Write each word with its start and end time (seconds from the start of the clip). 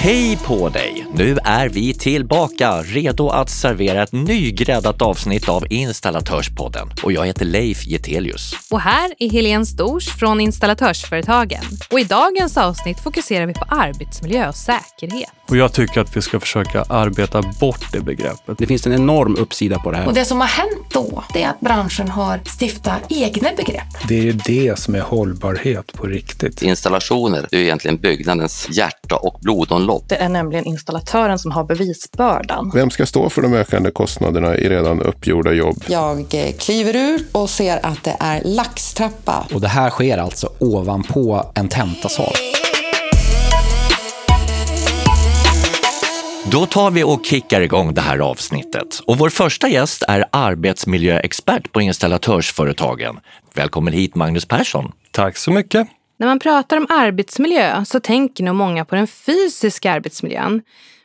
Hej 0.00 0.38
på 0.46 0.68
dig! 0.68 1.06
Nu 1.14 1.38
är 1.44 1.68
vi 1.68 1.94
tillbaka, 1.94 2.82
redo 2.82 3.28
att 3.28 3.50
servera 3.50 4.02
ett 4.02 4.12
nygräddat 4.12 5.02
avsnitt 5.02 5.48
av 5.48 5.72
Installatörspodden. 5.72 6.88
Och 7.02 7.12
jag 7.12 7.26
heter 7.26 7.44
Leif 7.44 7.86
Getelius. 7.86 8.52
Och 8.70 8.80
här 8.80 9.14
är 9.18 9.30
Helene 9.30 9.66
Stors 9.66 10.08
från 10.08 10.40
Installatörsföretagen. 10.40 11.62
Och 11.90 12.00
i 12.00 12.04
dagens 12.04 12.56
avsnitt 12.56 13.00
fokuserar 13.00 13.46
vi 13.46 13.54
på 13.54 13.64
arbetsmiljö 13.68 14.48
och 14.48 14.54
säkerhet. 14.54 15.37
Och 15.48 15.56
jag 15.56 15.72
tycker 15.72 16.00
att 16.00 16.16
vi 16.16 16.22
ska 16.22 16.40
försöka 16.40 16.82
arbeta 16.82 17.42
bort 17.60 17.92
det 17.92 18.00
begreppet. 18.00 18.58
Det 18.58 18.66
finns 18.66 18.86
en 18.86 18.92
enorm 18.92 19.36
uppsida 19.36 19.78
på 19.78 19.90
det 19.90 19.96
här. 19.96 20.06
Och 20.06 20.14
det 20.14 20.24
som 20.24 20.40
har 20.40 20.48
hänt 20.48 20.86
då, 20.92 21.24
det 21.32 21.42
är 21.42 21.48
att 21.48 21.60
branschen 21.60 22.08
har 22.08 22.40
stiftat 22.60 23.02
egna 23.08 23.48
begrepp. 23.56 24.08
Det 24.08 24.18
är 24.18 24.22
ju 24.22 24.32
det 24.32 24.78
som 24.78 24.94
är 24.94 25.00
hållbarhet 25.00 25.92
på 25.92 26.06
riktigt. 26.06 26.62
Installationer 26.62 27.46
är 27.50 27.58
egentligen 27.58 27.96
byggnadens 27.96 28.68
hjärta 28.70 29.16
och 29.16 29.38
blodomlopp. 29.40 30.08
Det 30.08 30.16
är 30.16 30.28
nämligen 30.28 30.64
installatören 30.64 31.38
som 31.38 31.50
har 31.50 31.64
bevisbördan. 31.64 32.70
Vem 32.74 32.90
ska 32.90 33.06
stå 33.06 33.30
för 33.30 33.42
de 33.42 33.54
ökande 33.54 33.90
kostnaderna 33.90 34.56
i 34.56 34.68
redan 34.68 35.02
uppgjorda 35.02 35.52
jobb? 35.52 35.84
Jag 35.86 36.34
kliver 36.58 36.96
ur 36.96 37.20
och 37.32 37.50
ser 37.50 37.86
att 37.86 38.04
det 38.04 38.16
är 38.20 38.42
laxtrappa. 38.44 39.46
Och 39.54 39.60
det 39.60 39.68
här 39.68 39.90
sker 39.90 40.18
alltså 40.18 40.48
ovanpå 40.58 41.52
en 41.54 41.68
tentasal. 41.68 42.32
Då 46.52 46.66
tar 46.66 46.90
vi 46.90 47.04
och 47.04 47.24
kickar 47.24 47.60
igång 47.60 47.94
det 47.94 48.00
här 48.00 48.18
avsnittet. 48.18 49.00
Och 49.06 49.18
vår 49.18 49.28
första 49.28 49.68
gäst 49.68 50.02
är 50.08 50.24
arbetsmiljöexpert 50.32 51.72
på 51.72 51.80
installatörsföretagen. 51.80 53.20
Välkommen 53.54 53.92
hit 53.92 54.14
Magnus 54.14 54.46
Persson. 54.46 54.92
Tack 55.10 55.36
så 55.36 55.50
mycket. 55.50 55.88
När 56.18 56.26
man 56.26 56.38
pratar 56.38 56.76
om 56.76 56.86
arbetsmiljö 56.90 57.84
så 57.84 58.00
tänker 58.00 58.44
nog 58.44 58.54
många 58.54 58.84
på 58.84 58.94
den 58.94 59.06
fysiska 59.06 59.92
arbetsmiljön. 59.92 60.62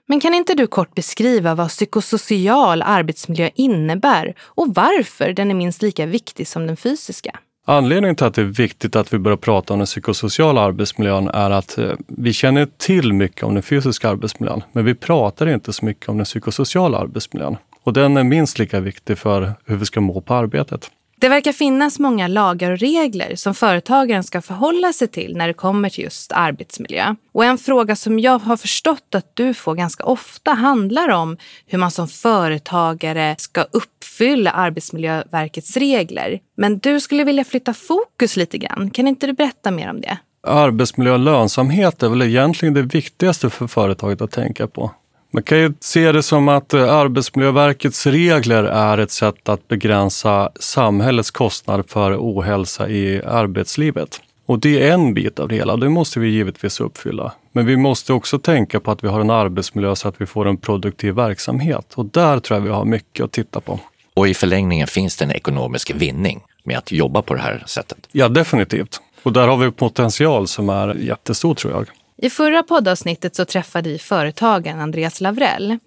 Men 0.07 0.19
kan 0.19 0.33
inte 0.33 0.53
du 0.53 0.67
kort 0.67 0.95
beskriva 0.95 1.55
vad 1.55 1.69
psykosocial 1.69 2.81
arbetsmiljö 2.81 3.49
innebär 3.55 4.33
och 4.41 4.75
varför 4.75 5.33
den 5.33 5.51
är 5.51 5.55
minst 5.55 5.81
lika 5.81 6.05
viktig 6.05 6.47
som 6.47 6.67
den 6.67 6.77
fysiska? 6.77 7.39
Anledningen 7.65 8.15
till 8.15 8.25
att 8.25 8.33
det 8.33 8.41
är 8.41 8.45
viktigt 8.45 8.95
att 8.95 9.13
vi 9.13 9.19
börjar 9.19 9.37
prata 9.37 9.73
om 9.73 9.79
den 9.79 9.85
psykosociala 9.85 10.61
arbetsmiljön 10.61 11.27
är 11.27 11.51
att 11.51 11.77
eh, 11.77 11.91
vi 12.07 12.33
känner 12.33 12.67
till 12.77 13.13
mycket 13.13 13.43
om 13.43 13.53
den 13.53 13.63
fysiska 13.63 14.09
arbetsmiljön, 14.09 14.63
men 14.71 14.85
vi 14.85 14.95
pratar 14.95 15.47
inte 15.47 15.73
så 15.73 15.85
mycket 15.85 16.09
om 16.09 16.17
den 16.17 16.25
psykosociala 16.25 16.97
arbetsmiljön. 16.97 17.57
Och 17.83 17.93
den 17.93 18.17
är 18.17 18.23
minst 18.23 18.59
lika 18.59 18.79
viktig 18.79 19.17
för 19.17 19.53
hur 19.65 19.75
vi 19.75 19.85
ska 19.85 20.01
må 20.01 20.21
på 20.21 20.33
arbetet. 20.33 20.89
Det 21.23 21.29
verkar 21.29 21.53
finnas 21.53 21.99
många 21.99 22.27
lagar 22.27 22.71
och 22.71 22.79
regler 22.79 23.35
som 23.35 23.55
företagaren 23.55 24.23
ska 24.23 24.41
förhålla 24.41 24.93
sig 24.93 25.07
till 25.07 25.37
när 25.37 25.47
det 25.47 25.53
kommer 25.53 25.89
till 25.89 26.03
just 26.03 26.31
arbetsmiljö. 26.31 27.15
Och 27.31 27.45
en 27.45 27.57
fråga 27.57 27.95
som 27.95 28.19
jag 28.19 28.39
har 28.39 28.57
förstått 28.57 29.15
att 29.15 29.35
du 29.35 29.53
får 29.53 29.75
ganska 29.75 30.03
ofta 30.03 30.51
handlar 30.51 31.09
om 31.09 31.37
hur 31.65 31.77
man 31.77 31.91
som 31.91 32.07
företagare 32.07 33.35
ska 33.37 33.65
uppfylla 34.13 34.51
Arbetsmiljöverkets 34.51 35.77
regler. 35.77 36.39
Men 36.57 36.77
du 36.77 36.99
skulle 36.99 37.23
vilja 37.23 37.43
flytta 37.43 37.73
fokus 37.73 38.35
lite 38.37 38.57
grann. 38.57 38.89
Kan 38.89 39.07
inte 39.07 39.27
du 39.27 39.33
berätta 39.33 39.71
mer 39.71 39.89
om 39.89 40.01
det? 40.01 40.17
Arbetsmiljö 40.47 41.13
och 41.13 41.19
lönsamhet 41.19 42.03
är 42.03 42.09
väl 42.09 42.21
egentligen 42.21 42.73
det 42.73 42.81
viktigaste 42.81 43.49
för 43.49 43.67
företaget 43.67 44.21
att 44.21 44.31
tänka 44.31 44.67
på. 44.67 44.91
Man 45.31 45.43
kan 45.43 45.57
ju 45.57 45.73
se 45.79 46.11
det 46.11 46.23
som 46.23 46.47
att 46.47 46.73
eh, 46.73 46.93
Arbetsmiljöverkets 46.93 48.07
regler 48.07 48.63
är 48.63 48.97
ett 48.97 49.11
sätt 49.11 49.49
att 49.49 49.67
begränsa 49.67 50.51
samhällets 50.59 51.31
kostnader 51.31 51.83
för 51.87 52.17
ohälsa 52.17 52.89
i 52.89 53.21
arbetslivet. 53.23 54.21
Och 54.45 54.59
det 54.59 54.89
är 54.89 54.93
en 54.93 55.13
bit 55.13 55.39
av 55.39 55.47
det 55.47 55.55
hela, 55.55 55.77
det 55.77 55.89
måste 55.89 56.19
vi 56.19 56.29
givetvis 56.29 56.79
uppfylla. 56.79 57.33
Men 57.51 57.65
vi 57.65 57.77
måste 57.77 58.13
också 58.13 58.39
tänka 58.39 58.79
på 58.79 58.91
att 58.91 59.03
vi 59.03 59.07
har 59.07 59.21
en 59.21 59.29
arbetsmiljö 59.29 59.95
så 59.95 60.07
att 60.07 60.21
vi 60.21 60.25
får 60.25 60.47
en 60.47 60.57
produktiv 60.57 61.13
verksamhet. 61.13 61.93
Och 61.95 62.05
där 62.05 62.39
tror 62.39 62.59
jag 62.59 62.63
vi 62.63 62.69
har 62.69 62.85
mycket 62.85 63.23
att 63.23 63.31
titta 63.31 63.61
på. 63.61 63.79
Och 64.13 64.27
i 64.27 64.33
förlängningen 64.33 64.87
finns 64.87 65.17
det 65.17 65.25
en 65.25 65.31
ekonomisk 65.31 65.91
vinning 65.95 66.41
med 66.63 66.77
att 66.77 66.91
jobba 66.91 67.21
på 67.21 67.33
det 67.33 67.41
här 67.41 67.63
sättet. 67.67 67.97
Ja, 68.11 68.29
definitivt. 68.29 69.01
Och 69.23 69.33
där 69.33 69.47
har 69.47 69.57
vi 69.57 69.71
potential 69.71 70.47
som 70.47 70.69
är 70.69 70.95
jättestor 70.95 71.55
tror 71.55 71.73
jag. 71.73 71.89
I 72.17 72.29
förra 72.29 72.63
poddavsnittet 72.63 73.35
så 73.35 73.45
träffade 73.45 73.89
vi 73.89 73.99
företagaren 73.99 74.79
Andreas 74.79 75.21
Lavrell 75.21 75.79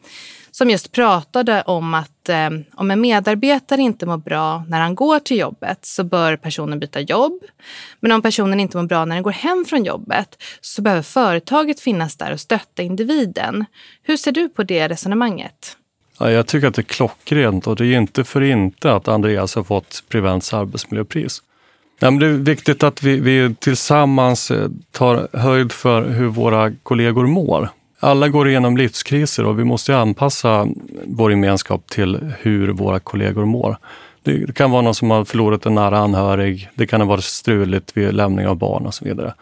som 0.57 0.71
just 0.71 0.93
pratade 0.93 1.63
om 1.63 1.95
att 1.95 2.29
eh, 2.29 2.51
om 2.75 2.91
en 2.91 3.01
medarbetare 3.01 3.83
inte 3.83 4.07
mår 4.07 4.17
bra 4.17 4.65
när 4.69 4.81
han 4.81 4.95
går 4.95 5.19
till 5.19 5.39
jobbet 5.39 5.79
så 5.83 6.05
bör 6.05 6.37
personen 6.37 6.79
byta 6.79 7.01
jobb. 7.01 7.41
Men 8.01 8.13
om 8.13 8.23
personen 8.23 8.61
inte 8.61 8.77
mår 8.77 8.85
bra 8.85 9.05
när 9.05 9.17
den 9.17 9.23
går 9.23 9.31
hem 9.31 9.65
från 9.69 9.85
jobbet 9.85 10.43
så 10.61 10.83
behöver 10.83 11.03
företaget 11.03 11.81
finnas 11.81 12.17
där 12.17 12.33
och 12.33 12.41
stötta 12.41 12.83
individen. 12.83 13.65
Hur 14.03 14.17
ser 14.17 14.33
du 14.33 14.49
på 14.49 14.63
det 14.63 14.89
resonemanget? 14.89 15.77
Ja, 16.19 16.31
jag 16.31 16.47
tycker 16.47 16.69
att 16.69 16.75
det 16.75 16.81
är 16.81 16.85
klockrent 16.85 17.67
och 17.67 17.77
det 17.77 17.87
är 17.87 17.99
inte 17.99 18.25
för 18.25 18.43
inte 18.43 18.93
att 18.93 19.09
Andreas 19.09 19.55
har 19.55 19.65
fått 19.65 20.03
Prevents 20.09 20.55
arbetsmiljöpris. 20.55 21.43
Ja, 21.99 22.11
men 22.11 22.21
det 22.21 22.27
är 22.27 22.31
viktigt 22.31 22.83
att 22.83 23.03
vi, 23.03 23.21
vi 23.21 23.55
tillsammans 23.55 24.51
eh, 24.51 24.69
tar 24.93 25.29
höjd 25.33 25.73
för 25.73 26.09
hur 26.09 26.27
våra 26.27 26.73
kollegor 26.83 27.27
mår. 27.27 27.69
Alla 28.01 28.29
går 28.29 28.49
igenom 28.49 28.77
livskriser 28.77 29.45
och 29.45 29.59
vi 29.59 29.65
måste 29.65 29.99
anpassa 29.99 30.69
vår 31.05 31.31
gemenskap 31.31 31.87
till 31.87 32.33
hur 32.39 32.69
våra 32.69 33.01
kollegor 33.01 33.45
mår. 33.45 33.77
Det 34.23 34.55
kan 34.55 34.71
vara 34.71 34.83
någon 34.83 34.95
som 34.95 35.11
har 35.11 35.25
förlorat 35.25 35.67
en 35.67 35.75
nära 35.75 35.99
anhörig, 35.99 36.69
det 36.75 36.87
kan 36.87 37.01
ha 37.01 37.09
varit 37.09 37.25
struligt 37.25 37.97
vid 37.97 38.15
lämning 38.15 38.47
av 38.47 38.57
barn 38.57 38.87
och 38.87 38.95
så 38.95 39.05
vidare. 39.05 39.35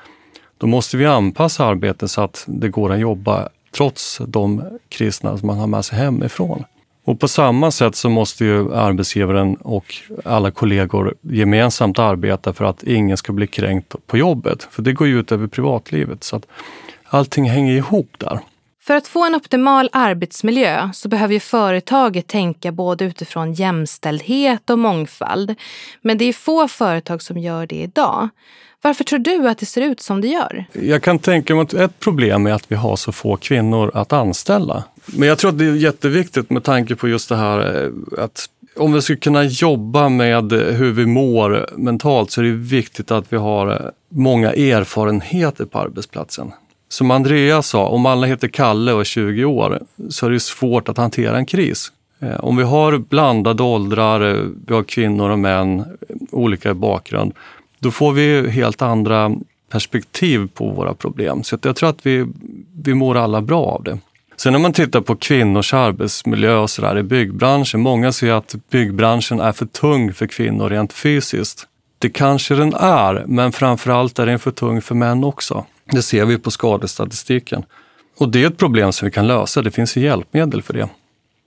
Då 0.59 0.67
måste 0.67 0.97
vi 0.97 1.07
anpassa 1.07 1.65
arbetet 1.65 2.11
så 2.11 2.21
att 2.21 2.45
det 2.47 2.69
går 2.69 2.93
att 2.93 3.01
jobba 3.01 3.49
trots 3.77 4.21
de 4.27 4.65
kristna 4.89 5.39
som 5.39 5.47
man 5.47 5.59
har 5.59 5.67
med 5.67 5.85
sig 5.85 5.99
hemifrån. 5.99 6.65
Och 7.07 7.21
på 7.21 7.29
samma 7.29 7.71
sätt 7.71 7.97
så 7.97 8.09
måste 8.09 8.45
ju 8.45 8.75
arbetsgivaren 8.75 9.55
och 9.55 9.95
alla 10.25 10.51
kollegor 10.51 11.15
gemensamt 11.21 11.99
arbeta 11.99 12.53
för 12.53 12.65
att 12.65 12.83
ingen 12.83 13.17
ska 13.17 13.33
bli 13.33 13.47
kränkt 13.47 13.95
på 14.07 14.19
jobbet. 14.19 14.69
För 14.71 14.83
det 14.83 14.93
går 14.93 15.07
ju 15.07 15.21
ut 15.21 15.33
över 15.33 15.47
privatlivet. 15.47 16.25
Så 16.25 16.37
att 16.37 16.47
allting 17.05 17.51
hänger 17.51 17.73
ihop 17.73 18.17
där. 18.19 18.41
För 18.83 18.95
att 18.95 19.09
få 19.09 19.27
en 19.27 19.35
optimal 19.35 19.91
arbetsmiljö 19.93 20.91
så 20.95 21.09
behöver 21.09 21.35
ju 21.35 21.41
företaget 21.41 22.27
tänka 22.27 22.73
både 22.73 23.05
utifrån 23.05 23.53
jämställdhet 23.53 24.71
och 24.71 24.79
mångfald. 24.79 25.55
Men 26.03 26.19
det 26.19 26.25
är 26.25 26.33
få 26.33 26.69
företag 26.69 27.23
som 27.23 27.39
gör 27.39 27.67
det 27.67 27.83
idag. 27.83 28.29
Varför 28.85 29.05
tror 29.05 29.19
du 29.19 29.49
att 29.49 29.59
det 29.59 29.67
ser 29.67 29.81
ut 29.81 30.01
som 30.01 30.21
det 30.21 30.29
gör? 30.29 30.65
Jag 30.73 31.03
kan 31.03 31.19
tänka 31.19 31.55
mig 31.55 31.63
att 31.63 31.75
ett 31.75 32.01
problem 32.01 32.47
är 32.47 32.53
att 32.53 32.73
vi 32.73 32.77
har 32.77 32.97
så 32.97 33.13
få 33.13 33.37
kvinnor 33.37 33.91
att 33.95 34.13
anställa. 34.13 34.85
Men 35.07 35.29
jag 35.29 35.39
tror 35.39 35.51
att 35.51 35.59
det 35.59 35.65
är 35.65 35.75
jätteviktigt 35.75 36.51
med 36.51 36.65
tanke 36.65 36.97
på 36.97 37.09
just 37.09 37.29
det 37.29 37.37
här 37.37 37.85
eh, 37.85 38.25
att 38.25 38.47
om 38.77 38.93
vi 38.93 39.03
ska 39.03 39.17
kunna 39.17 39.45
jobba 39.45 40.09
med 40.09 40.53
hur 40.53 40.93
vi 40.93 41.07
mår 41.07 41.71
mentalt 41.77 42.31
så 42.31 42.41
är 42.41 42.45
det 42.45 42.51
viktigt 42.51 43.11
att 43.11 43.33
vi 43.33 43.37
har 43.37 43.73
eh, 43.73 43.91
många 44.09 44.53
erfarenheter 44.53 45.65
på 45.65 45.79
arbetsplatsen. 45.79 46.53
Som 46.89 47.11
Andreas 47.11 47.69
sa, 47.69 47.87
om 47.87 48.07
alla 48.07 48.27
heter 48.27 48.49
Kalle 48.49 48.93
och 48.93 49.01
är 49.01 49.05
20 49.05 49.45
år 49.45 49.83
så 50.09 50.27
är 50.27 50.31
det 50.31 50.41
svårt 50.41 50.89
att 50.89 50.97
hantera 50.97 51.37
en 51.37 51.47
kris. 51.47 51.93
Eh, 52.21 52.45
om 52.45 52.57
vi 52.57 52.63
har 52.63 52.99
blandade 52.99 53.63
åldrar, 53.63 54.21
vi 54.67 54.75
har 54.75 54.83
kvinnor 54.83 55.31
och 55.31 55.39
män, 55.39 55.85
olika 56.31 56.75
bakgrund, 56.75 57.35
då 57.85 57.91
får 57.91 58.13
vi 58.13 58.51
helt 58.51 58.83
andra 58.83 59.33
perspektiv 59.71 60.49
på 60.55 60.71
våra 60.71 60.95
problem. 60.95 61.45
Så 61.45 61.59
jag 61.63 61.77
tror 61.77 61.89
att 61.89 62.07
vi, 62.07 62.27
vi 62.85 62.95
mår 62.95 63.17
alla 63.17 63.41
bra 63.41 63.65
av 63.65 63.83
det. 63.83 63.99
Sen 64.37 64.53
när 64.53 64.61
man 64.61 64.73
tittar 64.73 65.01
på 65.01 65.17
kvinnors 65.17 65.75
arbetsmiljö 65.75 66.57
och 66.57 66.71
så 66.71 66.83
där 66.83 66.99
i 66.99 67.03
byggbranschen, 67.03 67.81
många 67.81 68.13
ser 68.13 68.33
att 68.33 68.55
byggbranschen 68.71 69.41
är 69.41 69.53
för 69.53 69.67
tung 69.67 70.13
för 70.13 70.27
kvinnor 70.27 70.69
rent 70.69 70.93
fysiskt. 70.93 71.67
Det 71.99 72.11
kanske 72.11 72.55
den 72.55 72.75
är, 72.75 73.25
men 73.27 73.53
framförallt 73.53 74.19
är 74.19 74.27
den 74.27 74.39
för 74.39 74.51
tung 74.51 74.83
för 74.83 74.95
män 74.95 75.25
också. 75.25 75.65
Det 75.91 76.03
ser 76.03 76.25
vi 76.25 76.39
på 76.39 76.51
skadestatistiken. 76.51 77.65
Och 78.19 78.29
det 78.29 78.43
är 78.43 78.47
ett 78.47 78.57
problem 78.57 78.93
som 78.93 79.07
vi 79.07 79.13
kan 79.13 79.27
lösa, 79.27 79.63
det 79.63 79.71
finns 79.71 79.97
ju 79.97 80.01
hjälpmedel 80.01 80.63
för 80.63 80.75
det. 80.75 80.89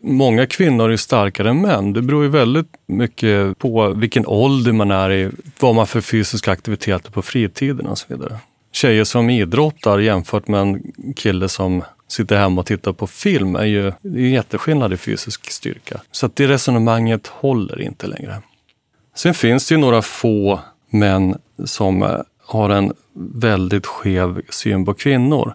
Många 0.03 0.45
kvinnor 0.45 0.91
är 0.91 0.97
starkare 0.97 1.49
än 1.49 1.61
män. 1.61 1.93
Det 1.93 2.01
beror 2.01 2.23
ju 2.23 2.29
väldigt 2.29 2.67
mycket 2.87 3.57
på 3.57 3.89
vilken 3.89 4.27
ålder 4.27 4.71
man 4.71 4.91
är 4.91 5.11
i, 5.11 5.29
vad 5.59 5.75
man 5.75 5.87
för 5.87 6.01
fysiska 6.01 6.51
aktiviteter 6.51 7.11
på 7.11 7.21
fritiden 7.21 7.87
och 7.87 7.97
så 7.97 8.05
vidare. 8.09 8.39
Tjejer 8.71 9.03
som 9.03 9.29
idrottar 9.29 9.99
jämfört 9.99 10.47
med 10.47 10.61
en 10.61 10.93
kille 11.15 11.49
som 11.49 11.83
sitter 12.07 12.37
hemma 12.37 12.61
och 12.61 12.67
tittar 12.67 12.93
på 12.93 13.07
film 13.07 13.55
är 13.55 13.65
ju 13.65 13.93
det 14.01 14.19
är 14.19 14.23
en 14.23 14.31
jätteskillnad 14.31 14.93
i 14.93 14.97
fysisk 14.97 15.51
styrka. 15.51 16.01
Så 16.11 16.25
att 16.25 16.35
det 16.35 16.47
resonemanget 16.47 17.27
håller 17.27 17.81
inte 17.81 18.07
längre. 18.07 18.41
Sen 19.15 19.33
finns 19.33 19.67
det 19.67 19.75
ju 19.75 19.81
några 19.81 20.01
få 20.01 20.59
män 20.89 21.37
som 21.65 22.03
eh, 22.03 22.19
har 22.45 22.69
en 22.69 22.93
väldigt 23.33 23.85
skev 23.85 24.41
syn 24.49 24.85
på 24.85 24.93
kvinnor. 24.93 25.53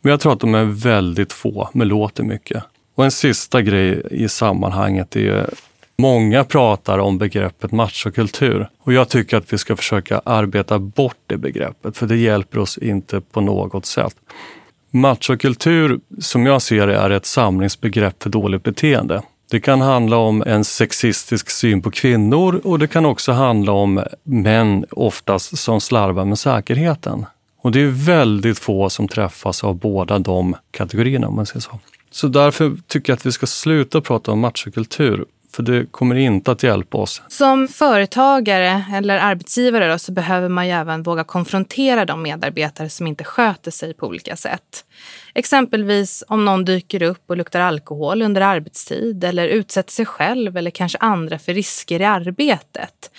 Men 0.00 0.10
jag 0.10 0.20
tror 0.20 0.32
att 0.32 0.40
de 0.40 0.54
är 0.54 0.64
väldigt 0.64 1.32
få, 1.32 1.68
men 1.72 1.88
låter 1.88 2.22
mycket. 2.22 2.64
Och 3.00 3.04
en 3.04 3.10
sista 3.10 3.62
grej 3.62 4.02
i 4.10 4.28
sammanhanget 4.28 5.16
är 5.16 5.20
ju 5.20 5.44
Många 5.98 6.44
pratar 6.44 6.98
om 6.98 7.18
begreppet 7.18 7.72
machokultur 7.72 8.68
och 8.78 8.92
jag 8.92 9.08
tycker 9.08 9.36
att 9.36 9.52
vi 9.52 9.58
ska 9.58 9.76
försöka 9.76 10.20
arbeta 10.24 10.78
bort 10.78 11.16
det 11.26 11.36
begreppet 11.36 11.96
för 11.96 12.06
det 12.06 12.16
hjälper 12.16 12.58
oss 12.58 12.78
inte 12.78 13.20
på 13.20 13.40
något 13.40 13.86
sätt. 13.86 14.14
Machokultur, 14.90 16.00
som 16.18 16.46
jag 16.46 16.62
ser 16.62 16.86
det, 16.86 16.96
är 16.96 17.10
ett 17.10 17.26
samlingsbegrepp 17.26 18.22
för 18.22 18.30
dåligt 18.30 18.62
beteende. 18.62 19.22
Det 19.50 19.60
kan 19.60 19.80
handla 19.80 20.16
om 20.16 20.42
en 20.46 20.64
sexistisk 20.64 21.50
syn 21.50 21.82
på 21.82 21.90
kvinnor 21.90 22.60
och 22.64 22.78
det 22.78 22.86
kan 22.86 23.06
också 23.06 23.32
handla 23.32 23.72
om 23.72 24.04
män 24.22 24.84
oftast 24.90 25.58
som 25.58 25.80
slarvar 25.80 26.24
med 26.24 26.38
säkerheten. 26.38 27.26
Och 27.62 27.72
det 27.72 27.80
är 27.80 28.06
väldigt 28.06 28.58
få 28.58 28.90
som 28.90 29.08
träffas 29.08 29.64
av 29.64 29.74
båda 29.74 30.18
de 30.18 30.56
kategorierna 30.70 31.28
om 31.28 31.36
man 31.36 31.46
säger 31.46 31.60
så. 31.60 31.80
Så 32.10 32.28
därför 32.28 32.76
tycker 32.86 33.12
jag 33.12 33.16
att 33.16 33.26
vi 33.26 33.32
ska 33.32 33.46
sluta 33.46 34.00
prata 34.00 34.32
om 34.32 34.40
machokultur 34.40 35.24
för 35.52 35.62
det 35.62 35.86
kommer 35.90 36.14
inte 36.14 36.50
att 36.50 36.62
hjälpa 36.62 36.98
oss. 36.98 37.22
Som 37.28 37.68
företagare 37.68 38.84
eller 38.94 39.18
arbetsgivare 39.18 39.92
då, 39.92 39.98
så 39.98 40.12
behöver 40.12 40.48
man 40.48 40.66
ju 40.66 40.72
även 40.72 41.02
våga 41.02 41.24
konfrontera 41.24 42.04
de 42.04 42.22
medarbetare 42.22 42.88
som 42.88 43.06
inte 43.06 43.24
sköter 43.24 43.70
sig 43.70 43.94
på 43.94 44.06
olika 44.06 44.36
sätt. 44.36 44.84
Exempelvis 45.34 46.24
om 46.28 46.44
någon 46.44 46.64
dyker 46.64 47.02
upp 47.02 47.22
och 47.26 47.36
luktar 47.36 47.60
alkohol 47.60 48.22
under 48.22 48.40
arbetstid 48.40 49.24
eller 49.24 49.48
utsätter 49.48 49.92
sig 49.92 50.06
själv 50.06 50.56
eller 50.56 50.70
kanske 50.70 50.98
andra 50.98 51.38
för 51.38 51.54
risker 51.54 52.00
i 52.00 52.04
arbetet. 52.04 53.10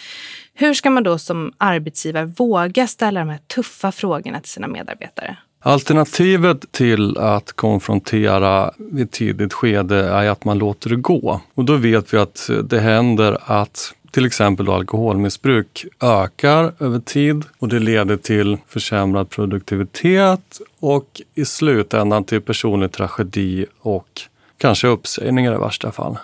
Hur 0.53 0.73
ska 0.73 0.89
man 0.89 1.03
då 1.03 1.17
som 1.17 1.53
arbetsgivare 1.57 2.25
våga 2.25 2.87
ställa 2.87 3.19
de 3.19 3.29
här 3.29 3.39
tuffa 3.55 3.91
frågorna 3.91 4.39
till 4.39 4.51
sina 4.51 4.67
medarbetare? 4.67 5.37
Alternativet 5.63 6.71
till 6.71 7.17
att 7.17 7.53
konfrontera 7.53 8.73
i 8.97 9.01
ett 9.01 9.11
tidigt 9.11 9.53
skede 9.53 9.95
är 9.95 10.29
att 10.29 10.45
man 10.45 10.57
låter 10.57 10.89
det 10.89 10.95
gå. 10.95 11.41
Och 11.53 11.65
då 11.65 11.75
vet 11.75 12.13
vi 12.13 12.17
att 12.17 12.49
det 12.63 12.79
händer 12.79 13.37
att 13.45 13.93
till 14.11 14.25
exempel 14.25 14.69
alkoholmissbruk 14.69 15.85
ökar 16.01 16.73
över 16.79 16.99
tid 16.99 17.43
och 17.59 17.67
det 17.67 17.79
leder 17.79 18.17
till 18.17 18.57
försämrad 18.67 19.29
produktivitet 19.29 20.61
och 20.79 21.21
i 21.35 21.45
slutändan 21.45 22.23
till 22.23 22.41
personlig 22.41 22.91
tragedi 22.91 23.65
och 23.81 24.21
kanske 24.57 24.87
uppsägningar 24.87 25.53
i 25.53 25.57
värsta 25.57 25.91
fall. 25.91 26.17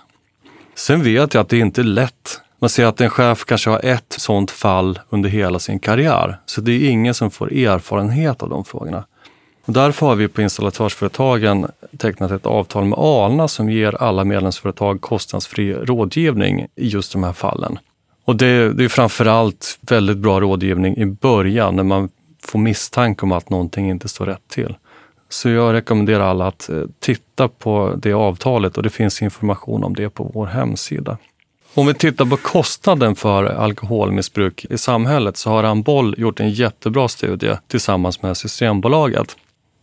Sen 0.75 1.03
vet 1.03 1.33
jag 1.33 1.41
att 1.41 1.49
det 1.49 1.57
inte 1.57 1.81
är 1.81 1.83
lätt. 1.83 2.41
Man 2.59 2.69
ser 2.69 2.85
att 2.85 3.01
en 3.01 3.09
chef 3.09 3.45
kanske 3.45 3.69
har 3.69 3.85
ett 3.85 4.15
sådant 4.17 4.51
fall 4.51 4.99
under 5.09 5.29
hela 5.29 5.59
sin 5.59 5.79
karriär, 5.79 6.39
så 6.45 6.61
det 6.61 6.71
är 6.71 6.89
ingen 6.89 7.13
som 7.13 7.31
får 7.31 7.53
erfarenhet 7.53 8.43
av 8.43 8.49
de 8.49 8.65
frågorna. 8.65 9.03
Och 9.67 9.73
därför 9.73 10.05
har 10.05 10.15
vi 10.15 10.27
på 10.27 10.41
installatörsföretagen 10.41 11.67
tecknat 11.97 12.31
ett 12.31 12.45
avtal 12.45 12.85
med 12.85 12.99
Alna 12.99 13.47
som 13.47 13.69
ger 13.69 14.03
alla 14.03 14.23
medlemsföretag 14.23 15.01
kostnadsfri 15.01 15.73
rådgivning 15.73 16.67
i 16.75 16.87
just 16.87 17.13
de 17.13 17.23
här 17.23 17.33
fallen. 17.33 17.79
Och 18.25 18.35
det, 18.35 18.73
det 18.73 18.83
är 18.83 18.89
framförallt 18.89 19.79
väldigt 19.81 20.17
bra 20.17 20.39
rådgivning 20.39 20.97
i 20.97 21.05
början 21.05 21.75
när 21.75 21.83
man 21.83 22.09
får 22.43 22.59
misstanke 22.59 23.25
om 23.25 23.31
att 23.31 23.49
någonting 23.49 23.89
inte 23.89 24.07
står 24.07 24.25
rätt 24.25 24.47
till. 24.47 24.75
Så 25.29 25.49
jag 25.49 25.73
rekommenderar 25.73 26.23
alla 26.23 26.47
att 26.47 26.69
eh, 26.69 26.83
titta 26.99 27.47
på 27.47 27.93
det 27.97 28.13
avtalet 28.13 28.77
och 28.77 28.83
det 28.83 28.89
finns 28.89 29.21
information 29.21 29.83
om 29.83 29.95
det 29.95 30.09
på 30.09 30.31
vår 30.33 30.45
hemsida. 30.45 31.17
Om 31.73 31.87
vi 31.87 31.93
tittar 31.93 32.25
på 32.25 32.37
kostnaden 32.37 33.15
för 33.15 33.43
alkoholmissbruk 33.43 34.65
i 34.69 34.77
samhället 34.77 35.37
så 35.37 35.49
har 35.49 35.63
Amboll 35.63 36.15
gjort 36.17 36.39
en 36.39 36.49
jättebra 36.49 37.07
studie 37.07 37.57
tillsammans 37.67 38.21
med 38.21 38.37
Systembolaget. 38.37 39.35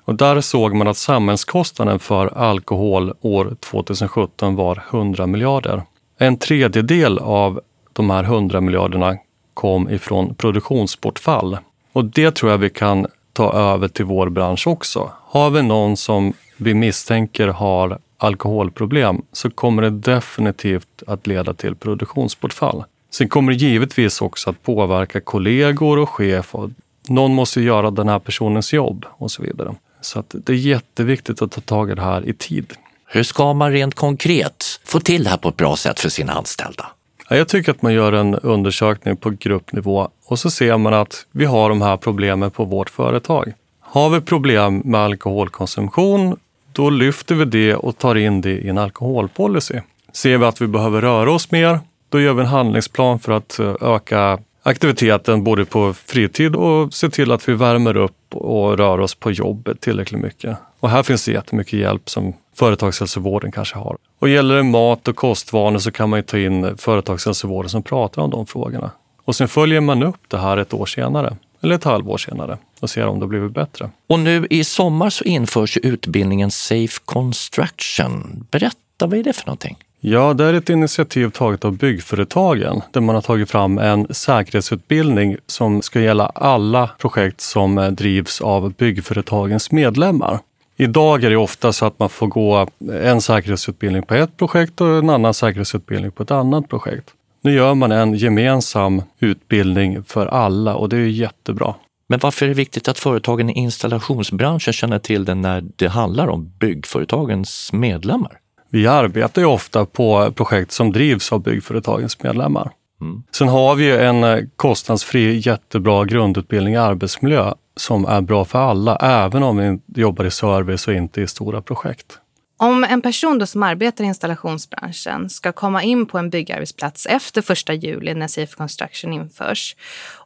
Och 0.04 0.14
där 0.14 0.40
såg 0.40 0.74
man 0.74 0.88
att 0.88 0.96
samhällskostnaden 0.96 1.98
för 1.98 2.26
alkohol 2.26 3.14
år 3.20 3.56
2017 3.60 4.56
var 4.56 4.82
100 4.90 5.26
miljarder. 5.26 5.82
En 6.18 6.36
tredjedel 6.36 7.18
av 7.18 7.60
de 7.92 8.10
här 8.10 8.24
100 8.24 8.60
miljarderna 8.60 9.16
kom 9.54 9.90
ifrån 9.90 10.34
produktionsbortfall. 10.34 11.58
Och 11.92 12.04
det 12.04 12.30
tror 12.30 12.50
jag 12.50 12.58
vi 12.58 12.70
kan 12.70 13.06
ta 13.32 13.52
över 13.52 13.88
till 13.88 14.04
vår 14.04 14.28
bransch 14.28 14.66
också. 14.66 15.10
Har 15.22 15.50
vi 15.50 15.62
någon 15.62 15.96
som 15.96 16.32
vi 16.56 16.74
misstänker 16.74 17.48
har 17.48 17.98
alkoholproblem 18.18 19.22
så 19.32 19.50
kommer 19.50 19.82
det 19.82 19.90
definitivt 19.90 21.02
att 21.06 21.26
leda 21.26 21.54
till 21.54 21.74
produktionsbortfall. 21.76 22.84
Sen 23.10 23.28
kommer 23.28 23.52
det 23.52 23.58
givetvis 23.58 24.20
också 24.20 24.50
att 24.50 24.62
påverka 24.62 25.20
kollegor 25.20 25.98
och 25.98 26.10
chef. 26.10 26.54
Och 26.54 26.70
någon 27.08 27.34
måste 27.34 27.60
göra 27.60 27.90
den 27.90 28.08
här 28.08 28.18
personens 28.18 28.72
jobb 28.72 29.06
och 29.10 29.30
så 29.30 29.42
vidare. 29.42 29.74
Så 30.04 30.24
det 30.28 30.52
är 30.52 30.56
jätteviktigt 30.56 31.42
att 31.42 31.52
ta 31.52 31.60
tag 31.60 31.90
i 31.90 31.94
det 31.94 32.02
här 32.02 32.28
i 32.28 32.32
tid. 32.32 32.72
Hur 33.06 33.22
ska 33.22 33.52
man 33.52 33.72
rent 33.72 33.94
konkret 33.94 34.80
få 34.84 35.00
till 35.00 35.24
det 35.24 35.30
här 35.30 35.36
på 35.36 35.48
ett 35.48 35.56
bra 35.56 35.76
sätt 35.76 36.00
för 36.00 36.08
sina 36.08 36.32
anställda? 36.32 36.86
Jag 37.28 37.48
tycker 37.48 37.70
att 37.70 37.82
man 37.82 37.92
gör 37.92 38.12
en 38.12 38.34
undersökning 38.34 39.16
på 39.16 39.30
gruppnivå 39.30 40.08
och 40.26 40.38
så 40.38 40.50
ser 40.50 40.78
man 40.78 40.94
att 40.94 41.26
vi 41.30 41.44
har 41.44 41.68
de 41.68 41.82
här 41.82 41.96
problemen 41.96 42.50
på 42.50 42.64
vårt 42.64 42.90
företag. 42.90 43.52
Har 43.80 44.10
vi 44.10 44.20
problem 44.20 44.78
med 44.78 45.00
alkoholkonsumtion, 45.00 46.36
då 46.72 46.90
lyfter 46.90 47.34
vi 47.34 47.44
det 47.44 47.74
och 47.74 47.98
tar 47.98 48.14
in 48.14 48.40
det 48.40 48.50
i 48.50 48.68
en 48.68 48.78
alkoholpolicy. 48.78 49.80
Ser 50.12 50.38
vi 50.38 50.44
att 50.44 50.60
vi 50.60 50.66
behöver 50.66 51.00
röra 51.00 51.32
oss 51.32 51.50
mer, 51.50 51.80
då 52.08 52.20
gör 52.20 52.32
vi 52.34 52.40
en 52.40 52.46
handlingsplan 52.46 53.18
för 53.18 53.32
att 53.32 53.58
eh, 53.58 53.74
öka 53.80 54.38
aktiviteten 54.66 55.44
både 55.44 55.64
på 55.64 55.94
fritid 55.94 56.56
och 56.56 56.94
se 56.94 57.10
till 57.10 57.32
att 57.32 57.48
vi 57.48 57.54
värmer 57.54 57.96
upp 57.96 58.34
och 58.34 58.78
rör 58.78 59.00
oss 59.00 59.14
på 59.14 59.30
jobbet 59.30 59.80
tillräckligt 59.80 60.20
mycket. 60.20 60.56
Och 60.80 60.90
här 60.90 61.02
finns 61.02 61.24
det 61.24 61.32
jättemycket 61.32 61.78
hjälp 61.78 62.10
som 62.10 62.32
företagshälsovården 62.54 63.52
kanske 63.52 63.78
har. 63.78 63.96
Och 64.18 64.28
gäller 64.28 64.54
det 64.54 64.62
mat 64.62 65.08
och 65.08 65.16
kostvanor 65.16 65.78
så 65.78 65.90
kan 65.90 66.10
man 66.10 66.18
ju 66.18 66.22
ta 66.22 66.38
in 66.38 66.78
företagshälsovården 66.78 67.70
som 67.70 67.82
pratar 67.82 68.22
om 68.22 68.30
de 68.30 68.46
frågorna. 68.46 68.90
Och 69.24 69.36
sen 69.36 69.48
följer 69.48 69.80
man 69.80 70.02
upp 70.02 70.20
det 70.28 70.38
här 70.38 70.56
ett 70.56 70.74
år 70.74 70.86
senare, 70.86 71.36
eller 71.60 71.74
ett 71.74 71.84
halvår 71.84 72.18
senare 72.18 72.58
och 72.80 72.90
ser 72.90 73.06
om 73.06 73.20
det 73.20 73.26
blivit 73.26 73.52
bättre. 73.52 73.90
Och 74.06 74.18
nu 74.18 74.46
i 74.50 74.64
sommar 74.64 75.10
så 75.10 75.24
införs 75.24 75.76
utbildningen 75.76 76.50
Safe 76.50 77.00
Construction. 77.04 78.46
Berätta, 78.50 79.06
vad 79.06 79.14
är 79.14 79.22
det 79.22 79.32
för 79.32 79.46
någonting? 79.46 79.76
Ja, 80.06 80.34
det 80.34 80.44
är 80.44 80.54
ett 80.54 80.70
initiativ 80.70 81.30
taget 81.30 81.64
av 81.64 81.76
byggföretagen 81.76 82.82
där 82.90 83.00
man 83.00 83.14
har 83.14 83.22
tagit 83.22 83.50
fram 83.50 83.78
en 83.78 84.14
säkerhetsutbildning 84.14 85.36
som 85.46 85.82
ska 85.82 86.00
gälla 86.00 86.26
alla 86.26 86.90
projekt 86.98 87.40
som 87.40 87.78
eh, 87.78 87.90
drivs 87.90 88.40
av 88.40 88.72
byggföretagens 88.72 89.72
medlemmar. 89.72 90.38
Idag 90.76 91.24
är 91.24 91.30
det 91.30 91.36
ofta 91.36 91.72
så 91.72 91.86
att 91.86 91.98
man 91.98 92.08
får 92.08 92.26
gå 92.26 92.60
eh, 92.60 93.10
en 93.10 93.20
säkerhetsutbildning 93.20 94.02
på 94.02 94.14
ett 94.14 94.36
projekt 94.36 94.80
och 94.80 94.88
en 94.88 95.10
annan 95.10 95.34
säkerhetsutbildning 95.34 96.10
på 96.10 96.22
ett 96.22 96.30
annat 96.30 96.68
projekt. 96.68 97.10
Nu 97.42 97.54
gör 97.54 97.74
man 97.74 97.92
en 97.92 98.14
gemensam 98.14 99.02
utbildning 99.18 100.04
för 100.04 100.26
alla 100.26 100.74
och 100.74 100.88
det 100.88 100.96
är 100.96 101.00
jättebra. 101.00 101.74
Men 102.08 102.18
varför 102.18 102.46
är 102.46 102.48
det 102.48 102.54
viktigt 102.54 102.88
att 102.88 102.98
företagen 102.98 103.50
i 103.50 103.52
installationsbranschen 103.52 104.72
känner 104.72 104.98
till 104.98 105.24
det 105.24 105.34
när 105.34 105.64
det 105.76 105.88
handlar 105.88 106.28
om 106.28 106.52
byggföretagens 106.58 107.72
medlemmar? 107.72 108.38
Vi 108.74 108.86
arbetar 108.86 109.42
ju 109.42 109.46
ofta 109.46 109.86
på 109.86 110.32
projekt 110.32 110.72
som 110.72 110.92
drivs 110.92 111.32
av 111.32 111.42
byggföretagens 111.42 112.22
medlemmar. 112.22 112.70
Mm. 113.00 113.22
Sen 113.36 113.48
har 113.48 113.74
vi 113.74 113.90
en 113.90 114.24
eh, 114.24 114.38
kostnadsfri 114.56 115.36
jättebra 115.46 116.04
grundutbildning 116.04 116.74
i 116.74 116.76
arbetsmiljö 116.76 117.52
som 117.76 118.04
är 118.04 118.20
bra 118.20 118.44
för 118.44 118.58
alla, 118.58 118.96
även 118.96 119.42
om 119.42 119.80
vi 119.86 120.00
jobbar 120.00 120.24
i 120.24 120.30
service 120.30 120.88
och 120.88 120.94
inte 120.94 121.20
i 121.20 121.26
stora 121.26 121.62
projekt. 121.62 122.18
Om 122.56 122.84
en 122.84 123.02
person 123.02 123.38
då 123.38 123.46
som 123.46 123.62
arbetar 123.62 124.04
i 124.04 124.06
installationsbranschen 124.06 125.30
ska 125.30 125.52
komma 125.52 125.82
in 125.82 126.06
på 126.06 126.18
en 126.18 126.30
byggarbetsplats 126.30 127.06
efter 127.06 127.72
1 127.72 127.82
juli 127.82 128.14
när 128.14 128.28
Safe 128.28 128.56
Construction 128.56 129.12
införs 129.12 129.76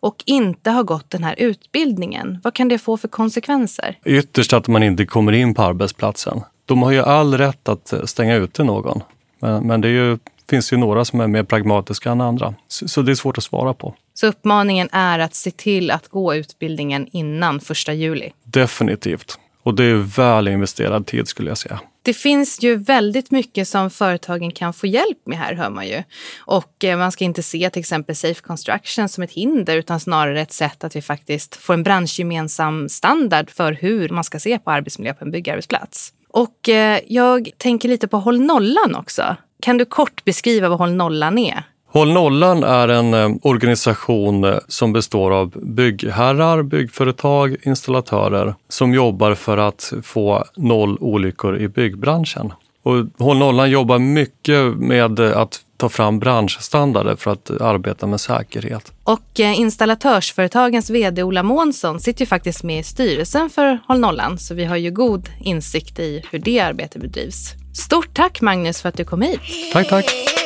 och 0.00 0.22
inte 0.26 0.70
har 0.70 0.82
gått 0.82 1.10
den 1.10 1.24
här 1.24 1.34
utbildningen, 1.38 2.40
vad 2.44 2.54
kan 2.54 2.68
det 2.68 2.78
få 2.78 2.96
för 2.96 3.08
konsekvenser? 3.08 3.98
Ytterst 4.04 4.52
att 4.52 4.68
man 4.68 4.82
inte 4.82 5.06
kommer 5.06 5.32
in 5.32 5.54
på 5.54 5.62
arbetsplatsen. 5.62 6.42
De 6.68 6.82
har 6.82 6.92
ju 6.92 7.02
all 7.02 7.38
rätt 7.38 7.68
att 7.68 7.94
stänga 8.04 8.36
ute 8.36 8.64
någon. 8.64 9.02
Men, 9.38 9.66
men 9.66 9.80
det 9.80 9.88
ju, 9.88 10.18
finns 10.50 10.72
ju 10.72 10.76
några 10.76 11.04
som 11.04 11.20
är 11.20 11.26
mer 11.26 11.42
pragmatiska 11.42 12.10
än 12.10 12.20
andra. 12.20 12.54
Så, 12.68 12.88
så, 12.88 13.02
det 13.02 13.12
är 13.12 13.14
svårt 13.14 13.38
att 13.38 13.44
svara 13.44 13.74
på. 13.74 13.94
Så 14.14 14.26
uppmaningen 14.26 14.88
är 14.92 15.18
att 15.18 15.34
se 15.34 15.50
till 15.50 15.90
att 15.90 16.08
gå 16.08 16.34
utbildningen 16.34 17.08
innan 17.12 17.56
1 17.56 17.88
juli? 17.94 18.32
Definitivt. 18.44 19.38
Och 19.62 19.74
det 19.74 19.84
är 19.84 19.94
väl 19.94 20.48
investerad 20.48 21.06
tid 21.06 21.28
skulle 21.28 21.50
jag 21.50 21.58
säga. 21.58 21.80
Det 22.02 22.14
finns 22.14 22.62
ju 22.62 22.76
väldigt 22.76 23.30
mycket 23.30 23.68
som 23.68 23.90
företagen 23.90 24.50
kan 24.50 24.72
få 24.72 24.86
hjälp 24.86 25.18
med 25.24 25.38
här, 25.38 25.54
hör 25.54 25.70
man 25.70 25.86
ju. 25.86 26.02
Och 26.38 26.84
eh, 26.84 26.98
man 26.98 27.12
ska 27.12 27.24
inte 27.24 27.42
se 27.42 27.70
till 27.70 27.80
exempel 27.80 28.16
Safe 28.16 28.40
Construction 28.40 29.08
som 29.08 29.22
ett 29.22 29.32
hinder 29.32 29.76
utan 29.76 30.00
snarare 30.00 30.40
ett 30.40 30.52
sätt 30.52 30.84
att 30.84 30.96
vi 30.96 31.02
faktiskt 31.02 31.56
får 31.56 31.74
en 31.74 31.82
branschgemensam 31.82 32.88
standard 32.88 33.50
för 33.50 33.72
hur 33.72 34.08
man 34.08 34.24
ska 34.24 34.40
se 34.40 34.58
på 34.58 34.70
arbetsmiljö 34.70 35.14
på 35.14 35.24
en 35.24 35.30
byggarbetsplats. 35.30 36.12
Och 36.30 36.68
eh, 36.68 37.00
jag 37.08 37.50
tänker 37.58 37.88
lite 37.88 38.08
på 38.08 38.16
Håll 38.16 38.40
nollan 38.40 38.94
också. 38.94 39.36
Kan 39.62 39.78
du 39.78 39.84
kort 39.84 40.24
beskriva 40.24 40.68
vad 40.68 40.78
Håll 40.78 40.92
nollan 40.92 41.38
är? 41.38 41.62
Håll 41.90 42.12
nollan 42.12 42.64
är 42.64 42.88
en 42.88 43.14
eh, 43.14 43.30
organisation 43.42 44.44
eh, 44.44 44.58
som 44.68 44.92
består 44.92 45.30
av 45.30 45.50
byggherrar, 45.50 46.62
byggföretag, 46.62 47.56
installatörer 47.62 48.54
som 48.68 48.94
jobbar 48.94 49.34
för 49.34 49.58
att 49.58 49.92
få 50.02 50.44
noll 50.56 50.98
olyckor 51.00 51.58
i 51.58 51.68
byggbranschen. 51.68 52.52
Och 52.88 53.06
Håll 53.24 53.38
nollan 53.38 53.70
jobbar 53.70 53.98
mycket 53.98 54.76
med 54.76 55.20
att 55.20 55.60
ta 55.76 55.88
fram 55.88 56.18
branschstandarder 56.18 57.16
för 57.16 57.30
att 57.30 57.50
arbeta 57.50 58.06
med 58.06 58.20
säkerhet. 58.20 58.92
Och 59.04 59.40
eh, 59.40 59.60
installatörsföretagens 59.60 60.90
vd 60.90 61.22
Ola 61.22 61.42
Månsson 61.42 62.00
sitter 62.00 62.20
ju 62.20 62.26
faktiskt 62.26 62.62
med 62.62 62.80
i 62.80 62.82
styrelsen 62.82 63.50
för 63.50 63.78
Håll 63.86 64.00
nollan 64.00 64.38
så 64.38 64.54
vi 64.54 64.64
har 64.64 64.76
ju 64.76 64.90
god 64.90 65.28
insikt 65.40 65.98
i 65.98 66.24
hur 66.30 66.38
det 66.38 66.60
arbetet 66.60 67.02
bedrivs. 67.02 67.54
Stort 67.74 68.14
tack 68.14 68.40
Magnus 68.40 68.82
för 68.82 68.88
att 68.88 68.96
du 68.96 69.04
kom 69.04 69.22
hit. 69.22 69.40
Tack, 69.72 69.88
tack. 69.88 70.37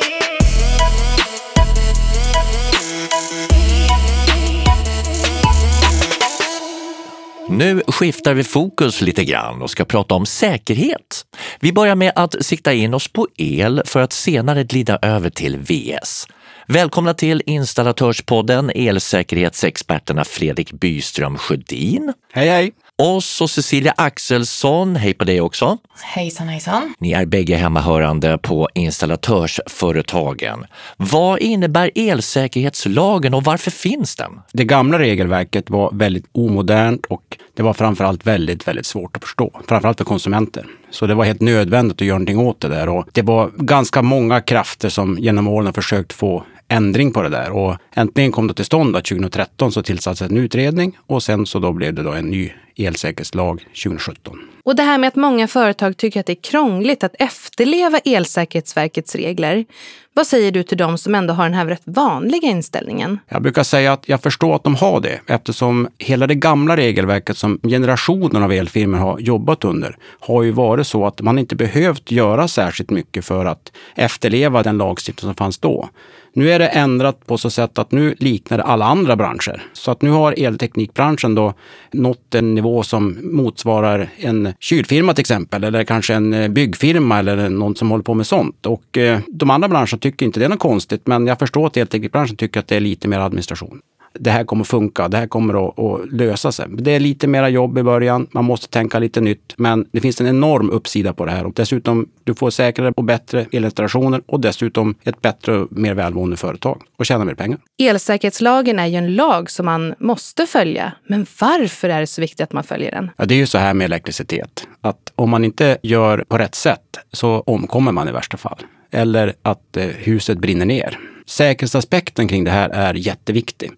Nu 7.49 7.81
skiftar 7.87 8.33
vi 8.33 8.43
fokus 8.43 9.01
lite 9.01 9.25
grann 9.25 9.61
och 9.61 9.69
ska 9.69 9.85
prata 9.85 10.15
om 10.15 10.25
säkerhet. 10.25 11.25
Vi 11.59 11.73
börjar 11.73 11.95
med 11.95 12.11
att 12.15 12.45
sikta 12.45 12.73
in 12.73 12.93
oss 12.93 13.07
på 13.07 13.27
el 13.37 13.81
för 13.85 13.99
att 13.99 14.13
senare 14.13 14.63
glida 14.63 14.99
över 15.01 15.29
till 15.29 15.57
VS. 15.57 16.27
Välkomna 16.67 17.13
till 17.13 17.41
Installatörspodden 17.45 18.71
elsäkerhetsexperterna 18.75 20.23
Fredrik 20.23 20.71
Byström 20.71 21.37
Sjödin. 21.37 22.13
Hej, 22.33 22.49
hej! 22.49 22.71
Och 23.01 23.23
så 23.23 23.47
Cecilia 23.47 23.93
Axelsson, 23.97 24.95
hej 24.95 25.13
på 25.13 25.25
dig 25.25 25.41
också. 25.41 25.77
Hejsan 26.01 26.47
hejsan. 26.47 26.93
Ni 26.99 27.11
är 27.11 27.25
bägge 27.25 27.55
hemmahörande 27.55 28.37
på 28.37 28.69
installatörsföretagen. 28.73 30.65
Vad 30.97 31.39
innebär 31.39 31.91
elsäkerhetslagen 31.95 33.33
och 33.33 33.43
varför 33.43 33.71
finns 33.71 34.15
den? 34.15 34.31
Det 34.53 34.63
gamla 34.63 34.99
regelverket 34.99 35.69
var 35.69 35.91
väldigt 35.93 36.25
omodernt 36.31 37.05
och 37.05 37.37
det 37.53 37.63
var 37.63 37.73
framförallt 37.73 38.27
väldigt, 38.27 38.67
väldigt 38.67 38.85
svårt 38.85 39.17
att 39.17 39.23
förstå. 39.23 39.61
Framförallt 39.67 39.97
för 39.97 40.05
konsumenter. 40.05 40.65
Så 40.91 41.05
det 41.05 41.15
var 41.15 41.25
helt 41.25 41.41
nödvändigt 41.41 42.01
att 42.01 42.07
göra 42.07 42.17
någonting 42.17 42.39
åt 42.39 42.61
det 42.61 42.67
där 42.67 42.89
och 42.89 43.07
det 43.11 43.21
var 43.21 43.51
ganska 43.57 44.01
många 44.01 44.41
krafter 44.41 44.89
som 44.89 45.17
genom 45.19 45.47
åren 45.47 45.65
har 45.65 45.73
försökt 45.73 46.13
få 46.13 46.43
ändring 46.67 47.11
på 47.11 47.21
det 47.21 47.29
där 47.29 47.51
och 47.51 47.75
äntligen 47.95 48.31
kom 48.31 48.47
det 48.47 48.53
till 48.53 48.65
stånd 48.65 48.95
att 48.95 49.05
2013 49.05 49.71
så 49.71 49.83
tillsattes 49.83 50.21
en 50.21 50.37
utredning 50.37 50.97
och 51.07 51.23
sen 51.23 51.45
så 51.45 51.59
då 51.59 51.73
blev 51.73 51.93
det 51.93 52.03
då 52.03 52.11
en 52.11 52.29
ny 52.29 52.51
elsäkerhetslag 52.75 53.65
2017. 53.83 54.39
Och 54.65 54.75
det 54.75 54.83
här 54.83 54.97
med 54.97 55.07
att 55.07 55.15
många 55.15 55.47
företag 55.47 55.97
tycker 55.97 56.19
att 56.19 56.25
det 56.25 56.33
är 56.33 56.41
krångligt 56.51 57.03
att 57.03 57.15
efterleva 57.19 57.97
Elsäkerhetsverkets 57.97 59.15
regler. 59.15 59.65
Vad 60.13 60.27
säger 60.27 60.51
du 60.51 60.63
till 60.63 60.77
dem 60.77 60.97
som 60.97 61.15
ändå 61.15 61.33
har 61.33 61.43
den 61.43 61.53
här 61.53 61.65
rätt 61.65 61.81
vanliga 61.85 62.47
inställningen? 62.47 63.19
Jag 63.29 63.41
brukar 63.41 63.63
säga 63.63 63.93
att 63.93 64.09
jag 64.09 64.21
förstår 64.21 64.55
att 64.55 64.63
de 64.63 64.75
har 64.75 65.01
det 65.01 65.19
eftersom 65.27 65.87
hela 65.97 66.27
det 66.27 66.35
gamla 66.35 66.77
regelverket 66.77 67.37
som 67.37 67.59
generationen 67.63 68.43
av 68.43 68.51
elfirmor 68.51 68.97
har 68.97 69.19
jobbat 69.19 69.63
under 69.63 69.97
har 70.19 70.43
ju 70.43 70.51
varit 70.51 70.87
så 70.87 71.05
att 71.05 71.21
man 71.21 71.39
inte 71.39 71.55
behövt 71.55 72.11
göra 72.11 72.47
särskilt 72.47 72.89
mycket 72.89 73.25
för 73.25 73.45
att 73.45 73.71
efterleva 73.95 74.63
den 74.63 74.77
lagstiftning 74.77 75.29
som 75.29 75.35
fanns 75.35 75.57
då. 75.57 75.89
Nu 76.35 76.51
är 76.51 76.59
det 76.59 76.67
ändrat 76.67 77.27
på 77.27 77.37
så 77.37 77.49
sätt 77.49 77.77
att 77.77 77.91
nu 77.91 78.15
liknar 78.19 78.57
det 78.57 78.63
alla 78.63 78.85
andra 78.85 79.15
branscher. 79.15 79.63
Så 79.73 79.91
att 79.91 80.01
nu 80.01 80.09
har 80.09 80.35
elteknikbranschen 80.37 81.35
då 81.35 81.53
nått 81.91 82.35
en 82.35 82.55
nivå 82.55 82.83
som 82.83 83.17
motsvarar 83.23 84.09
en 84.17 84.53
kylfirma 84.59 85.13
till 85.13 85.21
exempel, 85.21 85.63
eller 85.63 85.83
kanske 85.83 86.13
en 86.13 86.33
eh, 86.33 86.47
byggfirma 86.47 87.19
eller 87.19 87.49
någon 87.49 87.75
som 87.75 87.91
håller 87.91 88.03
på 88.03 88.13
med 88.13 88.27
sånt. 88.27 88.65
Och 88.65 88.97
eh, 88.97 89.19
de 89.27 89.49
andra 89.49 89.67
branscherna 89.67 89.97
tycker 89.99 90.25
inte 90.25 90.39
det 90.39 90.45
är 90.45 90.49
något 90.49 90.59
konstigt, 90.59 91.07
men 91.07 91.27
jag 91.27 91.39
förstår 91.39 91.67
att 91.67 91.77
elteknikbranschen 91.77 92.35
tycker 92.35 92.59
att 92.59 92.67
det 92.67 92.75
är 92.75 92.79
lite 92.79 93.07
mer 93.07 93.19
administration 93.19 93.81
det 94.19 94.31
här 94.31 94.43
kommer 94.43 94.63
funka, 94.63 95.07
det 95.07 95.17
här 95.17 95.27
kommer 95.27 95.67
att, 95.67 95.79
att, 95.79 96.11
lösa 96.11 96.51
sig. 96.51 96.65
Det 96.69 96.91
är 96.91 96.99
lite 96.99 97.27
mera 97.27 97.49
jobb 97.49 97.77
i 97.77 97.83
början, 97.83 98.27
man 98.31 98.45
måste 98.45 98.67
tänka 98.67 98.99
lite 98.99 99.21
nytt, 99.21 99.53
men 99.57 99.85
det 99.91 100.01
finns 100.01 100.21
en 100.21 100.27
enorm 100.27 100.69
uppsida 100.69 101.13
på 101.13 101.25
det 101.25 101.31
här. 101.31 101.45
Och 101.45 101.53
dessutom, 101.53 102.09
du 102.23 102.35
får 102.35 102.49
säkrare 102.49 102.93
och 102.95 103.03
bättre 103.03 103.45
elinstallationer 103.51 104.21
och 104.25 104.39
dessutom 104.39 104.95
ett 105.03 105.21
bättre 105.21 105.57
och 105.57 105.67
mer 105.71 105.93
välmående 105.93 106.37
företag 106.37 106.81
och 106.97 107.05
tjäna 107.05 107.25
mer 107.25 107.33
pengar. 107.33 107.59
Elsäkerhetslagen 107.81 108.79
är 108.79 108.87
ju 108.87 108.95
en 108.95 109.15
lag 109.15 109.49
som 109.49 109.65
man 109.65 109.95
måste 109.99 110.45
följa. 110.45 110.93
Men 111.07 111.25
varför 111.39 111.89
är 111.89 111.99
det 111.99 112.07
så 112.07 112.21
viktigt 112.21 112.41
att 112.41 112.53
man 112.53 112.63
följer 112.63 112.91
den? 112.91 113.09
Ja, 113.17 113.25
det 113.25 113.35
är 113.35 113.39
ju 113.39 113.47
så 113.47 113.57
här 113.57 113.73
med 113.73 113.85
elektricitet, 113.85 114.67
att 114.81 115.11
om 115.15 115.29
man 115.29 115.45
inte 115.45 115.77
gör 115.83 116.25
på 116.27 116.37
rätt 116.37 116.55
sätt 116.55 116.79
så 117.11 117.39
omkommer 117.41 117.91
man 117.91 118.09
i 118.09 118.11
värsta 118.11 118.37
fall. 118.37 118.59
Eller 118.91 119.33
att 119.41 119.77
eh, 119.77 119.85
huset 119.85 120.37
brinner 120.37 120.65
ner. 120.65 120.99
Säkerhetsaspekten 121.25 122.27
kring 122.27 122.43
det 122.43 122.51
här 122.51 122.69
är 122.69 122.93
jätteviktig. 122.93 123.71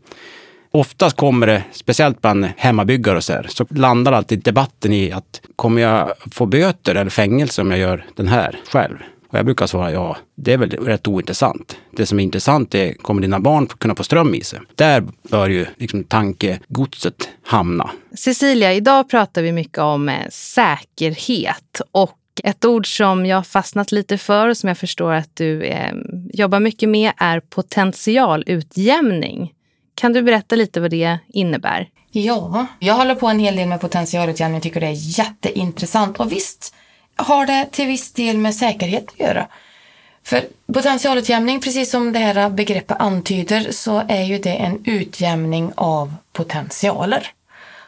Oftast 0.71 1.17
kommer 1.17 1.47
det, 1.47 1.63
speciellt 1.71 2.21
bland 2.21 2.45
hemmabyggare 2.57 3.17
och 3.17 3.23
så 3.23 3.33
här, 3.33 3.47
så 3.49 3.65
landar 3.69 4.11
alltid 4.11 4.43
debatten 4.43 4.93
i 4.93 5.11
att 5.11 5.41
kommer 5.55 5.81
jag 5.81 6.11
få 6.31 6.45
böter 6.45 6.95
eller 6.95 7.09
fängelse 7.09 7.61
om 7.61 7.71
jag 7.71 7.79
gör 7.79 8.05
den 8.15 8.27
här 8.27 8.59
själv? 8.71 8.97
Och 9.29 9.37
jag 9.37 9.45
brukar 9.45 9.67
svara 9.67 9.91
ja, 9.91 10.17
det 10.35 10.53
är 10.53 10.57
väl 10.57 10.69
rätt 10.69 11.07
ointressant. 11.07 11.77
Det 11.91 12.05
som 12.05 12.19
är 12.19 12.23
intressant 12.23 12.75
är, 12.75 12.93
kommer 12.93 13.21
dina 13.21 13.39
barn 13.39 13.67
kunna 13.67 13.95
få 13.95 14.03
ström 14.03 14.35
i 14.35 14.43
sig? 14.43 14.59
Där 14.75 15.03
bör 15.29 15.49
ju 15.49 15.65
liksom 15.77 16.03
tankegodset 16.03 17.29
hamna. 17.43 17.89
Cecilia, 18.17 18.73
idag 18.73 19.09
pratar 19.09 19.41
vi 19.41 19.51
mycket 19.51 19.79
om 19.79 20.09
eh, 20.09 20.29
säkerhet 20.29 21.81
och 21.91 22.17
ett 22.43 22.65
ord 22.65 22.97
som 22.97 23.25
jag 23.25 23.47
fastnat 23.47 23.91
lite 23.91 24.17
för 24.17 24.47
och 24.47 24.57
som 24.57 24.67
jag 24.67 24.77
förstår 24.77 25.13
att 25.13 25.35
du 25.35 25.63
eh, 25.63 25.93
jobbar 26.33 26.59
mycket 26.59 26.89
med 26.89 27.11
är 27.17 27.39
potentialutjämning. 27.39 29.53
Kan 29.95 30.13
du 30.13 30.21
berätta 30.21 30.55
lite 30.55 30.81
vad 30.81 30.91
det 30.91 31.17
innebär? 31.27 31.89
Ja, 32.11 32.65
jag 32.79 32.93
håller 32.93 33.15
på 33.15 33.27
en 33.27 33.39
hel 33.39 33.55
del 33.55 33.67
med 33.67 33.81
potentialutjämning 33.81 34.57
och 34.57 34.63
tycker 34.63 34.79
det 34.79 34.87
är 34.87 35.19
jätteintressant. 35.19 36.19
Och 36.19 36.31
visst 36.31 36.75
har 37.15 37.45
det 37.45 37.67
till 37.71 37.87
viss 37.87 38.13
del 38.13 38.37
med 38.37 38.55
säkerhet 38.55 39.05
att 39.07 39.19
göra. 39.19 39.47
För 40.23 40.43
potentialutjämning, 40.73 41.61
precis 41.61 41.91
som 41.91 42.13
det 42.13 42.19
här 42.19 42.49
begreppet 42.49 42.97
antyder, 42.99 43.71
så 43.71 44.03
är 44.07 44.23
ju 44.23 44.37
det 44.37 44.55
en 44.55 44.81
utjämning 44.85 45.71
av 45.75 46.13
potentialer. 46.33 47.31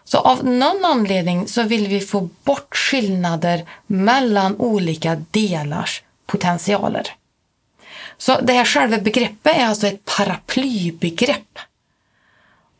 Så 0.07 0.17
av 0.17 0.45
någon 0.45 0.85
anledning 0.85 1.47
så 1.47 1.63
vill 1.63 1.87
vi 1.87 1.99
få 1.99 2.29
bort 2.43 2.75
skillnader 2.75 3.65
mellan 3.87 4.55
olika 4.55 5.15
delars 5.31 6.03
potentialer. 6.25 7.07
Så 8.17 8.41
det 8.41 8.53
här 8.53 8.65
själva 8.65 8.97
begreppet 8.97 9.57
är 9.57 9.65
alltså 9.65 9.87
ett 9.87 10.05
paraplybegrepp. 10.05 11.59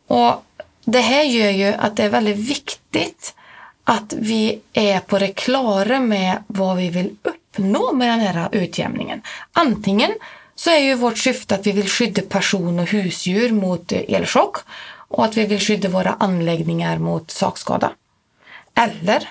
Och 0.07 0.43
det 0.85 1.01
här 1.01 1.23
gör 1.23 1.49
ju 1.49 1.73
att 1.73 1.95
det 1.95 2.03
är 2.03 2.09
väldigt 2.09 2.37
viktigt 2.37 3.35
att 3.83 4.13
vi 4.13 4.59
är 4.73 4.99
på 4.99 5.19
det 5.19 5.27
klara 5.27 5.99
med 5.99 6.43
vad 6.47 6.77
vi 6.77 6.89
vill 6.89 7.15
uppnå 7.23 7.93
med 7.93 8.09
den 8.09 8.19
här 8.19 8.49
utjämningen. 8.51 9.21
Antingen 9.53 10.11
så 10.55 10.69
är 10.69 10.79
ju 10.79 10.95
vårt 10.95 11.17
syfte 11.17 11.55
att 11.55 11.67
vi 11.67 11.71
vill 11.71 11.89
skydda 11.89 12.21
person 12.21 12.79
och 12.79 12.87
husdjur 12.87 13.51
mot 13.51 13.91
elchock 13.91 14.57
och 15.07 15.25
att 15.25 15.37
vi 15.37 15.45
vill 15.45 15.59
skydda 15.59 15.89
våra 15.89 16.13
anläggningar 16.13 16.97
mot 16.97 17.31
sakskada. 17.31 17.91
Eller 18.75 19.29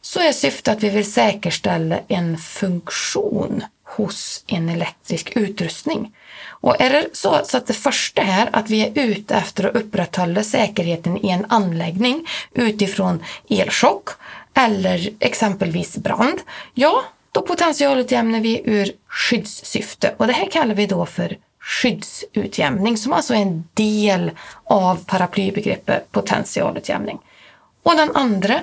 så 0.00 0.20
är 0.20 0.32
syftet 0.32 0.76
att 0.76 0.82
vi 0.82 0.90
vill 0.90 1.12
säkerställa 1.12 1.98
en 2.08 2.38
funktion 2.38 3.64
hos 3.84 4.44
en 4.46 4.68
elektrisk 4.68 5.32
utrustning. 5.36 6.14
Och 6.48 6.80
är 6.80 6.90
det 6.90 7.08
så, 7.12 7.40
så 7.44 7.56
att 7.56 7.66
det 7.66 7.72
första 7.72 8.22
är 8.22 8.48
att 8.52 8.70
vi 8.70 8.86
är 8.86 8.92
ute 8.94 9.34
efter 9.34 9.64
att 9.64 9.76
upprätthålla 9.76 10.42
säkerheten 10.42 11.24
i 11.26 11.30
en 11.30 11.46
anläggning 11.48 12.26
utifrån 12.52 13.24
elchock 13.48 14.08
eller 14.54 15.10
exempelvis 15.20 15.96
brand, 15.96 16.40
ja, 16.74 17.04
då 17.32 17.42
potentialutjämnar 17.42 18.40
vi 18.40 18.62
ur 18.64 18.92
skyddssyfte 19.08 20.14
och 20.16 20.26
det 20.26 20.32
här 20.32 20.50
kallar 20.50 20.74
vi 20.74 20.86
då 20.86 21.06
för 21.06 21.36
skyddsutjämning 21.62 22.96
som 22.96 23.12
alltså 23.12 23.34
är 23.34 23.38
en 23.38 23.64
del 23.74 24.30
av 24.64 25.04
paraplybegreppet 25.04 26.12
potentialutjämning. 26.12 27.18
Och 27.82 27.96
den 27.96 28.16
andra, 28.16 28.60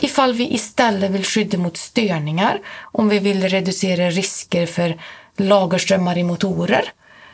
ifall 0.00 0.32
vi 0.32 0.54
istället 0.54 1.10
vill 1.10 1.24
skydda 1.24 1.58
mot 1.58 1.76
störningar, 1.76 2.60
om 2.92 3.08
vi 3.08 3.18
vill 3.18 3.48
reducera 3.48 4.10
risker 4.10 4.66
för 4.66 5.00
lagerströmmar 5.36 6.18
i 6.18 6.22
motorer, 6.22 6.92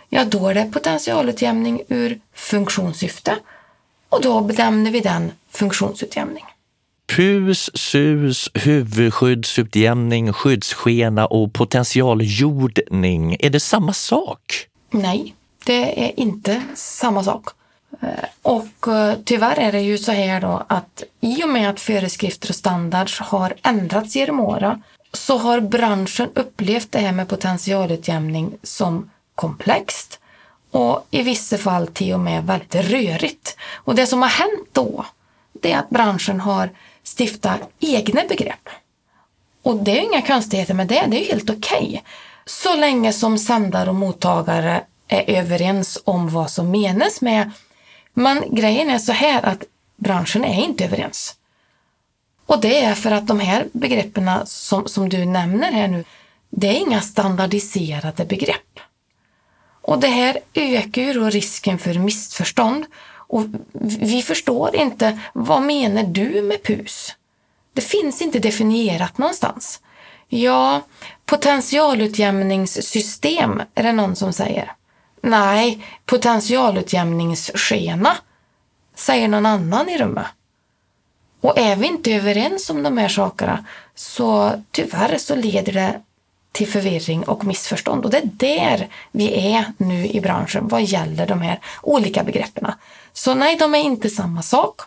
ja 0.09 0.25
då 0.25 0.49
är 0.49 0.55
det 0.55 0.71
potentialutjämning 0.73 1.83
ur 1.89 2.21
funktionssyfte 2.35 3.37
och 4.09 4.23
då 4.23 4.41
benämner 4.41 4.91
vi 4.91 5.01
den 5.01 5.33
funktionsutjämning. 5.51 6.45
PUS, 7.17 7.71
SUS, 7.75 8.51
huvudskyddsutjämning, 8.55 10.33
skyddsskena 10.33 11.27
och 11.27 11.53
potentialjordning, 11.53 13.37
är 13.41 13.51
det 13.51 13.61
samma 13.61 13.93
sak? 13.93 14.69
Nej, 14.93 15.35
det 15.65 16.07
är 16.07 16.21
inte 16.21 16.63
samma 16.75 17.25
sak. 17.25 17.49
Eh, 18.01 18.09
och 18.43 18.89
eh, 18.89 19.17
tyvärr 19.25 19.59
är 19.59 19.73
det 19.73 19.81
ju 19.81 19.99
så 19.99 20.13
här 20.13 20.41
då 20.41 20.67
att 20.69 21.03
i 21.21 21.45
och 21.45 21.49
med 21.49 21.71
att 21.71 21.81
föreskrifter 21.81 22.49
och 22.51 22.55
standards 22.55 23.21
har 23.21 23.55
ändrats 23.63 24.17
genom 24.17 24.41
åren 24.41 24.83
så 25.13 25.39
har 25.39 25.61
branschen 25.61 26.29
upplevt 26.35 26.93
det 26.93 26.99
här 26.99 27.13
med 27.13 27.29
potentialutjämning 27.29 28.53
som 28.63 29.11
komplext 29.35 30.21
och 30.71 31.07
i 31.11 31.23
vissa 31.23 31.59
fall 31.59 31.87
till 31.87 32.13
och 32.15 32.21
med 32.21 32.47
väldigt 32.47 32.75
rörigt. 32.75 33.57
Och 33.75 33.95
det 33.95 34.07
som 34.07 34.23
har 34.23 34.29
hänt 34.29 34.69
då, 34.73 35.07
det 35.53 35.73
är 35.73 35.79
att 35.79 35.91
branschen 35.91 36.41
har 36.41 36.71
stiftat 37.19 37.61
egna 37.81 38.23
begrepp. 38.29 38.69
Och 39.63 39.77
det 39.77 39.99
är 39.99 40.03
inga 40.03 40.23
konstigheter 40.23 40.75
med 40.75 40.89
det, 40.89 41.05
det 41.09 41.25
är 41.25 41.33
helt 41.33 41.51
okej. 41.51 41.89
Okay. 41.89 42.01
Så 42.61 42.77
länge 42.77 43.13
som 43.13 43.39
sändare 43.39 43.91
och 43.91 43.97
mottagare 43.97 44.85
är 45.09 45.31
överens 45.39 45.99
om 46.05 46.29
vad 46.29 46.51
som 46.51 46.71
menas 46.71 47.21
med. 47.21 47.51
Men 48.15 48.55
grejen 48.55 48.91
är 48.91 48.99
så 48.99 49.13
här 49.13 49.43
att 49.47 49.65
branschen 49.97 50.45
är 50.45 50.65
inte 50.65 50.85
överens. 50.85 51.35
Och 52.47 52.61
det 52.61 52.85
är 52.85 52.95
för 52.95 53.11
att 53.11 53.27
de 53.27 53.41
här 53.41 53.67
begreppen 53.73 54.31
som, 54.45 54.89
som 54.89 55.09
du 55.09 55.25
nämner 55.25 55.73
här 55.73 55.89
nu, 55.89 56.05
det 56.51 56.69
är 56.69 56.81
inga 56.81 57.01
standardiserade 57.01 58.25
begrepp. 58.25 58.81
Och 59.83 59.99
det 60.01 60.09
här 60.09 60.39
ökar 60.55 61.03
ju 61.03 61.13
då 61.13 61.31
risken 61.31 61.79
för 61.79 61.95
missförstånd. 61.95 62.87
Och 63.29 63.45
vi 64.01 64.23
förstår 64.23 64.77
inte, 64.77 65.19
vad 65.33 65.63
menar 65.63 66.03
du 66.03 66.43
med 66.43 66.63
PUS? 66.63 67.15
Det 67.73 67.81
finns 67.81 68.23
inte 68.23 68.39
definierat 68.39 69.19
någonstans. 69.19 69.81
Ja, 70.35 70.81
potentialutjämningssystem 71.27 73.63
är 73.75 73.83
det 73.83 73.93
någon 73.93 74.17
som 74.17 74.33
säger. 74.33 74.73
Nej, 75.23 75.87
potentialutjämningsskena, 76.07 78.17
säger 78.95 79.29
någon 79.29 79.47
annan 79.47 79.89
i 79.89 79.99
rummet. 79.99 80.27
Och 81.41 81.59
är 81.59 81.77
vi 81.77 81.87
inte 81.87 82.13
överens 82.13 82.71
om 82.71 82.83
de 82.83 82.99
här 82.99 83.09
sakerna 83.09 83.65
så 83.95 84.63
tyvärr 84.71 85.19
så 85.19 85.35
leder 85.35 85.73
det 85.73 86.01
till 86.53 86.69
förvirring 86.69 87.25
och 87.25 87.45
missförstånd. 87.45 88.05
Och 88.05 88.11
det 88.11 88.19
är 88.19 88.31
där 88.33 88.89
vi 89.11 89.55
är 89.55 89.65
nu 89.77 90.07
i 90.07 90.21
branschen 90.21 90.69
vad 90.69 90.83
gäller 90.83 91.27
de 91.27 91.41
här 91.41 91.61
olika 91.83 92.25
begreppen. 92.25 92.73
Så 93.13 93.35
nej, 93.35 93.57
de 93.57 93.75
är 93.75 93.79
inte 93.79 94.11
samma 94.11 94.43
sak. 94.43 94.81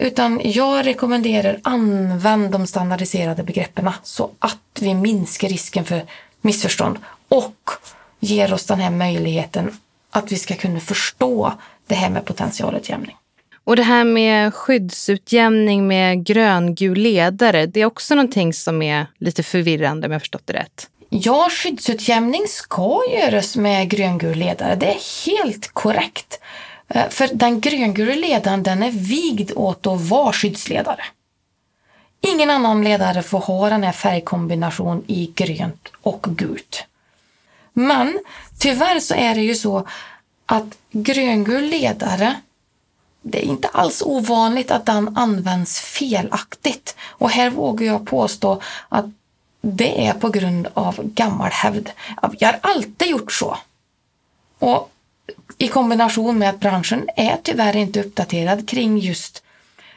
Utan 0.00 0.40
jag 0.44 0.86
rekommenderar 0.86 1.60
använd 1.62 2.50
de 2.50 2.66
standardiserade 2.66 3.42
begreppen 3.42 3.90
så 4.02 4.30
att 4.38 4.58
vi 4.80 4.94
minskar 4.94 5.48
risken 5.48 5.84
för 5.84 6.02
missförstånd 6.40 6.98
och 7.28 7.70
ger 8.20 8.52
oss 8.52 8.66
den 8.66 8.80
här 8.80 8.90
möjligheten 8.90 9.78
att 10.10 10.32
vi 10.32 10.36
ska 10.36 10.54
kunna 10.54 10.80
förstå 10.80 11.52
det 11.86 11.94
här 11.94 12.10
med 12.10 12.24
potentialutjämning. 12.24 13.16
Och 13.64 13.76
det 13.76 13.82
här 13.82 14.04
med 14.04 14.54
skyddsutjämning 14.54 15.86
med 15.86 16.24
gröngul 16.26 16.98
ledare, 16.98 17.66
det 17.66 17.80
är 17.80 17.86
också 17.86 18.14
någonting 18.14 18.52
som 18.52 18.82
är 18.82 19.06
lite 19.18 19.42
förvirrande 19.42 20.06
om 20.06 20.12
jag 20.12 20.22
förstått 20.22 20.46
det 20.46 20.52
rätt. 20.52 20.88
Ja, 21.08 21.48
skyddsutjämning 21.50 22.42
ska 22.48 23.00
göras 23.14 23.56
med 23.56 23.88
gröngul 23.90 24.38
ledare. 24.38 24.74
Det 24.74 24.86
är 24.86 25.26
helt 25.26 25.70
korrekt. 25.72 26.40
Eh, 26.94 27.08
för 27.08 27.28
den 27.32 27.60
gröngula 27.60 28.14
ledaren 28.14 28.62
den 28.62 28.82
är 28.82 28.90
vigd 28.90 29.50
åt 29.56 29.86
att 29.86 30.00
vara 30.00 30.32
skyddsledare. 30.32 31.04
Ingen 32.20 32.50
annan 32.50 32.84
ledare 32.84 33.22
får 33.22 33.40
ha 33.40 33.70
den 33.70 33.82
här 33.82 33.92
färgkombinationen 33.92 35.04
i 35.06 35.32
grönt 35.34 35.88
och 36.02 36.22
gult. 36.22 36.84
Men 37.72 38.18
tyvärr 38.58 39.00
så 39.00 39.14
är 39.14 39.34
det 39.34 39.42
ju 39.42 39.54
så 39.54 39.86
att 40.46 40.78
gröngul 40.90 41.64
ledare 41.64 42.36
det 43.22 43.38
är 43.38 43.48
inte 43.48 43.68
alls 43.68 44.02
ovanligt 44.02 44.70
att 44.70 44.86
den 44.86 45.16
används 45.16 45.80
felaktigt. 45.80 46.96
Och 47.08 47.30
här 47.30 47.50
vågar 47.50 47.86
jag 47.86 48.06
påstå 48.06 48.62
att 48.88 49.04
det 49.60 50.06
är 50.06 50.12
på 50.12 50.28
grund 50.28 50.68
av 50.74 51.00
gammal 51.04 51.50
hävd. 51.50 51.90
Jag 52.38 52.48
har 52.48 52.58
alltid 52.62 53.08
gjort 53.08 53.32
så. 53.32 53.58
Och 54.58 54.89
i 55.58 55.68
kombination 55.68 56.38
med 56.38 56.48
att 56.48 56.60
branschen 56.60 57.08
är 57.16 57.36
tyvärr 57.42 57.76
inte 57.76 58.00
uppdaterad 58.00 58.68
kring 58.68 58.98
just 58.98 59.42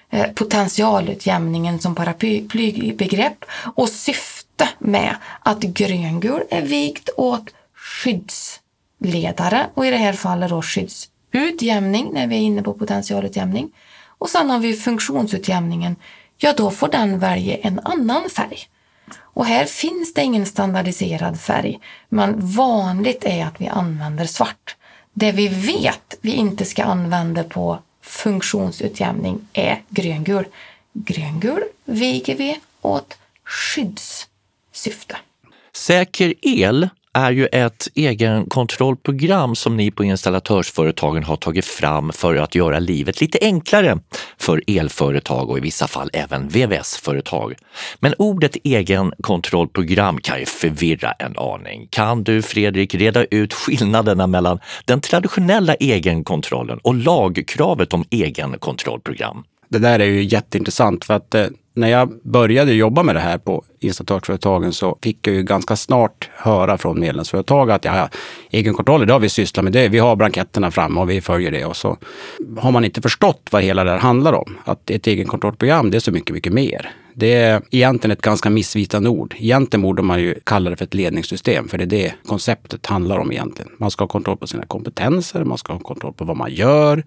eh, 0.10 0.32
potentialutjämningen 0.32 1.80
som 1.80 1.96
paraplybegrepp 1.96 3.46
och 3.75 3.90
syfte 3.90 4.70
med 4.80 5.16
att 5.40 5.60
gröngul 5.60 6.44
är 6.50 6.62
vigt 6.62 7.10
åt 7.18 7.50
skyddsledare 7.75 9.68
och 9.74 9.86
i 9.86 9.92
det 9.92 9.98
här 9.98 10.13
fallet 10.13 10.50
då 10.50 10.62
skyddsutjämning 10.62 12.10
när 12.13 12.28
vi 12.28 12.36
är 12.36 12.42
inne 12.42 12.63
på 12.63 12.74
potentialutjämning. 12.74 13.72
Och 14.18 14.30
sen 14.30 14.50
har 14.50 14.60
vi 14.60 14.74
funktionsutjämningen. 14.74 15.96
Ja, 16.38 16.54
då 16.58 16.72
får 16.72 16.88
den 16.88 17.19
välja 17.19 17.58
en 17.58 17.80
annan 17.84 18.30
färg. 18.30 18.60
Och 19.19 19.46
här 19.46 19.65
finns 19.65 20.13
det 20.13 20.22
ingen 20.22 20.46
standardiserad 20.46 21.39
färg, 21.39 21.80
men 22.10 22.36
vanligt 22.56 23.24
är 23.26 23.46
att 23.46 23.62
vi 23.62 23.67
använder 23.67 24.26
svart. 24.26 24.76
Det 25.13 25.32
vi 25.32 25.47
vet 25.47 26.17
vi 26.21 26.32
inte 26.32 26.65
ska 26.65 26.84
använda 26.84 27.43
på 27.43 27.80
funktionsutjämning 28.02 29.47
är 29.54 29.82
gröngul. 29.89 30.45
Gröngul 30.93 31.63
viger 31.86 32.36
vi 32.36 32.60
åt 32.82 33.17
skyddssyfte. 33.43 35.17
Säker 35.73 36.34
el 36.41 36.89
är 37.13 37.32
ju 37.32 37.45
ett 37.45 37.88
egenkontrollprogram 37.95 39.56
som 39.56 39.78
ni 39.78 39.91
på 39.91 40.04
installatörsföretagen 40.04 41.23
har 41.23 41.36
tagit 41.36 41.65
fram 41.65 42.12
för 42.12 42.36
att 42.36 42.56
göra 42.56 42.80
livet 42.80 43.21
lite 43.21 43.38
enklare 43.41 43.99
för 44.38 44.63
elföretag 44.67 45.49
och 45.49 45.58
i 45.58 45.62
vissa 45.62 45.88
fall 45.88 46.10
även 46.13 46.47
VVS-företag. 46.47 47.56
Men 47.99 48.13
ordet 48.17 48.58
egenkontrollprogram 48.63 50.21
kan 50.21 50.39
ju 50.39 50.45
förvirra 50.45 51.12
en 51.12 51.38
aning. 51.38 51.88
Kan 51.89 52.23
du 52.23 52.41
Fredrik 52.41 52.95
reda 52.95 53.26
ut 53.26 53.54
skillnaderna 53.54 54.28
mellan 54.28 54.60
den 54.86 55.02
traditionella 55.02 55.73
egenkontrollen 55.73 56.80
och 56.84 56.95
lagkravet 56.95 57.93
om 57.93 58.06
egenkontrollprogram? 58.10 59.43
Det 59.73 59.79
där 59.79 59.99
är 59.99 60.05
ju 60.05 60.23
jätteintressant 60.23 61.05
för 61.05 61.13
att 61.13 61.36
eh, 61.36 61.45
när 61.75 61.88
jag 61.88 62.19
började 62.23 62.73
jobba 62.73 63.03
med 63.03 63.15
det 63.15 63.19
här 63.19 63.38
på 63.38 63.63
installatörsföretagen 63.79 64.73
så 64.73 64.97
fick 65.01 65.27
jag 65.27 65.36
ju 65.36 65.43
ganska 65.43 65.75
snart 65.75 66.29
höra 66.36 66.77
från 66.77 66.99
medlemsföretag 66.99 67.71
att 67.71 67.86
ja, 67.86 68.09
egenkontroller, 68.51 69.05
det 69.05 69.13
har 69.13 69.19
vi 69.19 69.29
sysslat 69.29 69.63
med 69.63 69.73
det. 69.73 69.88
Vi 69.88 69.99
har 69.99 70.15
blanketterna 70.15 70.71
framme 70.71 71.01
och 71.01 71.09
vi 71.09 71.21
följer 71.21 71.51
det. 71.51 71.65
Och 71.65 71.75
så 71.75 71.97
har 72.57 72.71
man 72.71 72.86
inte 72.86 73.01
förstått 73.01 73.47
vad 73.51 73.63
hela 73.63 73.83
det 73.83 73.91
här 73.91 73.97
handlar 73.97 74.33
om. 74.33 74.57
Att 74.65 74.89
ett 74.89 75.07
egenkontrollprogram, 75.07 75.91
det 75.91 75.97
är 75.97 75.99
så 75.99 76.12
mycket, 76.12 76.33
mycket 76.33 76.53
mer. 76.53 76.91
Det 77.13 77.33
är 77.33 77.62
egentligen 77.71 78.12
ett 78.12 78.21
ganska 78.21 78.49
missvisande 78.49 79.09
ord. 79.09 79.36
Egentligen 79.38 79.81
borde 79.81 80.01
man 80.01 80.21
ju 80.21 80.36
kalla 80.43 80.69
det 80.69 80.75
för 80.75 80.86
ett 80.86 80.93
ledningssystem, 80.93 81.67
för 81.67 81.77
det 81.77 81.83
är 81.83 81.88
det 81.88 82.13
konceptet 82.27 82.86
handlar 82.86 83.17
om 83.17 83.31
egentligen. 83.31 83.71
Man 83.77 83.91
ska 83.91 84.03
ha 84.03 84.09
kontroll 84.09 84.38
på 84.38 84.47
sina 84.47 84.65
kompetenser, 84.65 85.43
man 85.43 85.57
ska 85.57 85.73
ha 85.73 85.79
kontroll 85.79 86.13
på 86.13 86.25
vad 86.25 86.38
man 86.38 86.53
gör, 86.53 87.03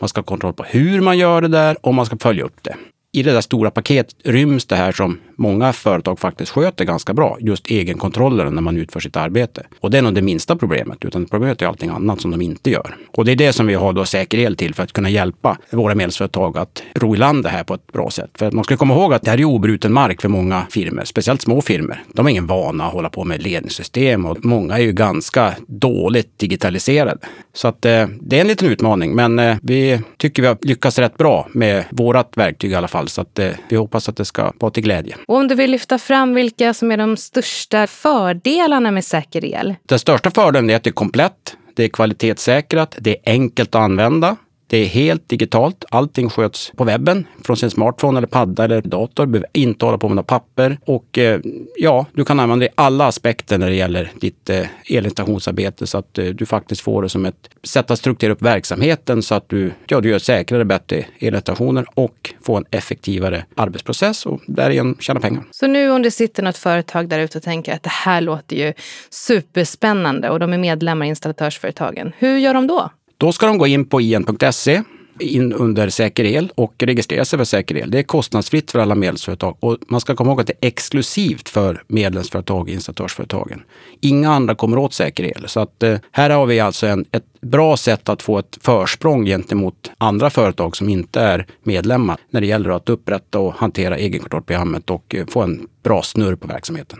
man 0.00 0.08
ska 0.08 0.20
ha 0.20 0.24
kontroll 0.24 0.52
på 0.52 0.62
hur 0.62 1.00
man 1.00 1.18
gör 1.18 1.40
det 1.40 1.48
där 1.48 1.76
och 1.86 1.94
man 1.94 2.06
ska 2.06 2.16
följa 2.18 2.44
upp 2.44 2.62
det. 2.62 2.76
I 3.12 3.22
det 3.22 3.32
där 3.32 3.40
stora 3.40 3.70
paketet 3.70 4.16
ryms 4.24 4.66
det 4.66 4.76
här 4.76 4.92
som 4.92 5.18
många 5.38 5.72
företag 5.72 6.18
faktiskt 6.18 6.52
sköter 6.52 6.84
ganska 6.84 7.14
bra. 7.14 7.36
Just 7.40 7.70
egenkontrollen 7.70 8.54
när 8.54 8.62
man 8.62 8.76
utför 8.76 9.00
sitt 9.00 9.16
arbete. 9.16 9.66
Och 9.80 9.90
det 9.90 9.98
är 9.98 10.02
nog 10.02 10.14
det 10.14 10.22
minsta 10.22 10.56
problemet, 10.56 11.04
utan 11.04 11.26
problemet 11.26 11.62
är 11.62 11.66
allting 11.66 11.90
annat 11.90 12.20
som 12.20 12.30
de 12.30 12.42
inte 12.42 12.70
gör. 12.70 12.96
Och 13.10 13.24
det 13.24 13.32
är 13.32 13.36
det 13.36 13.52
som 13.52 13.66
vi 13.66 13.74
har 13.74 13.92
då 13.92 14.04
säker 14.04 14.38
el 14.38 14.56
till 14.56 14.74
för 14.74 14.82
att 14.82 14.92
kunna 14.92 15.10
hjälpa 15.10 15.58
våra 15.70 15.94
medlemsföretag 15.94 16.58
att 16.58 16.82
ro 16.94 17.14
i 17.14 17.18
land 17.18 17.42
det 17.42 17.48
här 17.48 17.64
på 17.64 17.74
ett 17.74 17.92
bra 17.92 18.10
sätt. 18.10 18.30
För 18.34 18.50
man 18.50 18.64
ska 18.64 18.76
komma 18.76 18.94
ihåg 18.94 19.14
att 19.14 19.22
det 19.22 19.30
här 19.30 19.40
är 19.40 19.44
obruten 19.44 19.92
mark 19.92 20.20
för 20.20 20.28
många 20.28 20.66
firmor, 20.70 21.04
speciellt 21.04 21.42
små 21.42 21.60
firmor. 21.60 22.02
De 22.12 22.26
har 22.26 22.30
ingen 22.30 22.46
vana 22.46 22.86
att 22.86 22.92
hålla 22.92 23.10
på 23.10 23.24
med 23.24 23.42
ledningssystem 23.42 24.26
och 24.26 24.44
många 24.44 24.78
är 24.78 24.82
ju 24.82 24.92
ganska 24.92 25.54
dåligt 25.66 26.38
digitaliserade. 26.38 27.18
Så 27.52 27.68
att 27.68 27.84
eh, 27.84 28.06
det 28.20 28.36
är 28.36 28.40
en 28.40 28.48
liten 28.48 28.68
utmaning, 28.68 29.14
men 29.14 29.38
eh, 29.38 29.56
vi 29.62 30.00
tycker 30.16 30.42
vi 30.42 30.48
har 30.48 30.58
lyckats 30.62 30.98
rätt 30.98 31.16
bra 31.16 31.48
med 31.52 31.84
vårt 31.90 32.36
verktyg 32.36 32.70
i 32.70 32.74
alla 32.74 32.88
fall. 32.88 33.08
Så 33.08 33.20
att 33.20 33.38
eh, 33.38 33.50
vi 33.68 33.76
hoppas 33.76 34.08
att 34.08 34.16
det 34.16 34.24
ska 34.24 34.52
vara 34.58 34.70
till 34.70 34.82
glädje. 34.82 35.16
Och 35.28 35.36
om 35.36 35.48
du 35.48 35.54
vill 35.54 35.70
lyfta 35.70 35.98
fram 35.98 36.34
vilka 36.34 36.74
som 36.74 36.90
är 36.90 36.96
de 36.96 37.16
största 37.16 37.86
fördelarna 37.86 38.90
med 38.90 39.04
säker 39.04 39.44
el? 39.44 39.74
Den 39.86 39.98
största 39.98 40.30
fördelen 40.30 40.70
är 40.70 40.76
att 40.76 40.82
det 40.82 40.90
är 40.90 40.92
komplett, 40.92 41.56
det 41.74 41.84
är 41.84 41.88
kvalitetssäkrat, 41.88 42.96
det 43.00 43.10
är 43.10 43.32
enkelt 43.32 43.74
att 43.74 43.82
använda. 43.82 44.36
Det 44.70 44.78
är 44.78 44.86
helt 44.86 45.28
digitalt. 45.28 45.84
Allting 45.90 46.30
sköts 46.30 46.72
på 46.76 46.84
webben 46.84 47.26
från 47.44 47.56
sin 47.56 47.70
smartphone 47.70 48.18
eller 48.18 48.28
padda 48.28 48.64
eller 48.64 48.80
dator. 48.80 49.26
Du 49.26 49.32
behöver 49.32 49.48
inte 49.52 49.84
hålla 49.84 49.98
på 49.98 50.08
med 50.08 50.16
några 50.16 50.26
papper. 50.26 50.78
Och 50.86 51.18
eh, 51.18 51.40
ja, 51.76 52.06
du 52.12 52.24
kan 52.24 52.40
använda 52.40 52.64
det 52.64 52.70
i 52.70 52.74
alla 52.74 53.06
aspekter 53.06 53.58
när 53.58 53.70
det 53.70 53.76
gäller 53.76 54.12
ditt 54.20 54.50
eh, 54.50 54.66
elinstallationsarbete 54.86 55.86
så 55.86 55.98
att 55.98 56.18
eh, 56.18 56.24
du 56.24 56.46
faktiskt 56.46 56.80
får 56.80 57.02
det 57.02 57.08
som 57.08 57.26
ett 57.26 57.50
sätt 57.62 57.90
att 57.90 57.98
strukturera 57.98 58.32
upp 58.32 58.42
verksamheten 58.42 59.22
så 59.22 59.34
att 59.34 59.48
du, 59.48 59.72
ja, 59.86 60.00
du 60.00 60.08
gör 60.10 60.18
säkrare, 60.18 60.64
bättre 60.64 61.04
elinstallationer 61.18 61.86
och 61.94 62.34
får 62.42 62.56
en 62.56 62.64
effektivare 62.70 63.44
arbetsprocess 63.56 64.26
och 64.26 64.40
därigenom 64.46 64.96
tjäna 65.00 65.20
pengar. 65.20 65.44
Så 65.50 65.66
nu 65.66 65.90
om 65.90 66.02
det 66.02 66.10
sitter 66.10 66.42
något 66.42 66.56
företag 66.56 67.08
där 67.08 67.18
ute 67.18 67.38
och 67.38 67.44
tänker 67.44 67.74
att 67.74 67.82
det 67.82 67.90
här 67.90 68.20
låter 68.20 68.56
ju 68.56 68.72
superspännande 69.10 70.30
och 70.30 70.40
de 70.40 70.52
är 70.52 70.58
medlemmar 70.58 71.06
i 71.06 71.08
installatörsföretagen, 71.08 72.12
hur 72.18 72.38
gör 72.38 72.54
de 72.54 72.66
då? 72.66 72.90
Då 73.20 73.32
ska 73.32 73.46
de 73.46 73.58
gå 73.58 73.66
in 73.66 73.84
på 73.84 74.00
in.se 74.00 74.82
in 75.20 75.52
under 75.52 75.88
Säker 75.88 76.24
el 76.24 76.52
och 76.54 76.74
registrera 76.78 77.24
sig 77.24 77.36
för 77.36 77.44
Säker 77.44 77.76
el. 77.76 77.90
Det 77.90 77.98
är 77.98 78.02
kostnadsfritt 78.02 78.70
för 78.70 78.78
alla 78.78 78.94
medlemsföretag 78.94 79.56
och 79.60 79.76
man 79.88 80.00
ska 80.00 80.16
komma 80.16 80.30
ihåg 80.30 80.40
att 80.40 80.46
det 80.46 80.52
är 80.60 80.68
exklusivt 80.68 81.48
för 81.48 81.82
medlemsföretag 81.86 82.60
och 82.60 82.68
installatörsföretagen. 82.68 83.62
Inga 84.00 84.32
andra 84.32 84.54
kommer 84.54 84.78
åt 84.78 84.94
Säker 84.94 85.24
el. 85.24 85.44
Så 85.48 85.60
att 85.60 85.82
eh, 85.82 85.98
här 86.12 86.30
har 86.30 86.46
vi 86.46 86.60
alltså 86.60 86.86
en, 86.86 87.04
ett 87.12 87.24
bra 87.40 87.76
sätt 87.76 88.08
att 88.08 88.22
få 88.22 88.38
ett 88.38 88.58
försprång 88.60 89.26
gentemot 89.26 89.90
andra 89.98 90.30
företag 90.30 90.76
som 90.76 90.88
inte 90.88 91.20
är 91.20 91.46
medlemmar 91.62 92.16
när 92.30 92.40
det 92.40 92.46
gäller 92.46 92.70
att 92.70 92.88
upprätta 92.88 93.38
och 93.38 93.54
hantera 93.54 93.96
egenkontrollprogrammet 93.96 94.90
och 94.90 95.14
eh, 95.14 95.26
få 95.26 95.42
en 95.42 95.68
bra 95.82 96.02
snurr 96.02 96.34
på 96.34 96.48
verksamheten. 96.48 96.98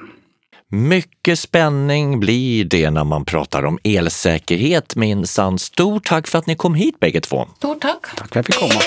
Mycket 0.70 1.38
spänning 1.38 2.20
blir 2.20 2.64
det 2.64 2.90
när 2.90 3.04
man 3.04 3.24
pratar 3.24 3.64
om 3.64 3.78
elsäkerhet 3.84 4.96
minsann. 4.96 5.58
Stort 5.58 6.06
tack 6.06 6.28
för 6.28 6.38
att 6.38 6.46
ni 6.46 6.56
kom 6.56 6.74
hit 6.74 7.00
bägge 7.00 7.20
två. 7.20 7.48
Stort 7.56 7.80
tack. 7.80 8.06
Tack 8.16 8.18
för 8.18 8.24
att 8.24 8.34
jag 8.34 8.46
fick 8.46 8.54
komma. 8.54 8.80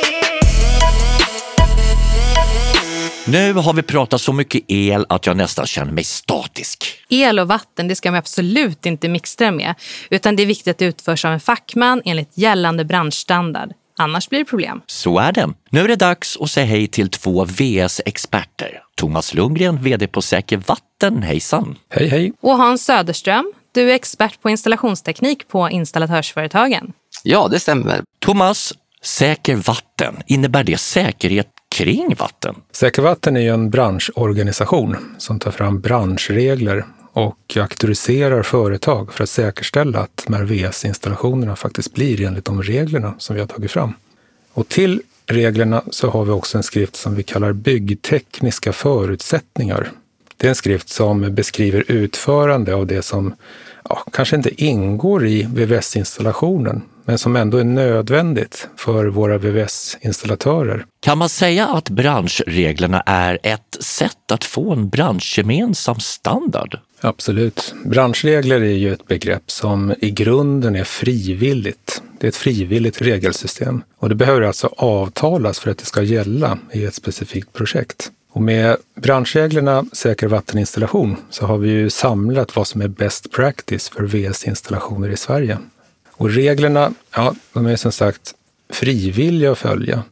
Nu 3.28 3.54
har 3.54 3.74
vi 3.74 3.82
pratat 3.82 4.22
så 4.22 4.34
mycket 4.34 4.62
el 4.68 5.06
att 5.10 5.26
jag 5.26 5.38
nästan 5.38 5.66
känner 5.66 5.92
mig 5.92 6.04
statisk. 6.04 6.86
El 7.10 7.40
och 7.40 7.48
vatten 7.48 7.88
det 7.88 7.96
ska 7.96 8.12
man 8.12 8.18
absolut 8.18 8.86
inte 8.86 9.10
mixtra 9.10 9.52
med, 9.52 9.76
utan 10.10 10.36
det 10.36 10.44
är 10.44 10.48
viktigt 10.48 10.72
att 10.72 10.78
det 10.78 10.86
utförs 10.86 11.26
av 11.26 11.34
en 11.34 11.40
fackman 11.40 12.02
enligt 12.06 12.38
gällande 12.38 12.86
branschstandard. 12.86 13.72
Annars 14.02 14.30
blir 14.30 14.40
det 14.40 14.46
problem. 14.46 14.82
Så 14.86 15.20
är 15.20 15.32
det. 15.32 15.50
Nu 15.70 15.80
är 15.80 15.88
det 15.88 15.96
dags 15.96 16.38
att 16.40 16.52
säga 16.52 16.66
hej 16.66 16.88
till 16.88 17.10
två 17.10 17.46
VS-experter. 17.46 18.82
Thomas 18.96 19.34
Lundgren, 19.34 19.84
VD 19.84 20.08
på 20.08 20.22
Säker 20.22 20.58
Vatten. 20.58 21.24
Hejsan! 21.24 21.76
Hej, 21.90 22.08
hej! 22.08 22.34
Och 22.42 22.58
Hans 22.58 22.86
Söderström, 22.86 23.54
du 23.72 23.92
är 23.92 23.96
expert 23.96 24.42
på 24.42 24.50
installationsteknik 24.50 25.48
på 25.48 25.70
installatörsföretagen. 25.70 26.94
Ja, 27.24 27.48
det 27.48 27.60
stämmer. 27.60 28.02
Thomas, 28.20 28.74
Säker 29.04 29.56
Vatten, 29.56 30.16
innebär 30.28 30.64
det 30.64 30.78
säkerhet 30.78 31.48
kring 31.76 32.16
vatten? 32.16 32.56
Säker 32.72 33.02
Vatten 33.02 33.38
är 33.38 33.42
ju 33.42 33.50
en 33.54 33.70
branschorganisation 33.70 34.98
som 35.18 35.40
tar 35.40 35.52
fram 35.52 35.82
branschregler 35.82 36.86
och 37.14 37.58
auktoriserar 37.58 38.44
företag 38.44 39.14
för 39.14 39.24
att 39.24 39.30
säkerställa 39.30 40.00
att 40.00 40.24
de 40.28 40.34
här 40.34 40.44
VS-installationerna 40.44 41.56
faktiskt 41.56 41.94
blir 41.94 42.22
enligt 42.22 42.46
de 42.46 42.64
reglerna 42.64 43.14
som 43.18 43.34
vi 43.36 43.40
har 43.40 43.48
tagit 43.48 43.72
fram. 43.72 43.94
Och 44.54 44.68
till 44.68 45.02
reglerna 45.26 45.84
så 45.90 46.10
har 46.10 46.26
vi 46.26 46.32
också 46.32 46.58
en 46.58 46.64
skrift 46.64 46.96
som 46.96 47.16
vi 47.16 47.24
kallar 47.24 47.54
byggtekniska 47.54 48.74
förutsättningar. 48.74 49.92
Det 50.38 50.48
är 50.48 50.50
en 50.50 50.56
skrift 50.56 50.90
som 50.90 51.36
beskriver 51.36 51.92
utförande 51.92 52.76
av 52.76 52.88
det 52.88 53.02
som 53.02 53.34
ja, 53.90 54.04
kanske 54.12 54.36
inte 54.36 54.64
ingår 54.64 55.28
i 55.28 55.44
VVS-installationen, 55.44 56.82
men 57.06 57.18
som 57.18 57.36
ändå 57.36 57.58
är 57.58 57.64
nödvändigt 57.64 58.68
för 58.76 59.06
våra 59.06 59.38
VVS-installatörer. 59.38 60.86
Kan 61.00 61.18
man 61.18 61.30
säga 61.30 61.68
att 61.68 61.90
branschreglerna 61.90 63.02
är 63.06 63.40
ett 63.44 63.78
sätt 63.80 64.32
att 64.32 64.44
få 64.44 64.72
en 64.72 64.90
branschgemensam 64.90 66.00
standard? 66.00 66.78
Absolut. 67.02 67.74
Branschregler 67.86 68.62
är 68.62 68.78
ju 68.78 68.94
ett 68.94 69.08
begrepp 69.08 69.52
som 69.52 69.96
i 70.00 70.12
grunden 70.12 70.76
är 70.76 70.84
frivilligt. 70.84 72.02
Det 72.20 72.28
är 72.28 72.30
ett 72.30 72.36
frivilligt 72.36 73.02
regelsystem 73.02 73.84
och 73.98 74.10
det 74.10 74.16
behöver 74.16 74.42
alltså 74.42 74.68
avtalas 74.78 75.60
för 75.60 75.72
att 75.72 75.78
det 75.78 75.86
ska 75.86 76.02
gälla 76.02 76.58
i 76.74 76.86
ett 76.86 76.96
specifikt 76.96 77.54
projekt. 77.54 78.12
Och 78.32 78.42
med 78.42 78.78
branschreglerna 78.96 79.86
Säker 79.92 80.28
vatteninstallation 80.28 81.18
så 81.30 81.46
har 81.46 81.58
vi 81.58 81.70
ju 81.70 81.90
samlat 81.90 82.56
vad 82.56 82.68
som 82.68 82.82
är 82.82 82.88
best 82.88 83.32
practice 83.32 83.90
för 83.90 84.04
VS-installationer 84.04 85.10
i 85.10 85.18
Sverige. 85.18 85.58
Och 86.12 86.30
reglerna, 86.30 86.94
ja, 87.16 87.36
de 87.54 87.66
är 87.66 87.76
som 87.76 87.92
sagt 87.92 88.36
frivilliga 88.70 89.52
att 89.52 89.58
följa. 89.58 90.04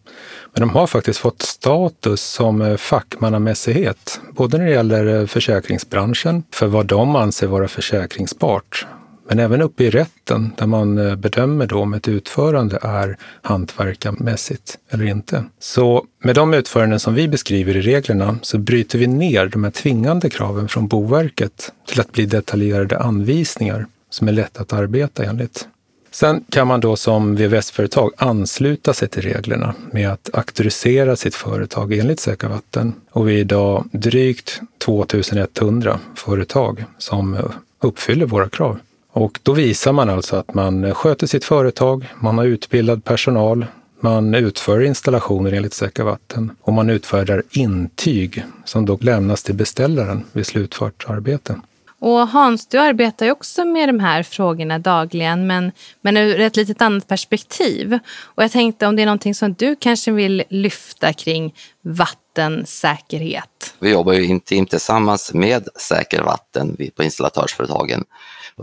Men 0.53 0.61
de 0.67 0.69
har 0.69 0.87
faktiskt 0.87 1.19
fått 1.19 1.41
status 1.41 2.21
som 2.21 2.61
eh, 2.61 2.77
fackmannamässighet, 2.77 4.21
både 4.31 4.57
när 4.57 4.65
det 4.65 4.71
gäller 4.71 5.19
eh, 5.19 5.25
försäkringsbranschen, 5.25 6.43
för 6.51 6.67
vad 6.67 6.85
de 6.85 7.15
anser 7.15 7.47
vara 7.47 7.67
försäkringsbart, 7.67 8.85
men 9.29 9.39
även 9.39 9.61
uppe 9.61 9.83
i 9.83 9.89
rätten 9.89 10.51
där 10.57 10.67
man 10.67 10.97
eh, 10.97 11.15
bedömer 11.15 11.67
då 11.67 11.79
om 11.79 11.93
ett 11.93 12.07
utförande 12.07 12.79
är 12.81 13.17
hantverkarmässigt 13.41 14.77
eller 14.89 15.05
inte. 15.05 15.43
Så 15.59 16.05
med 16.23 16.35
de 16.35 16.53
utföranden 16.53 16.99
som 16.99 17.13
vi 17.13 17.27
beskriver 17.27 17.77
i 17.77 17.81
reglerna 17.81 18.39
så 18.41 18.57
bryter 18.57 18.99
vi 18.99 19.07
ner 19.07 19.45
de 19.45 19.63
här 19.63 19.71
tvingande 19.71 20.29
kraven 20.29 20.67
från 20.67 20.87
Boverket 20.87 21.71
till 21.87 22.01
att 22.01 22.11
bli 22.11 22.25
detaljerade 22.25 22.99
anvisningar 22.99 23.85
som 24.09 24.27
är 24.27 24.31
lätta 24.31 24.61
att 24.61 24.73
arbeta 24.73 25.23
enligt. 25.23 25.67
Sen 26.11 26.43
kan 26.49 26.67
man 26.67 26.79
då 26.79 26.95
som 26.95 27.35
VVS-företag 27.35 28.11
ansluta 28.17 28.93
sig 28.93 29.07
till 29.07 29.21
reglerna 29.21 29.73
med 29.91 30.11
att 30.11 30.29
auktorisera 30.33 31.15
sitt 31.15 31.35
företag 31.35 31.93
enligt 31.93 32.19
Säkra 32.19 32.49
Vatten. 32.49 32.93
Och 33.11 33.29
vi 33.29 33.33
är 33.33 33.37
idag 33.37 33.89
drygt 33.91 34.61
2100 34.85 35.99
företag 36.15 36.85
som 36.97 37.37
uppfyller 37.79 38.25
våra 38.25 38.49
krav. 38.49 38.79
Och 39.11 39.39
då 39.43 39.53
visar 39.53 39.93
man 39.93 40.09
alltså 40.09 40.35
att 40.35 40.53
man 40.53 40.93
sköter 40.93 41.27
sitt 41.27 41.45
företag, 41.45 42.13
man 42.19 42.37
har 42.37 42.45
utbildad 42.45 43.03
personal, 43.03 43.65
man 43.99 44.35
utför 44.35 44.81
installationer 44.81 45.51
enligt 45.51 45.73
Säkra 45.73 46.05
Vatten 46.05 46.51
och 46.61 46.73
man 46.73 46.89
utfärdar 46.89 47.43
intyg 47.51 48.43
som 48.65 48.85
då 48.85 48.97
lämnas 49.01 49.43
till 49.43 49.55
beställaren 49.55 50.23
vid 50.31 50.45
slutfört 50.45 51.05
arbete. 51.07 51.55
Och 51.99 52.27
Hans, 52.27 52.67
du 52.67 52.77
arbetar 52.77 53.25
ju 53.25 53.31
också 53.31 53.65
med 53.65 53.89
de 53.89 53.99
här 53.99 54.23
frågorna 54.23 54.79
dagligen 54.79 55.47
men, 55.47 55.71
men 56.01 56.17
ur 56.17 56.39
ett 56.39 56.55
litet 56.55 56.81
annat 56.81 57.07
perspektiv. 57.07 57.99
Och 58.21 58.43
jag 58.43 58.51
tänkte 58.51 58.87
om 58.87 58.95
det 58.95 59.01
är 59.01 59.05
någonting 59.05 59.35
som 59.35 59.53
du 59.53 59.75
kanske 59.75 60.11
vill 60.11 60.43
lyfta 60.49 61.13
kring 61.13 61.55
vattensäkerhet? 61.81 63.73
Vi 63.79 63.91
jobbar 63.91 64.13
ju 64.13 64.25
intimt 64.25 64.69
tillsammans 64.69 65.33
med 65.33 65.67
Säker 65.75 66.21
Vatten 66.21 66.77
på 66.95 67.03
installatörsföretagen. 67.03 68.03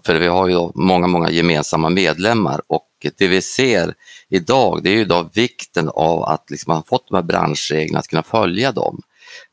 För 0.05 0.15
vi 0.15 0.27
har 0.27 0.49
ju 0.49 0.71
många, 0.75 1.07
många 1.07 1.31
gemensamma 1.31 1.91
medlemmar 1.91 2.63
och 2.67 2.89
det 3.19 3.29
vi 3.29 3.43
ser 3.43 3.95
idag 4.29 4.83
det 4.83 4.91
är 4.91 4.95
ju 4.95 5.05
då 5.05 5.31
vikten 5.35 5.89
av 5.89 6.23
att 6.23 6.51
liksom 6.51 6.71
man 6.71 6.77
har 6.77 6.83
fått 6.83 7.09
de 7.09 7.15
här 7.15 7.23
branschreglerna, 7.23 7.99
att 7.99 8.09
kunna 8.09 8.23
följa 8.23 8.73
dem. 8.73 9.03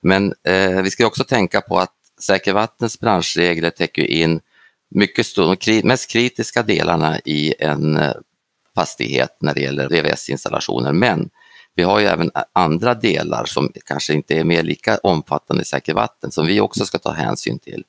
Men 0.01 0.33
eh, 0.47 0.81
vi 0.81 0.91
ska 0.91 1.05
också 1.05 1.23
tänka 1.23 1.61
på 1.61 1.79
att 1.79 1.92
Säker 2.23 2.53
Vattens 2.53 2.99
branschregler 2.99 3.69
täcker 3.69 4.03
in 4.03 4.41
mycket 4.95 5.25
stor, 5.25 5.57
de 5.65 5.83
mest 5.83 6.09
kritiska 6.09 6.63
delarna 6.63 7.19
i 7.19 7.53
en 7.59 7.97
eh, 7.97 8.13
fastighet 8.75 9.37
när 9.41 9.53
det 9.53 9.61
gäller 9.61 9.89
VVS-installationer. 9.89 10.93
Men 10.93 11.29
vi 11.75 11.83
har 11.83 11.99
ju 11.99 12.05
även 12.05 12.31
andra 12.53 12.93
delar 12.93 13.45
som 13.45 13.71
kanske 13.85 14.13
inte 14.13 14.35
är 14.35 14.43
mer 14.43 14.63
lika 14.63 14.97
omfattande 14.97 15.61
i 15.61 15.65
Säker 15.65 15.93
Vatten 15.93 16.31
som 16.31 16.45
vi 16.45 16.59
också 16.59 16.85
ska 16.85 16.99
ta 16.99 17.11
hänsyn 17.11 17.59
till. 17.59 17.83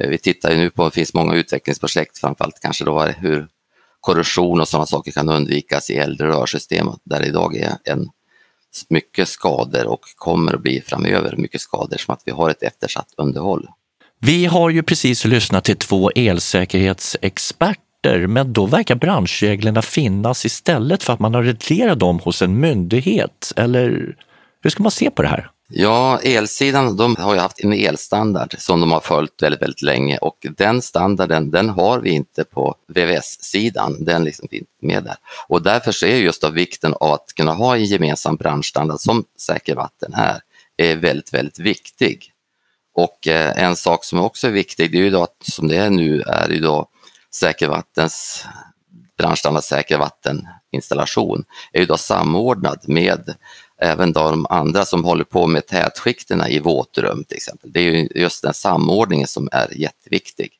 Eh, 0.00 0.08
vi 0.08 0.18
tittar 0.18 0.50
ju 0.50 0.56
nu 0.56 0.70
på, 0.70 0.84
det 0.84 0.90
finns 0.90 1.14
många 1.14 1.34
utvecklingsprojekt, 1.34 2.18
framförallt 2.18 2.60
kanske 2.60 2.84
då 2.84 3.00
hur 3.02 3.48
korrosion 4.00 4.60
och 4.60 4.68
sådana 4.68 4.86
saker 4.86 5.12
kan 5.12 5.28
undvikas 5.28 5.90
i 5.90 5.96
äldre 5.96 6.28
rörsystem 6.28 6.88
där 7.04 7.20
det 7.20 7.26
idag 7.26 7.56
är 7.56 7.78
en 7.84 8.08
mycket 8.88 9.28
skador 9.28 9.86
och 9.86 10.00
kommer 10.16 10.54
att 10.54 10.62
bli 10.62 10.80
framöver 10.80 11.36
mycket 11.36 11.60
skador 11.60 11.96
som 11.96 12.14
att 12.14 12.22
vi 12.24 12.32
har 12.32 12.50
ett 12.50 12.62
eftersatt 12.62 13.08
underhåll. 13.16 13.68
Vi 14.18 14.46
har 14.46 14.70
ju 14.70 14.82
precis 14.82 15.24
lyssnat 15.24 15.64
till 15.64 15.76
två 15.76 16.10
elsäkerhetsexperter 16.14 18.26
men 18.26 18.52
då 18.52 18.66
verkar 18.66 18.94
branschreglerna 18.94 19.82
finnas 19.82 20.44
istället 20.44 21.02
för 21.02 21.12
att 21.12 21.20
man 21.20 21.34
har 21.34 21.42
reglerat 21.42 21.98
dem 21.98 22.18
hos 22.18 22.42
en 22.42 22.60
myndighet. 22.60 23.52
Eller 23.56 24.16
hur 24.62 24.70
ska 24.70 24.82
man 24.82 24.92
se 24.92 25.10
på 25.10 25.22
det 25.22 25.28
här? 25.28 25.50
Ja, 25.68 26.18
elsidan 26.22 26.96
de 26.96 27.16
har 27.16 27.34
ju 27.34 27.40
haft 27.40 27.60
en 27.60 27.72
elstandard 27.72 28.54
som 28.58 28.80
de 28.80 28.92
har 28.92 29.00
följt 29.00 29.42
väldigt, 29.42 29.62
väldigt 29.62 29.82
länge 29.82 30.18
och 30.18 30.46
den 30.56 30.82
standarden 30.82 31.50
den 31.50 31.68
har 31.68 32.00
vi 32.00 32.10
inte 32.10 32.44
på 32.44 32.74
VVS-sidan. 32.88 34.04
Den 34.04 34.24
liksom 34.24 34.48
inte 34.50 34.70
med 34.82 35.04
där. 35.04 35.16
Och 35.48 35.62
därför 35.62 36.04
är 36.04 36.16
just 36.16 36.44
av 36.44 36.52
vikten 36.52 36.94
av 36.94 37.12
att 37.12 37.32
kunna 37.36 37.52
ha 37.52 37.76
en 37.76 37.84
gemensam 37.84 38.36
branschstandard 38.36 39.00
som 39.00 39.24
Säker 39.38 39.74
Vatten 39.74 40.14
är, 40.14 40.40
är 40.76 40.96
väldigt, 40.96 41.34
väldigt 41.34 41.58
viktig. 41.58 42.32
Och 42.94 43.28
eh, 43.28 43.62
en 43.62 43.76
sak 43.76 44.04
som 44.04 44.20
också 44.20 44.46
är 44.46 44.52
viktig, 44.52 44.92
det 44.92 44.98
är 44.98 45.02
ju 45.02 45.10
då 45.10 45.22
att 45.22 45.36
som 45.42 45.68
det 45.68 45.76
är 45.76 45.90
nu 45.90 46.20
är 46.20 46.48
ju 46.48 46.60
då 46.60 46.88
Säker 47.34 47.68
Vattens 47.68 48.44
branschstandard 49.18 49.64
Säker 49.64 49.98
vatteninstallation 49.98 51.44
är 51.72 51.80
ju 51.80 51.86
då 51.86 51.96
samordnad 51.96 52.78
med 52.88 53.34
även 53.78 54.12
de 54.12 54.46
andra 54.50 54.84
som 54.84 55.04
håller 55.04 55.24
på 55.24 55.46
med 55.46 55.66
tätskikterna 55.66 56.48
i 56.48 56.58
våtrum 56.58 57.24
till 57.24 57.36
exempel. 57.36 57.72
Det 57.72 57.80
är 57.80 57.92
ju 57.92 58.08
just 58.14 58.42
den 58.42 58.54
samordningen 58.54 59.26
som 59.26 59.48
är 59.52 59.78
jätteviktig. 59.80 60.50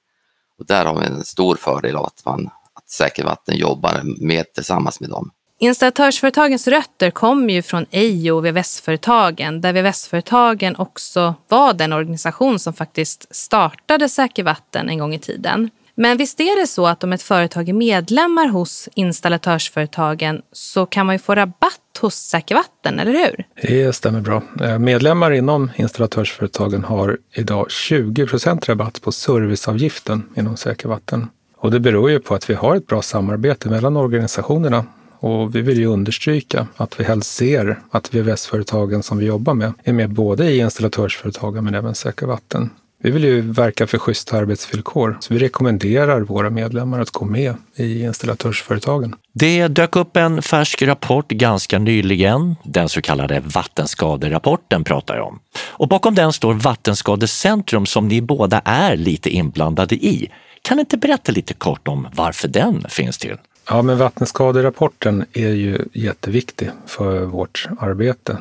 Och 0.59 0.67
där 0.67 0.85
har 0.85 1.01
vi 1.01 1.07
en 1.07 1.25
stor 1.25 1.57
fördel 1.57 1.97
av 1.97 2.05
att, 2.05 2.23
man, 2.25 2.51
att 2.75 2.89
Säker 2.89 3.25
Vatten 3.25 3.57
jobbar 3.57 4.01
med, 4.05 4.53
tillsammans 4.53 5.01
med 5.01 5.11
dem. 5.11 5.31
Installatörsföretagens 5.59 6.69
rötter 6.69 7.11
kommer 7.11 7.55
ju 7.55 7.63
från 7.63 7.87
EIO 7.91 8.37
och 8.37 8.47
VVS-företagen 8.47 9.61
där 9.61 9.73
VVS-företagen 9.73 10.77
också 10.77 11.35
var 11.49 11.73
den 11.73 11.93
organisation 11.93 12.59
som 12.59 12.73
faktiskt 12.73 13.27
startade 13.31 14.09
Säker 14.09 14.43
Vatten 14.43 14.89
en 14.89 14.99
gång 14.99 15.15
i 15.15 15.19
tiden. 15.19 15.71
Men 15.99 16.17
visst 16.17 16.41
är 16.41 16.61
det 16.61 16.67
så 16.67 16.87
att 16.87 17.05
om 17.05 17.13
ett 17.13 17.23
företag 17.23 17.69
är 17.69 17.73
medlemmar 17.73 18.49
hos 18.49 18.89
installatörsföretagen 18.95 20.43
så 20.53 20.87
kan 20.87 21.07
man 21.07 21.15
ju 21.15 21.19
få 21.19 21.35
rabatt 21.35 21.81
hos 22.01 22.15
Säker 22.15 22.55
Vatten, 22.55 22.99
eller 22.99 23.13
hur? 23.13 23.45
Det 23.63 23.93
stämmer 23.93 24.21
bra. 24.21 24.43
Eh, 24.61 24.79
medlemmar 24.79 25.31
inom 25.31 25.71
installatörsföretagen 25.77 26.85
har 26.85 27.19
idag 27.33 27.67
20% 27.69 28.69
rabatt 28.69 29.03
på 29.03 29.13
serviceavgiften 29.13 30.23
inom 30.37 30.57
Säker 30.57 30.89
Vatten. 30.89 31.29
Och 31.57 31.71
det 31.71 31.81
beror 31.81 32.11
ju 32.11 32.21
på 32.21 32.35
att 32.35 32.51
vi 32.51 32.55
har 32.55 32.77
ett 32.77 32.87
bra 32.87 33.03
samarbete 33.03 33.69
mellan 33.69 33.97
organisationerna 33.97 34.85
och 35.19 35.55
vi 35.55 35.61
vill 35.61 35.79
ju 35.79 35.87
understryka 35.87 36.67
att 36.77 37.01
vi 37.01 37.05
helst 37.05 37.35
ser 37.35 37.79
att 37.91 38.15
VVS-företagen 38.15 39.03
som 39.03 39.19
vi 39.19 39.27
jobbar 39.27 39.55
med 39.55 39.73
är 39.85 39.93
med 39.93 40.11
både 40.11 40.51
i 40.51 40.59
installatörsföretagen 40.59 41.65
men 41.65 41.75
även 41.75 41.95
Säker 41.95 42.27
Vatten. 42.27 42.71
Vi 42.99 43.11
vill 43.11 43.25
ju 43.25 43.41
verka 43.41 43.87
för 43.87 43.99
schyssta 43.99 44.37
arbetsvillkor, 44.37 45.17
så 45.21 45.35
vi 45.35 45.41
rekommenderar 45.41 46.21
våra 46.21 46.51
medlemmar 46.51 47.01
att 47.01 47.11
gå 47.11 47.25
med 47.25 47.55
i 47.77 48.03
installatörsföretagen. 48.03 49.15
Det 49.33 49.69
dök 49.69 49.97
upp 49.97 50.17
en 50.17 50.43
färsk 50.43 50.83
rapport 50.83 51.29
ganska 51.29 51.79
nyligen, 51.79 52.57
den 52.65 52.89
så 52.89 53.03
kallade 53.03 53.41
vattenskaderapporten 53.41 54.85
pratar 54.85 55.17
jag 55.17 55.27
om. 55.27 55.39
Och 55.69 55.89
bakom 55.89 56.15
den 56.15 56.33
står 56.33 56.55
Vattenskadecentrum 56.55 57.87
som 57.87 58.09
ni 58.09 58.23
båda 58.23 58.63
är 58.65 58.97
lite 58.97 59.31
inblandade 59.31 59.95
i. 59.95 60.29
Kan 60.63 60.77
ni 60.77 60.81
inte 60.81 60.97
berätta 60.97 61.33
lite 61.33 61.55
kort 61.55 61.89
om 61.89 62.09
varför 62.15 62.49
den 62.49 62.87
finns 62.89 63.19
till? 63.19 63.37
Ja, 63.69 63.83
men 63.83 63.99
vattenskaderapporten 63.99 65.25
är 65.33 65.49
ju 65.49 65.85
jätteviktig 65.93 66.71
för 66.87 67.21
vårt 67.21 67.69
arbete. 67.79 68.39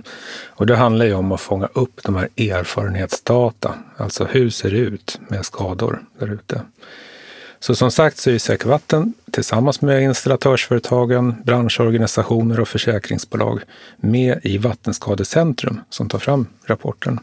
Och 0.47 0.65
det 0.65 0.75
handlar 0.75 1.05
ju 1.05 1.13
om 1.13 1.31
att 1.31 1.41
fånga 1.41 1.69
upp 1.73 2.03
de 2.03 2.15
här 2.15 2.29
erfarenhetsdata. 2.37 3.75
Alltså 3.97 4.25
hur 4.25 4.49
ser 4.49 4.71
det 4.71 4.77
ut 4.77 5.19
med 5.27 5.45
skador 5.45 6.03
där 6.19 6.33
ute? 6.33 6.61
Så 7.59 7.75
som 7.75 7.91
sagt 7.91 8.17
så 8.17 8.29
är 8.29 8.37
Säkervatten 8.37 9.13
tillsammans 9.31 9.81
med 9.81 10.03
installatörsföretagen, 10.03 11.35
branschorganisationer 11.43 12.59
och 12.59 12.67
försäkringsbolag 12.67 13.61
med 13.97 14.39
i 14.43 14.57
Vattenskadecentrum 14.57 15.79
som 15.89 16.09
tar 16.09 16.19
fram 16.19 16.47
rapporten. 16.65 17.19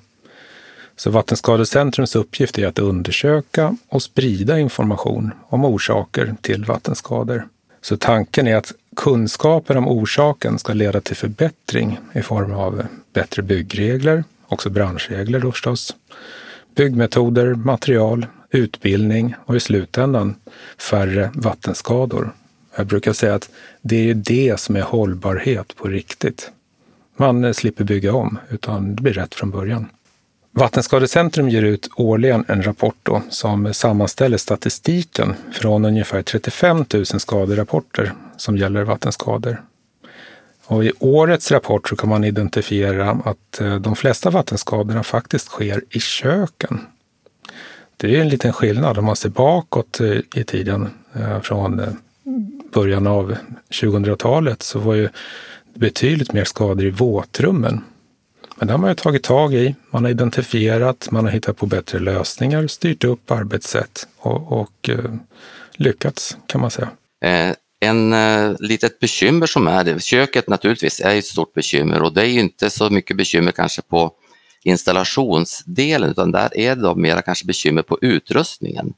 Så 0.96 1.10
Vattenskadecentrums 1.10 2.16
uppgift 2.16 2.58
är 2.58 2.66
att 2.66 2.78
undersöka 2.78 3.76
och 3.88 4.02
sprida 4.02 4.58
information 4.58 5.30
om 5.48 5.64
orsaker 5.64 6.34
till 6.40 6.64
vattenskador. 6.64 7.46
Så 7.82 7.96
tanken 7.96 8.46
är 8.46 8.56
att 8.56 8.72
kunskapen 8.96 9.76
om 9.76 9.88
orsaken 9.88 10.58
ska 10.58 10.72
leda 10.72 11.00
till 11.00 11.16
förbättring 11.16 11.98
i 12.12 12.22
form 12.22 12.52
av 12.52 12.86
bättre 13.12 13.42
byggregler, 13.42 14.24
också 14.48 14.70
branschregler 14.70 15.40
då 15.40 15.52
förstås, 15.52 15.96
byggmetoder, 16.76 17.54
material, 17.54 18.26
utbildning 18.50 19.34
och 19.44 19.56
i 19.56 19.60
slutändan 19.60 20.34
färre 20.78 21.30
vattenskador. 21.34 22.32
Jag 22.76 22.86
brukar 22.86 23.12
säga 23.12 23.34
att 23.34 23.50
det 23.82 24.10
är 24.10 24.14
det 24.14 24.60
som 24.60 24.76
är 24.76 24.82
hållbarhet 24.82 25.76
på 25.76 25.88
riktigt. 25.88 26.50
Man 27.16 27.54
slipper 27.54 27.84
bygga 27.84 28.14
om, 28.14 28.38
utan 28.50 28.94
det 28.94 29.02
blir 29.02 29.12
rätt 29.12 29.34
från 29.34 29.50
början. 29.50 29.86
Vattenskadecentrum 30.54 31.48
ger 31.48 31.62
ut 31.62 31.88
årligen 31.96 32.44
en 32.48 32.62
rapport 32.62 32.96
då, 33.02 33.22
som 33.28 33.74
sammanställer 33.74 34.36
statistiken 34.36 35.34
från 35.52 35.84
ungefär 35.84 36.22
35 36.22 36.84
000 36.94 37.06
skaderapporter 37.06 38.12
som 38.36 38.56
gäller 38.56 38.84
vattenskador. 38.84 39.62
Och 40.64 40.84
I 40.84 40.92
årets 40.98 41.50
rapport 41.50 41.88
så 41.88 41.96
kan 41.96 42.08
man 42.08 42.24
identifiera 42.24 43.10
att 43.10 43.60
eh, 43.60 43.74
de 43.76 43.96
flesta 43.96 44.30
vattenskadorna 44.30 45.02
faktiskt 45.02 45.48
sker 45.48 45.84
i 45.90 46.00
köken. 46.00 46.80
Det 47.96 48.16
är 48.16 48.20
en 48.20 48.28
liten 48.28 48.52
skillnad 48.52 48.98
om 48.98 49.04
man 49.04 49.16
ser 49.16 49.28
bakåt 49.28 50.00
eh, 50.00 50.18
i 50.34 50.44
tiden. 50.44 50.90
Eh, 51.14 51.40
från 51.40 51.82
början 52.72 53.06
av 53.06 53.36
2000-talet 53.70 54.62
så 54.62 54.78
var 54.78 54.94
ju 54.94 55.08
betydligt 55.74 56.32
mer 56.32 56.44
skador 56.44 56.86
i 56.86 56.90
våtrummen 56.90 57.84
men 58.62 58.66
det 58.66 58.72
har 58.72 58.78
man 58.78 58.90
ju 58.90 58.94
tagit 58.94 59.22
tag 59.22 59.54
i. 59.54 59.74
Man 59.90 60.04
har 60.04 60.10
identifierat, 60.10 61.08
man 61.10 61.24
har 61.24 61.32
hittat 61.32 61.56
på 61.56 61.66
bättre 61.66 61.98
lösningar, 61.98 62.66
styrt 62.66 63.04
upp 63.04 63.30
arbetssätt 63.30 64.08
och, 64.18 64.52
och 64.60 64.88
eh, 64.88 65.14
lyckats 65.76 66.36
kan 66.46 66.60
man 66.60 66.70
säga. 66.70 66.90
Eh, 67.24 67.54
en 67.80 68.12
eh, 68.12 68.52
litet 68.58 68.98
bekymmer 68.98 69.46
som 69.46 69.66
är 69.66 69.84
det, 69.84 70.02
köket 70.02 70.48
naturligtvis 70.48 71.00
är 71.00 71.16
ett 71.16 71.24
stort 71.24 71.54
bekymmer 71.54 72.02
och 72.02 72.12
det 72.12 72.20
är 72.20 72.26
ju 72.26 72.40
inte 72.40 72.70
så 72.70 72.90
mycket 72.90 73.16
bekymmer 73.16 73.52
kanske 73.52 73.82
på 73.82 74.12
installationsdelen 74.64 76.10
utan 76.10 76.32
där 76.32 76.58
är 76.58 76.76
det 76.76 76.82
då 76.82 76.94
mera 76.94 77.22
kanske 77.22 77.46
bekymmer 77.46 77.82
på 77.82 77.98
utrustningen. 78.00 78.92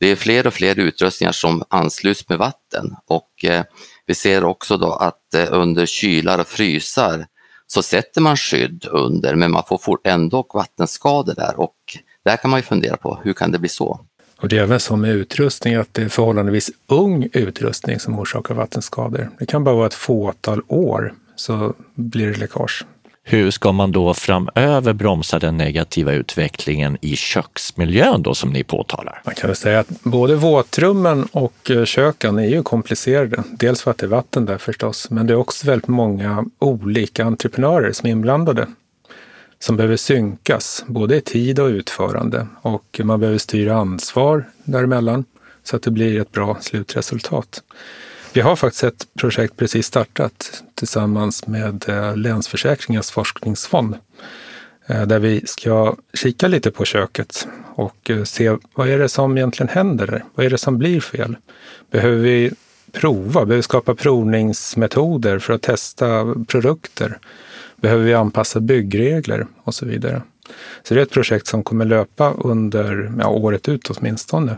Det 0.00 0.06
är 0.06 0.16
fler 0.16 0.46
och 0.46 0.54
fler 0.54 0.78
utrustningar 0.78 1.32
som 1.32 1.62
ansluts 1.68 2.28
med 2.28 2.38
vatten 2.38 2.94
och 3.06 3.44
eh, 3.44 3.64
vi 4.06 4.14
ser 4.14 4.44
också 4.44 4.76
då 4.76 4.92
att 4.92 5.34
eh, 5.34 5.48
under 5.50 5.86
kylar 5.86 6.38
och 6.38 6.48
frysar 6.48 7.26
så 7.72 7.82
sätter 7.82 8.20
man 8.20 8.36
skydd 8.36 8.86
under 8.90 9.34
men 9.34 9.50
man 9.50 9.62
får 9.80 9.98
ändå 10.04 10.46
vattenskador 10.54 11.34
där 11.34 11.60
och 11.60 11.76
där 12.24 12.36
kan 12.36 12.50
man 12.50 12.60
ju 12.60 12.62
fundera 12.62 12.96
på 12.96 13.18
hur 13.24 13.32
kan 13.32 13.52
det 13.52 13.58
bli 13.58 13.68
så? 13.68 14.00
Och 14.40 14.48
det 14.48 14.58
är 14.58 14.62
även 14.62 14.80
så 14.80 14.96
med 14.96 15.10
utrustning 15.10 15.74
att 15.74 15.94
det 15.94 16.02
är 16.02 16.08
förhållandevis 16.08 16.70
ung 16.86 17.28
utrustning 17.32 18.00
som 18.00 18.18
orsakar 18.18 18.54
vattenskador. 18.54 19.30
Det 19.38 19.46
kan 19.46 19.64
bara 19.64 19.74
vara 19.74 19.86
ett 19.86 19.94
fåtal 19.94 20.62
år 20.68 21.14
så 21.36 21.74
blir 21.94 22.26
det 22.26 22.38
läckage. 22.38 22.84
Hur 23.22 23.50
ska 23.50 23.72
man 23.72 23.92
då 23.92 24.14
framöver 24.14 24.92
bromsa 24.92 25.38
den 25.38 25.56
negativa 25.56 26.12
utvecklingen 26.12 26.98
i 27.00 27.16
köksmiljön 27.16 28.22
då 28.22 28.34
som 28.34 28.50
ni 28.50 28.64
påtalar? 28.64 29.22
Man 29.24 29.34
kan 29.34 29.48
väl 29.48 29.56
säga 29.56 29.80
att 29.80 30.02
både 30.02 30.34
våtrummen 30.34 31.28
och 31.32 31.70
eh, 31.70 31.84
köken 31.84 32.38
är 32.38 32.48
ju 32.48 32.62
komplicerade. 32.62 33.42
Dels 33.50 33.82
för 33.82 33.90
att 33.90 33.98
det 33.98 34.06
är 34.06 34.08
vatten 34.08 34.46
där 34.46 34.58
förstås, 34.58 35.10
men 35.10 35.26
det 35.26 35.32
är 35.32 35.36
också 35.36 35.66
väldigt 35.66 35.88
många 35.88 36.44
olika 36.58 37.24
entreprenörer 37.24 37.92
som 37.92 38.06
är 38.06 38.10
inblandade 38.10 38.66
som 39.62 39.76
behöver 39.76 39.96
synkas, 39.96 40.84
både 40.86 41.16
i 41.16 41.20
tid 41.20 41.60
och 41.60 41.66
utförande. 41.66 42.46
Och 42.62 43.00
man 43.04 43.20
behöver 43.20 43.38
styra 43.38 43.76
ansvar 43.76 44.44
däremellan 44.64 45.24
så 45.64 45.76
att 45.76 45.82
det 45.82 45.90
blir 45.90 46.20
ett 46.20 46.32
bra 46.32 46.56
slutresultat. 46.60 47.62
Vi 48.32 48.40
har 48.40 48.56
faktiskt 48.56 48.84
ett 48.84 49.06
projekt 49.18 49.56
precis 49.56 49.86
startat 49.86 50.62
tillsammans 50.74 51.46
med 51.46 51.88
eh, 51.88 52.16
Länsförsäkringens 52.16 53.10
forskningsfond 53.10 53.94
eh, 54.86 55.02
där 55.02 55.18
vi 55.18 55.46
ska 55.46 55.96
kika 56.14 56.48
lite 56.48 56.70
på 56.70 56.84
köket 56.84 57.48
och 57.74 58.10
eh, 58.10 58.24
se 58.24 58.56
vad 58.74 58.88
är 58.88 58.98
det 58.98 59.08
som 59.08 59.36
egentligen 59.36 59.68
händer? 59.68 60.24
Vad 60.34 60.46
är 60.46 60.50
det 60.50 60.58
som 60.58 60.78
blir 60.78 61.00
fel? 61.00 61.36
Behöver 61.90 62.16
vi 62.16 62.52
prova? 62.92 63.32
Behöver 63.32 63.56
vi 63.56 63.62
skapa 63.62 63.94
provningsmetoder 63.94 65.38
för 65.38 65.52
att 65.52 65.62
testa 65.62 66.34
produkter? 66.48 67.18
Behöver 67.76 68.04
vi 68.04 68.14
anpassa 68.14 68.60
byggregler 68.60 69.46
och 69.64 69.74
så 69.74 69.86
vidare? 69.86 70.22
Så 70.82 70.94
det 70.94 71.00
är 71.00 71.02
ett 71.02 71.10
projekt 71.10 71.46
som 71.46 71.62
kommer 71.62 71.84
löpa 71.84 72.32
under 72.32 73.12
ja, 73.18 73.28
året 73.28 73.68
ut 73.68 73.90
åtminstone. 73.90 74.56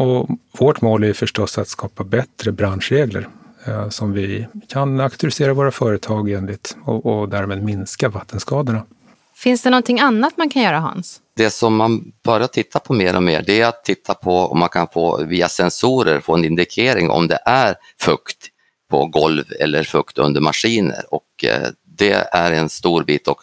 Och 0.00 0.28
vårt 0.58 0.80
mål 0.80 1.04
är 1.04 1.12
förstås 1.12 1.58
att 1.58 1.68
skapa 1.68 2.04
bättre 2.04 2.52
branschregler 2.52 3.28
eh, 3.66 3.88
som 3.88 4.12
vi 4.12 4.46
kan 4.68 5.00
auktorisera 5.00 5.54
våra 5.54 5.70
företag 5.70 6.30
enligt 6.30 6.76
och, 6.84 7.06
och 7.06 7.28
därmed 7.28 7.62
minska 7.62 8.08
vattenskadorna. 8.08 8.86
Finns 9.34 9.62
det 9.62 9.70
någonting 9.70 10.00
annat 10.00 10.36
man 10.36 10.50
kan 10.50 10.62
göra 10.62 10.80
Hans? 10.80 11.20
Det 11.36 11.50
som 11.50 11.76
man 11.76 12.12
börjar 12.24 12.46
titta 12.46 12.78
på 12.78 12.94
mer 12.94 13.16
och 13.16 13.22
mer 13.22 13.42
det 13.46 13.60
är 13.60 13.66
att 13.66 13.84
titta 13.84 14.14
på 14.14 14.46
om 14.46 14.58
man 14.58 14.68
kan 14.68 14.88
få 14.88 15.24
via 15.24 15.48
sensorer 15.48 16.20
få 16.20 16.34
en 16.34 16.44
indikering 16.44 17.10
om 17.10 17.28
det 17.28 17.38
är 17.46 17.74
fukt 18.00 18.48
på 18.90 19.06
golv 19.06 19.44
eller 19.60 19.82
fukt 19.82 20.18
under 20.18 20.40
maskiner 20.40 21.04
och 21.10 21.44
eh, 21.44 21.68
det 21.84 22.28
är 22.32 22.52
en 22.52 22.68
stor 22.68 23.04
bit 23.04 23.28
och 23.28 23.42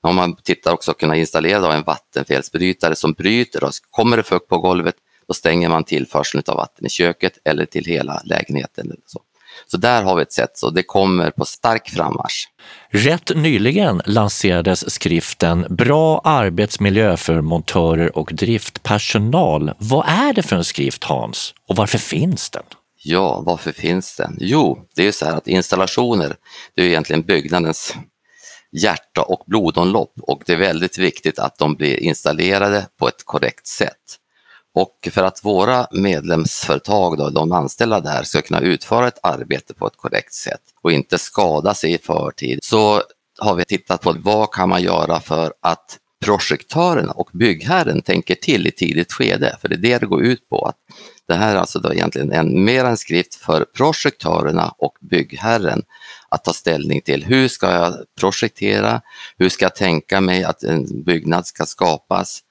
om 0.00 0.16
man 0.16 0.36
tittar 0.36 0.72
också 0.72 0.94
kunna 0.94 1.16
installera 1.16 1.74
en 1.74 1.82
vattenfelsbrytare 1.82 2.96
som 2.96 3.12
bryter, 3.12 3.64
och 3.64 3.72
kommer 3.90 4.16
det 4.16 4.22
fukt 4.22 4.48
på 4.48 4.58
golvet 4.58 4.94
då 5.28 5.34
stänger 5.34 5.68
man 5.68 5.84
tillförseln 5.84 6.42
av 6.46 6.56
vatten 6.56 6.86
i 6.86 6.90
köket 6.90 7.32
eller 7.44 7.66
till 7.66 7.84
hela 7.84 8.22
lägenheten. 8.24 8.86
Eller 8.86 9.00
så. 9.06 9.20
Så 9.66 9.76
där 9.76 10.02
har 10.02 10.16
vi 10.16 10.22
ett 10.22 10.32
sätt, 10.32 10.50
så 10.54 10.70
det 10.70 10.82
kommer 10.82 11.30
på 11.30 11.44
stark 11.44 11.88
frammarsch. 11.88 12.48
Rätt 12.90 13.36
nyligen 13.36 14.02
lanserades 14.04 14.90
skriften 14.90 15.66
Bra 15.70 16.20
arbetsmiljö 16.24 17.16
för 17.16 17.40
montörer 17.40 18.18
och 18.18 18.30
driftpersonal. 18.32 19.72
Vad 19.78 20.04
är 20.08 20.32
det 20.32 20.42
för 20.42 20.56
en 20.56 20.64
skrift 20.64 21.04
Hans 21.04 21.54
och 21.68 21.76
varför 21.76 21.98
finns 21.98 22.50
den? 22.50 22.62
Ja, 23.02 23.42
varför 23.46 23.72
finns 23.72 24.16
den? 24.16 24.36
Jo, 24.40 24.86
det 24.94 25.06
är 25.06 25.12
så 25.12 25.26
här 25.26 25.36
att 25.36 25.48
installationer, 25.48 26.36
det 26.74 26.82
är 26.82 26.86
egentligen 26.86 27.22
byggnadens 27.22 27.94
hjärta 28.72 29.22
och 29.22 29.44
blodomlopp 29.46 30.12
och 30.22 30.42
det 30.46 30.52
är 30.52 30.56
väldigt 30.56 30.98
viktigt 30.98 31.38
att 31.38 31.58
de 31.58 31.74
blir 31.74 31.96
installerade 31.96 32.86
på 32.98 33.08
ett 33.08 33.24
korrekt 33.24 33.66
sätt. 33.66 34.18
Och 34.78 35.08
för 35.12 35.22
att 35.22 35.44
våra 35.44 35.86
medlemsföretag, 35.90 37.18
då, 37.18 37.30
de 37.30 37.52
anställda 37.52 38.00
där, 38.00 38.22
ska 38.22 38.42
kunna 38.42 38.60
utföra 38.60 39.08
ett 39.08 39.18
arbete 39.22 39.74
på 39.74 39.86
ett 39.86 39.96
korrekt 39.96 40.34
sätt 40.34 40.60
och 40.82 40.92
inte 40.92 41.18
skada 41.18 41.74
sig 41.74 41.92
i 41.92 41.98
förtid 41.98 42.58
så 42.62 43.02
har 43.38 43.54
vi 43.54 43.64
tittat 43.64 44.02
på 44.02 44.14
vad 44.18 44.52
kan 44.52 44.68
man 44.68 44.82
göra 44.82 45.20
för 45.20 45.52
att 45.60 45.98
projektörerna 46.24 47.12
och 47.12 47.30
byggherren 47.32 48.02
tänker 48.02 48.34
till 48.34 48.66
i 48.66 48.70
tidigt 48.70 49.12
skede, 49.12 49.56
för 49.60 49.68
det 49.68 49.74
är 49.74 49.78
det 49.78 49.98
det 49.98 50.06
går 50.06 50.22
ut 50.22 50.48
på. 50.48 50.64
Att 50.64 50.76
det 51.28 51.34
här 51.34 51.54
är 51.54 51.58
alltså 51.58 51.78
då 51.78 51.92
egentligen 51.92 52.32
en, 52.32 52.64
mer 52.64 52.84
en 52.84 52.96
skrift 52.96 53.34
för 53.34 53.64
projektörerna 53.76 54.74
och 54.78 54.92
byggherren 55.00 55.82
att 56.28 56.44
ta 56.44 56.52
ställning 56.52 57.00
till. 57.00 57.24
Hur 57.24 57.48
ska 57.48 57.70
jag 57.72 57.94
projektera? 58.20 59.00
Hur 59.38 59.48
ska 59.48 59.64
jag 59.64 59.74
tänka 59.74 60.20
mig 60.20 60.44
att 60.44 60.62
en 60.62 61.04
byggnad 61.04 61.46
ska 61.46 61.66
skapas? 61.66 62.42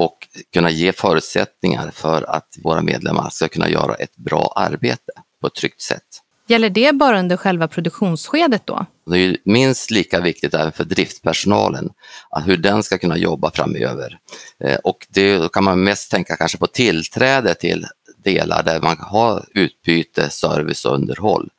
Och 0.00 0.28
kunna 0.52 0.70
ge 0.70 0.92
förutsättningar 0.92 1.90
för 1.90 2.30
att 2.30 2.58
våra 2.62 2.82
medlemmar 2.82 3.30
ska 3.30 3.48
kunna 3.48 3.68
göra 3.68 3.94
ett 3.94 4.16
bra 4.16 4.52
arbete 4.56 5.12
på 5.40 5.46
ett 5.46 5.54
tryggt 5.54 5.80
sätt. 5.80 6.02
Gäller 6.46 6.70
det 6.70 6.92
bara 6.94 7.18
under 7.18 7.36
själva 7.36 7.68
produktionsskedet 7.68 8.66
då? 8.66 8.86
Det 9.06 9.18
är 9.18 9.36
minst 9.44 9.90
lika 9.90 10.20
viktigt 10.20 10.54
även 10.54 10.72
för 10.72 10.84
driftpersonalen, 10.84 11.90
att 12.30 12.48
hur 12.48 12.56
den 12.56 12.82
ska 12.82 12.98
kunna 12.98 13.16
jobba 13.16 13.50
framöver. 13.50 14.18
Eh, 14.64 14.76
och 14.76 15.06
det, 15.10 15.36
då 15.38 15.48
kan 15.48 15.64
man 15.64 15.84
mest 15.84 16.10
tänka 16.10 16.36
kanske 16.36 16.58
på 16.58 16.66
tillträde 16.66 17.54
till 17.54 17.86
delar 18.24 18.62
där 18.62 18.80
man 18.80 18.96
har 18.98 19.44
utbyte, 19.54 20.30
service 20.30 20.84
och 20.84 20.94
underhåll. 20.94 21.50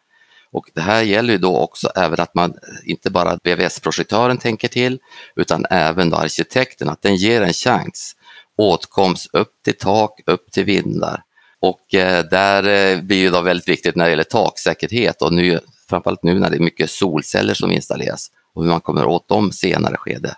Och 0.51 0.65
det 0.73 0.81
här 0.81 1.01
gäller 1.01 1.33
ju 1.33 1.39
då 1.39 1.57
också 1.57 1.91
även 1.95 2.19
att 2.19 2.35
man 2.35 2.53
inte 2.83 3.11
bara 3.11 3.39
VVS-projektören 3.43 4.37
tänker 4.37 4.67
till, 4.67 4.99
utan 5.35 5.65
även 5.69 6.09
då 6.09 6.17
arkitekten, 6.17 6.89
att 6.89 7.01
den 7.01 7.15
ger 7.15 7.41
en 7.41 7.53
chans. 7.53 8.15
Åtkomst 8.61 9.29
upp 9.33 9.53
till 9.63 9.77
tak, 9.77 10.19
upp 10.25 10.51
till 10.51 10.65
vindar. 10.65 11.23
Och 11.59 11.93
eh, 11.93 12.25
där 12.25 12.63
eh, 12.63 13.01
blir 13.01 13.17
ju 13.17 13.29
då 13.29 13.41
väldigt 13.41 13.67
viktigt 13.67 13.95
när 13.95 14.05
det 14.05 14.09
gäller 14.09 14.23
taksäkerhet 14.23 15.21
och 15.21 15.33
nu, 15.33 15.59
framförallt 15.89 16.23
nu 16.23 16.39
när 16.39 16.49
det 16.49 16.57
är 16.57 16.59
mycket 16.59 16.89
solceller 16.89 17.53
som 17.53 17.71
installeras 17.71 18.31
och 18.53 18.63
hur 18.63 18.69
man 18.69 18.81
kommer 18.81 19.05
åt 19.05 19.27
dem 19.27 19.51
senare 19.51 19.97
skede. 19.97 20.35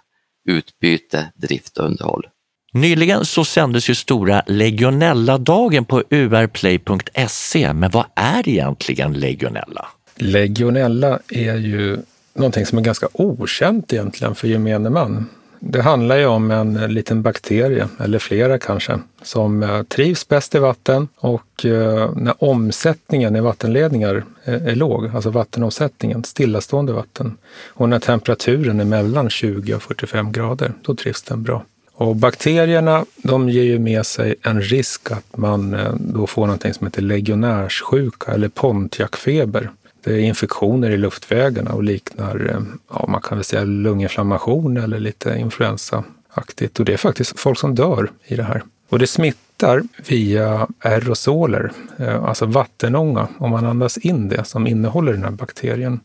Utbyte, 0.50 1.32
drift 1.36 1.78
och 1.78 1.86
underhåll. 1.86 2.28
Nyligen 2.74 3.26
så 3.26 3.46
sändes 3.46 3.90
ju 3.90 3.96
stora 3.96 4.44
Legionella-dagen 4.48 5.86
på 5.86 6.04
urplay.se, 6.10 7.74
men 7.74 7.92
vad 7.92 8.06
är 8.16 8.50
egentligen 8.50 9.14
legionella? 9.14 9.88
Legionella 10.16 11.20
är 11.30 11.56
ju 11.56 11.98
någonting 12.34 12.66
som 12.66 12.78
är 12.78 12.82
ganska 12.82 13.08
okänt 13.14 13.94
egentligen 13.94 14.36
för 14.36 14.48
gemene 14.48 14.90
man. 14.90 15.30
Det 15.66 15.82
handlar 15.82 16.18
ju 16.18 16.26
om 16.26 16.52
en 16.52 16.74
liten 16.74 17.22
bakterie, 17.22 17.88
eller 18.00 18.20
flera 18.20 18.60
kanske, 18.60 19.00
som 19.22 19.64
eh, 19.64 19.84
trivs 19.84 20.28
bäst 20.28 20.56
i 20.56 20.60
vatten 20.60 21.08
och 21.16 21.66
eh, 21.66 22.12
när 22.16 22.44
omsättningen 22.44 23.36
i 23.36 23.40
vattenledningar 23.40 24.24
eh, 24.44 24.68
är 24.68 24.76
låg, 24.76 25.12
alltså 25.16 25.30
vattenomsättningen, 25.30 26.24
stillastående 26.24 26.94
vatten, 26.94 27.38
och 27.68 27.90
när 27.90 28.00
temperaturen 28.00 28.80
är 28.80 28.86
mellan 28.86 29.30
20 29.30 29.74
och 29.74 29.84
45 29.84 30.32
grader, 30.32 30.74
då 30.82 30.96
trivs 30.96 31.22
den 31.22 31.44
bra. 31.44 31.64
Och 31.94 32.16
bakterierna 32.16 33.06
de 33.18 33.50
ger 33.50 33.64
ju 33.64 33.80
med 33.80 34.06
sig 34.06 34.36
en 34.42 34.62
risk 34.62 35.12
att 35.12 35.38
man 35.38 35.78
då 36.00 36.28
får 36.28 36.42
någonting 36.42 36.74
som 36.74 36.88
heter 36.88 37.02
legionärssjuka 37.02 38.32
eller 38.32 38.50
pontiacfeber. 38.50 39.70
Det 40.04 40.14
är 40.14 40.20
infektioner 40.20 40.90
i 40.90 40.98
luftvägarna 40.98 41.74
och 41.74 41.84
liknar, 41.84 42.50
eh, 42.50 42.62
ja, 42.90 43.06
man 43.08 43.22
kan 43.22 43.38
väl 43.38 43.46
säga 43.46 43.64
lunginflammation 43.64 44.78
eller 44.78 45.00
lite 45.00 45.36
influensaaktigt. 45.38 46.80
Och 46.80 46.86
det 46.86 46.94
är 46.94 46.98
faktiskt 46.98 47.40
folk 47.40 47.60
som 47.60 47.76
dör 47.76 48.12
i 48.26 48.36
det 48.36 48.44
här. 48.44 48.64
Och 48.90 49.00
det 49.00 49.08
smittar 49.08 49.82
via 50.08 50.68
aerosoler, 50.80 51.72
eh, 51.98 52.24
alltså 52.24 52.46
vattenånga, 52.46 53.28
om 53.38 53.52
man 53.52 53.66
andas 53.66 53.98
in 53.98 54.30
det 54.30 54.44
som 54.46 54.68
innehåller 54.68 55.14
den 55.14 55.24
här 55.24 55.32
bakterien. 55.32 56.00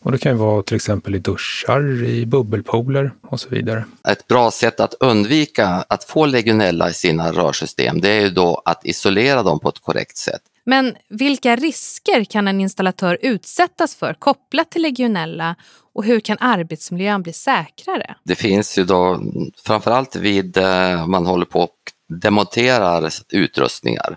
Och 0.00 0.12
det 0.12 0.18
kan 0.18 0.32
ju 0.32 0.38
vara 0.38 0.62
till 0.62 0.76
exempel 0.76 1.14
i 1.14 1.18
duschar, 1.18 2.04
i 2.04 2.26
bubbelpooler 2.26 3.12
och 3.22 3.40
så 3.40 3.48
vidare. 3.48 3.84
Ett 4.08 4.28
bra 4.28 4.50
sätt 4.50 4.80
att 4.80 4.94
undvika 5.00 5.84
att 5.88 6.04
få 6.04 6.26
legionella 6.26 6.90
i 6.90 6.94
sina 6.94 7.32
rörsystem, 7.32 8.00
det 8.00 8.08
är 8.08 8.20
ju 8.20 8.30
då 8.30 8.62
att 8.64 8.86
isolera 8.86 9.42
dem 9.42 9.60
på 9.60 9.68
ett 9.68 9.78
korrekt 9.80 10.16
sätt. 10.16 10.40
Men 10.68 10.96
vilka 11.08 11.56
risker 11.56 12.24
kan 12.24 12.48
en 12.48 12.60
installatör 12.60 13.18
utsättas 13.20 13.94
för 13.94 14.14
kopplat 14.14 14.70
till 14.70 14.82
legionella 14.82 15.56
och 15.94 16.04
hur 16.04 16.20
kan 16.20 16.36
arbetsmiljön 16.40 17.22
bli 17.22 17.32
säkrare? 17.32 18.14
Det 18.24 18.34
finns 18.34 18.78
ju 18.78 18.84
då 18.84 19.20
framförallt 19.64 20.16
vid 20.16 20.56
eh, 20.56 21.06
man 21.06 21.26
håller 21.26 21.44
på 21.44 21.60
och 21.60 21.76
demonterar 22.08 23.10
utrustningar 23.32 24.16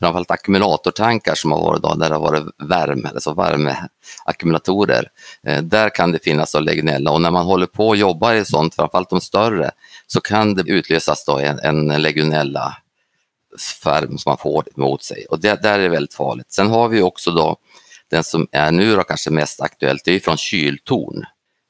framförallt 0.00 0.30
ackumulatortankar 0.30 1.34
som 1.34 1.52
har 1.52 1.60
varit 1.60 1.82
då, 1.82 1.94
där 1.94 2.08
det 2.08 2.14
har 2.14 2.22
varit 2.22 2.44
värme, 2.58 3.08
alltså 3.08 3.34
värmeackumulatorer. 3.34 5.08
Eh, 5.46 5.62
där 5.62 5.90
kan 5.90 6.12
det 6.12 6.24
finnas 6.24 6.54
legionella 6.54 7.10
och 7.10 7.20
när 7.20 7.30
man 7.30 7.44
håller 7.44 7.66
på 7.66 7.88
och 7.88 7.96
jobbar 7.96 8.34
i 8.34 8.44
sånt, 8.44 8.74
framförallt 8.74 9.10
de 9.10 9.20
större, 9.20 9.70
så 10.06 10.20
kan 10.20 10.54
det 10.54 10.62
utlösas 10.62 11.24
då 11.24 11.38
en, 11.38 11.58
en 11.58 12.02
legionella 12.02 12.76
färm 13.82 14.18
som 14.18 14.30
man 14.30 14.38
får 14.38 14.64
mot 14.76 15.02
sig 15.02 15.26
och 15.30 15.40
det 15.40 15.62
där 15.62 15.78
är 15.78 15.88
väldigt 15.88 16.14
farligt. 16.14 16.52
Sen 16.52 16.70
har 16.70 16.88
vi 16.88 17.02
också 17.02 17.30
då 17.30 17.56
den 18.10 18.24
som 18.24 18.48
är 18.52 18.72
nu 18.72 18.96
då 18.96 19.02
kanske 19.02 19.30
mest 19.30 19.60
aktuellt, 19.60 20.02
det 20.04 20.14
är 20.14 20.20
från 20.20 20.36
kyltorn. 20.36 21.24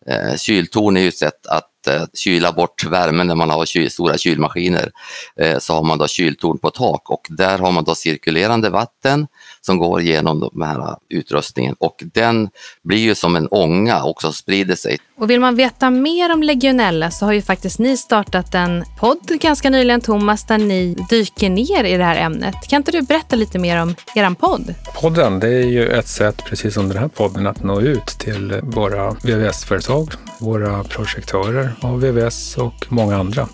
Eh, 0.07 0.37
kyltorn 0.37 0.97
är 0.97 1.01
ju 1.01 1.09
ett 1.09 1.17
sätt 1.17 1.47
att 1.47 1.87
eh, 1.87 2.03
kyla 2.15 2.53
bort 2.53 2.85
värmen 2.85 3.27
när 3.27 3.35
man 3.35 3.51
har 3.51 3.67
kyl, 3.67 3.91
stora 3.91 4.19
kylmaskiner. 4.19 4.91
Eh, 5.37 5.59
så 5.59 5.75
har 5.75 5.83
man 5.83 5.99
då 5.99 6.07
kyltorn 6.07 6.59
på 6.59 6.71
tak 6.71 7.11
och 7.11 7.27
där 7.31 7.59
har 7.59 7.73
man 7.73 7.85
då 7.85 7.95
cirkulerande 7.95 8.71
vatten 8.71 9.27
som 9.67 9.79
går 9.79 10.03
genom 10.03 10.51
den 10.53 10.63
här 10.63 10.97
utrustningen 11.09 11.75
och 11.79 12.03
den 12.15 12.49
blir 12.85 12.99
ju 12.99 13.15
som 13.15 13.37
en 13.37 13.49
ånga 13.51 14.03
och 14.03 14.23
så 14.23 14.33
sprider 14.33 14.75
sig. 14.75 14.99
Och 15.19 15.31
vill 15.31 15.41
man 15.41 15.57
veta 15.57 15.91
mer 15.91 16.33
om 16.33 16.43
legionella 16.43 17.11
så 17.11 17.25
har 17.25 17.33
ju 17.33 17.43
faktiskt 17.43 17.79
ni 17.79 17.97
startat 17.97 18.55
en 18.55 18.85
podd 18.99 19.41
ganska 19.41 19.71
nyligen 19.71 20.01
Thomas 20.01 20.47
där 20.47 20.59
ni 20.59 20.97
dyker 21.11 21.51
ner 21.51 21.85
i 21.85 21.97
det 21.97 22.05
här 22.05 22.17
ämnet. 22.17 22.55
Kan 22.69 22.77
inte 22.77 22.93
du 22.93 23.03
berätta 23.03 23.37
lite 23.37 23.59
mer 23.59 23.83
om 23.83 23.95
er 24.15 24.35
podd? 24.35 24.75
Podden 25.01 25.41
det 25.41 25.49
är 25.49 25.67
ju 25.67 25.89
ett 25.89 26.09
sätt, 26.09 26.45
precis 26.45 26.75
som 26.75 26.89
den 26.89 26.99
här 26.99 27.09
podden, 27.09 27.47
att 27.47 27.63
nå 27.63 27.81
ut 27.81 28.07
till 28.07 28.61
våra 28.63 29.11
VVS-företag, 29.11 30.11
våra 30.39 30.85
projektörer 30.85 31.73
av 31.81 32.01
VVS 32.01 32.57
och 32.57 32.87
många 32.89 33.17
andra. 33.17 33.49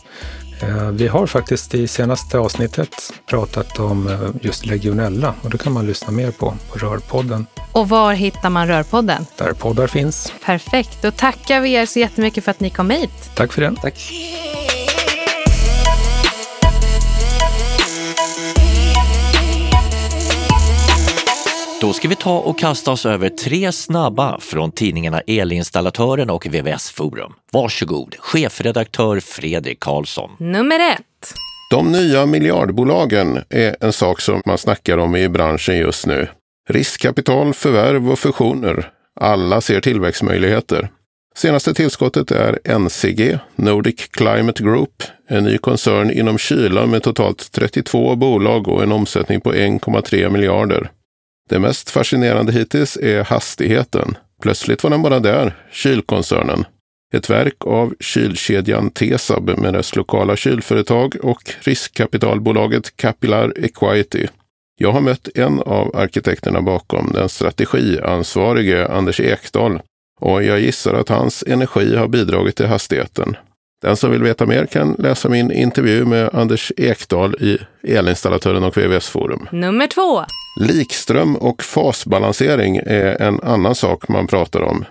Eh, 0.62 0.90
vi 0.90 1.08
har 1.08 1.26
faktiskt 1.26 1.74
i 1.74 1.86
senaste 1.86 2.38
avsnittet 2.38 3.12
pratat 3.26 3.78
om 3.78 4.08
eh, 4.08 4.20
just 4.40 4.66
legionella 4.66 5.34
och 5.42 5.50
det 5.50 5.58
kan 5.58 5.72
man 5.72 5.86
lyssna 5.86 6.10
mer 6.10 6.30
på 6.30 6.54
på 6.70 6.78
Rörpodden. 6.78 7.46
Och 7.72 7.88
var 7.88 8.12
hittar 8.12 8.50
man 8.50 8.66
Rörpodden? 8.66 9.26
Där 9.36 9.52
poddar 9.52 9.86
finns. 9.86 10.32
Perfekt, 10.44 11.02
då 11.02 11.10
tackar 11.10 11.60
vi 11.60 11.72
er 11.72 11.86
så 11.86 11.98
jättemycket 11.98 12.44
för 12.44 12.50
att 12.50 12.60
ni 12.60 12.70
kom 12.70 12.90
hit. 12.90 13.30
Tack 13.34 13.52
för 13.52 13.62
det. 13.62 13.74
Tack. 13.82 14.12
Då 21.80 21.92
ska 21.92 22.08
vi 22.08 22.16
ta 22.16 22.38
och 22.38 22.58
kasta 22.58 22.90
oss 22.90 23.06
över 23.06 23.28
tre 23.28 23.72
snabba 23.72 24.40
från 24.40 24.72
tidningarna 24.72 25.20
Elinstallatören 25.20 26.30
och 26.30 26.46
VVS 26.46 26.90
Forum. 26.90 27.32
Varsågod, 27.52 28.14
chefredaktör 28.18 29.20
Fredrik 29.20 29.80
Karlsson. 29.80 30.30
Nummer 30.38 30.80
ett. 30.92 31.34
De 31.70 31.92
nya 31.92 32.26
miljardbolagen 32.26 33.42
är 33.48 33.76
en 33.80 33.92
sak 33.92 34.20
som 34.20 34.42
man 34.46 34.58
snackar 34.58 34.98
om 34.98 35.16
i 35.16 35.28
branschen 35.28 35.78
just 35.78 36.06
nu. 36.06 36.28
Riskkapital, 36.68 37.54
förvärv 37.54 38.10
och 38.10 38.18
fusioner. 38.18 38.90
Alla 39.20 39.60
ser 39.60 39.80
tillväxtmöjligheter. 39.80 40.88
Senaste 41.36 41.74
tillskottet 41.74 42.30
är 42.30 42.78
NCG, 42.78 43.38
Nordic 43.56 44.08
Climate 44.10 44.62
Group, 44.62 45.02
en 45.28 45.44
ny 45.44 45.58
koncern 45.58 46.10
inom 46.10 46.38
kyla 46.38 46.86
med 46.86 47.02
totalt 47.02 47.52
32 47.52 48.16
bolag 48.16 48.68
och 48.68 48.82
en 48.82 48.92
omsättning 48.92 49.40
på 49.40 49.52
1,3 49.52 50.30
miljarder. 50.30 50.90
Det 51.48 51.58
mest 51.58 51.90
fascinerande 51.90 52.52
hittills 52.52 52.96
är 52.96 53.24
hastigheten. 53.24 54.16
Plötsligt 54.42 54.82
var 54.82 54.90
den 54.90 55.02
bara 55.02 55.20
där, 55.20 55.56
kylkoncernen. 55.72 56.64
Ett 57.14 57.30
verk 57.30 57.66
av 57.66 57.94
kylkedjan 58.00 58.90
Tesab 58.90 59.58
med 59.58 59.74
dess 59.74 59.96
lokala 59.96 60.36
kylföretag 60.36 61.16
och 61.22 61.50
riskkapitalbolaget 61.60 62.96
Capillar 62.96 63.52
Equity. 63.64 64.26
Jag 64.78 64.92
har 64.92 65.00
mött 65.00 65.28
en 65.34 65.60
av 65.60 65.96
arkitekterna 65.96 66.62
bakom, 66.62 67.10
den 67.14 67.28
strategiansvarige 67.28 68.88
Anders 68.88 69.20
Ekdahl, 69.20 69.80
och 70.20 70.44
jag 70.44 70.60
gissar 70.60 70.94
att 70.94 71.08
hans 71.08 71.44
energi 71.46 71.96
har 71.96 72.08
bidragit 72.08 72.56
till 72.56 72.66
hastigheten. 72.66 73.36
Den 73.82 73.96
som 73.96 74.10
vill 74.10 74.22
veta 74.22 74.46
mer 74.46 74.66
kan 74.66 74.96
läsa 74.98 75.28
min 75.28 75.52
intervju 75.52 76.04
med 76.04 76.30
Anders 76.32 76.72
Ekdahl 76.76 77.34
i 77.34 77.58
Elinstallatören 77.82 78.64
och 78.64 78.76
VVS 78.76 79.08
Forum. 79.08 79.48
Nummer 79.52 79.86
två. 79.86 80.24
Likström 80.60 81.36
och 81.36 81.62
fasbalansering 81.62 82.76
är 82.76 83.22
en 83.22 83.40
annan 83.42 83.74
sak 83.74 84.08
man 84.08 84.26
pratar 84.26 84.60
om. 84.60 84.84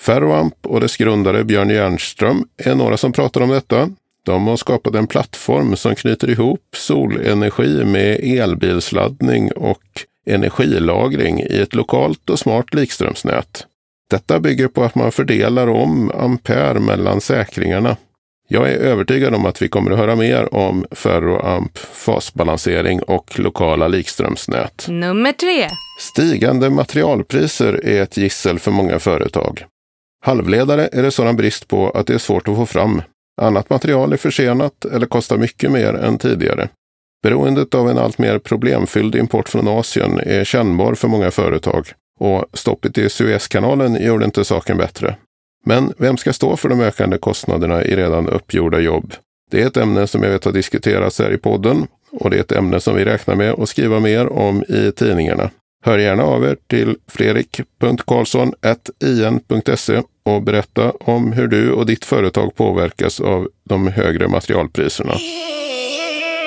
Ferroamp 0.00 0.54
och 0.66 0.80
dess 0.80 0.96
grundare 0.96 1.44
Björn 1.44 1.70
Jernström 1.70 2.44
är 2.56 2.74
några 2.74 2.96
som 2.96 3.12
pratar 3.12 3.40
om 3.40 3.48
detta. 3.48 3.90
De 4.24 4.46
har 4.46 4.56
skapat 4.56 4.94
en 4.94 5.06
plattform 5.06 5.76
som 5.76 5.94
knyter 5.94 6.30
ihop 6.30 6.60
solenergi 6.76 7.84
med 7.84 8.20
elbilsladdning 8.22 9.52
och 9.52 9.82
energilagring 10.26 11.40
i 11.40 11.60
ett 11.60 11.74
lokalt 11.74 12.30
och 12.30 12.38
smart 12.38 12.74
likströmsnät. 12.74 13.66
Detta 14.10 14.40
bygger 14.40 14.68
på 14.68 14.84
att 14.84 14.94
man 14.94 15.12
fördelar 15.12 15.68
om 15.68 16.10
ampere 16.10 16.80
mellan 16.80 17.20
säkringarna. 17.20 17.96
Jag 18.52 18.70
är 18.70 18.78
övertygad 18.78 19.34
om 19.34 19.46
att 19.46 19.62
vi 19.62 19.68
kommer 19.68 19.90
att 19.90 19.98
höra 19.98 20.16
mer 20.16 20.54
om 20.54 20.86
ferroamp, 20.90 21.78
fasbalansering 21.78 23.02
och 23.02 23.38
lokala 23.38 23.88
likströmsnät. 23.88 24.86
Nummer 24.88 25.32
tre. 25.32 25.68
Stigande 26.00 26.70
materialpriser 26.70 27.86
är 27.86 28.02
ett 28.02 28.16
gissel 28.16 28.58
för 28.58 28.70
många 28.70 28.98
företag. 28.98 29.64
Halvledare 30.24 30.88
är 30.92 31.02
det 31.02 31.10
sådan 31.10 31.36
brist 31.36 31.68
på 31.68 31.90
att 31.90 32.06
det 32.06 32.14
är 32.14 32.18
svårt 32.18 32.48
att 32.48 32.56
få 32.56 32.66
fram. 32.66 33.02
Annat 33.40 33.70
material 33.70 34.12
är 34.12 34.16
försenat 34.16 34.84
eller 34.84 35.06
kostar 35.06 35.38
mycket 35.38 35.70
mer 35.70 35.94
än 35.94 36.18
tidigare. 36.18 36.68
Beroendet 37.22 37.74
av 37.74 37.90
en 37.90 37.98
allt 37.98 38.18
mer 38.18 38.38
problemfylld 38.38 39.14
import 39.14 39.48
från 39.48 39.68
Asien 39.68 40.20
är 40.20 40.44
kännbar 40.44 40.94
för 40.94 41.08
många 41.08 41.30
företag 41.30 41.86
och 42.20 42.44
stoppet 42.52 42.98
i 42.98 43.08
Suezkanalen 43.08 44.04
gjorde 44.04 44.24
inte 44.24 44.44
saken 44.44 44.76
bättre. 44.76 45.16
Men 45.64 45.92
vem 45.98 46.16
ska 46.16 46.32
stå 46.32 46.56
för 46.56 46.68
de 46.68 46.80
ökande 46.80 47.18
kostnaderna 47.18 47.84
i 47.84 47.96
redan 47.96 48.28
uppgjorda 48.28 48.78
jobb? 48.78 49.14
Det 49.50 49.62
är 49.62 49.66
ett 49.66 49.76
ämne 49.76 50.06
som 50.06 50.22
jag 50.22 50.30
vet 50.30 50.44
har 50.44 50.52
diskuterats 50.52 51.18
här 51.18 51.32
i 51.32 51.38
podden 51.38 51.86
och 52.12 52.30
det 52.30 52.36
är 52.36 52.40
ett 52.40 52.52
ämne 52.52 52.80
som 52.80 52.96
vi 52.96 53.04
räknar 53.04 53.34
med 53.34 53.50
att 53.50 53.68
skriva 53.68 54.00
mer 54.00 54.28
om 54.28 54.64
i 54.68 54.92
tidningarna. 54.96 55.50
Hör 55.84 55.98
gärna 55.98 56.22
av 56.22 56.44
er 56.44 56.56
till 56.66 56.96
fredrik.karlsson.in.se 57.08 60.02
och 60.22 60.42
berätta 60.42 60.90
om 60.90 61.32
hur 61.32 61.48
du 61.48 61.72
och 61.72 61.86
ditt 61.86 62.04
företag 62.04 62.54
påverkas 62.54 63.20
av 63.20 63.48
de 63.68 63.88
högre 63.88 64.28
materialpriserna. 64.28 65.14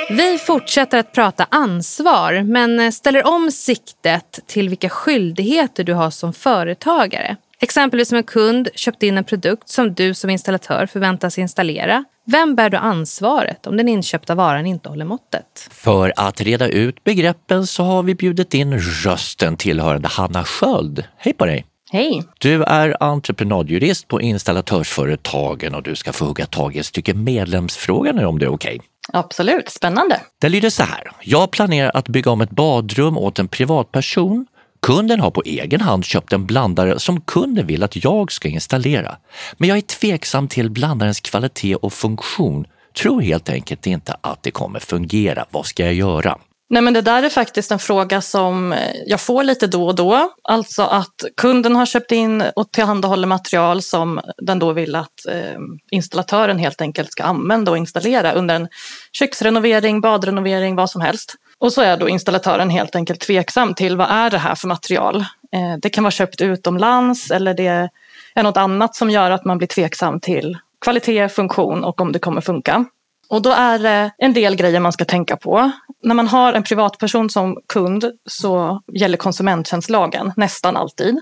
Vi 0.09 0.37
fortsätter 0.37 0.97
att 0.97 1.11
prata 1.11 1.47
ansvar 1.51 2.43
men 2.43 2.91
ställer 2.91 3.27
om 3.27 3.51
siktet 3.51 4.39
till 4.47 4.69
vilka 4.69 4.89
skyldigheter 4.89 5.83
du 5.83 5.93
har 5.93 6.09
som 6.09 6.33
företagare. 6.33 7.37
Exempelvis 7.63 8.11
om 8.11 8.17
en 8.17 8.23
kund 8.23 8.69
köpt 8.75 9.03
in 9.03 9.17
en 9.17 9.23
produkt 9.23 9.69
som 9.69 9.93
du 9.93 10.13
som 10.13 10.29
installatör 10.29 10.85
förväntas 10.85 11.37
installera. 11.37 12.03
Vem 12.25 12.55
bär 12.55 12.69
då 12.69 12.77
ansvaret 12.77 13.67
om 13.67 13.77
den 13.77 13.89
inköpta 13.89 14.35
varan 14.35 14.65
inte 14.65 14.89
håller 14.89 15.05
måttet? 15.05 15.67
För 15.71 16.13
att 16.15 16.41
reda 16.41 16.67
ut 16.67 17.03
begreppen 17.03 17.67
så 17.67 17.83
har 17.83 18.03
vi 18.03 18.15
bjudit 18.15 18.53
in 18.53 18.79
rösten 18.79 19.57
tillhörande 19.57 20.07
Hanna 20.07 20.43
Sköld. 20.43 21.03
Hej 21.17 21.33
på 21.33 21.45
dig! 21.45 21.65
Hej! 21.91 22.23
Du 22.39 22.63
är 22.63 23.03
entreprenadjurist 23.03 24.07
på 24.07 24.21
installatörsföretagen 24.21 25.75
och 25.75 25.83
du 25.83 25.95
ska 25.95 26.13
få 26.13 26.25
hugga 26.25 26.45
tag 26.45 26.75
i 26.75 26.79
ett 26.79 26.85
stycke 26.85 27.13
medlemsfråga 27.13 28.11
nu 28.11 28.25
om 28.25 28.39
det 28.39 28.45
är 28.45 28.53
okej. 28.53 28.75
Okay. 28.75 28.87
Absolut, 29.13 29.69
spännande. 29.69 30.21
Det 30.41 30.49
lyder 30.49 30.69
så 30.69 30.83
här. 30.83 31.11
Jag 31.21 31.51
planerar 31.51 31.91
att 31.93 32.07
bygga 32.07 32.31
om 32.31 32.41
ett 32.41 32.51
badrum 32.51 33.17
åt 33.17 33.39
en 33.39 33.47
privatperson 33.47 34.45
Kunden 34.83 35.19
har 35.19 35.31
på 35.31 35.41
egen 35.45 35.81
hand 35.81 36.05
köpt 36.05 36.33
en 36.33 36.45
blandare 36.45 36.99
som 36.99 37.21
kunden 37.21 37.67
vill 37.67 37.83
att 37.83 38.03
jag 38.03 38.31
ska 38.31 38.47
installera. 38.47 39.17
Men 39.57 39.69
jag 39.69 39.77
är 39.77 39.81
tveksam 39.81 40.47
till 40.47 40.69
blandarens 40.69 41.19
kvalitet 41.21 41.75
och 41.75 41.93
funktion. 41.93 42.65
Tror 43.01 43.21
helt 43.21 43.49
enkelt 43.49 43.87
inte 43.87 44.15
att 44.21 44.43
det 44.43 44.51
kommer 44.51 44.79
fungera. 44.79 45.45
Vad 45.51 45.65
ska 45.65 45.83
jag 45.83 45.93
göra? 45.93 46.37
Nej, 46.69 46.81
men 46.81 46.93
det 46.93 47.01
där 47.01 47.23
är 47.23 47.29
faktiskt 47.29 47.71
en 47.71 47.79
fråga 47.79 48.21
som 48.21 48.75
jag 49.05 49.21
får 49.21 49.43
lite 49.43 49.67
då 49.67 49.87
och 49.87 49.95
då. 49.95 50.29
Alltså 50.43 50.83
att 50.83 51.15
kunden 51.37 51.75
har 51.75 51.85
köpt 51.85 52.11
in 52.11 52.43
och 52.55 52.71
tillhandahåller 52.71 53.27
material 53.27 53.81
som 53.81 54.21
den 54.37 54.59
då 54.59 54.73
vill 54.73 54.95
att 54.95 55.25
eh, 55.29 55.59
installatören 55.91 56.59
helt 56.59 56.81
enkelt 56.81 57.11
ska 57.11 57.23
använda 57.23 57.71
och 57.71 57.77
installera 57.77 58.33
under 58.33 58.55
en 58.55 58.67
köksrenovering, 59.11 60.01
badrenovering, 60.01 60.75
vad 60.75 60.89
som 60.89 61.01
helst. 61.01 61.35
Och 61.63 61.73
så 61.73 61.81
är 61.81 61.97
då 61.97 62.09
installatören 62.09 62.69
helt 62.69 62.95
enkelt 62.95 63.19
tveksam 63.19 63.73
till 63.73 63.97
vad 63.97 64.09
är 64.09 64.29
det 64.29 64.37
här 64.37 64.55
för 64.55 64.67
material. 64.67 65.15
Eh, 65.51 65.77
det 65.81 65.89
kan 65.89 66.03
vara 66.03 66.11
köpt 66.11 66.41
utomlands 66.41 67.31
eller 67.31 67.53
det 67.53 67.89
är 68.35 68.43
något 68.43 68.57
annat 68.57 68.95
som 68.95 69.09
gör 69.09 69.31
att 69.31 69.45
man 69.45 69.57
blir 69.57 69.67
tveksam 69.67 70.19
till 70.19 70.57
kvalitet, 70.81 71.29
funktion 71.29 71.83
och 71.83 72.01
om 72.01 72.11
det 72.11 72.19
kommer 72.19 72.41
funka. 72.41 72.85
Och 73.29 73.41
då 73.41 73.51
är 73.51 73.79
det 73.79 74.11
en 74.17 74.33
del 74.33 74.55
grejer 74.55 74.79
man 74.79 74.93
ska 74.93 75.05
tänka 75.05 75.37
på. 75.37 75.71
När 76.03 76.15
man 76.15 76.27
har 76.27 76.53
en 76.53 76.63
privatperson 76.63 77.29
som 77.29 77.57
kund 77.73 78.05
så 78.25 78.81
gäller 78.93 79.17
konsumenttjänstlagen 79.17 80.31
nästan 80.37 80.77
alltid. 80.77 81.19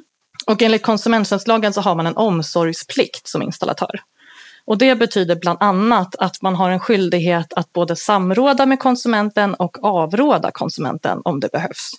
Och 0.47 0.61
enligt 0.61 0.83
konsumenttjänstlagen 0.83 1.73
så 1.73 1.81
har 1.81 1.95
man 1.95 2.07
en 2.07 2.17
omsorgsplikt 2.17 3.27
som 3.27 3.41
installatör. 3.41 3.99
Och 4.71 4.77
det 4.77 4.95
betyder 4.95 5.35
bland 5.35 5.57
annat 5.61 6.15
att 6.15 6.41
man 6.41 6.55
har 6.55 6.69
en 6.69 6.79
skyldighet 6.79 7.53
att 7.53 7.73
både 7.73 7.95
samråda 7.95 8.65
med 8.65 8.79
konsumenten 8.79 9.53
och 9.53 9.83
avråda 9.83 10.51
konsumenten 10.51 11.21
om 11.23 11.39
det 11.39 11.51
behövs. 11.51 11.91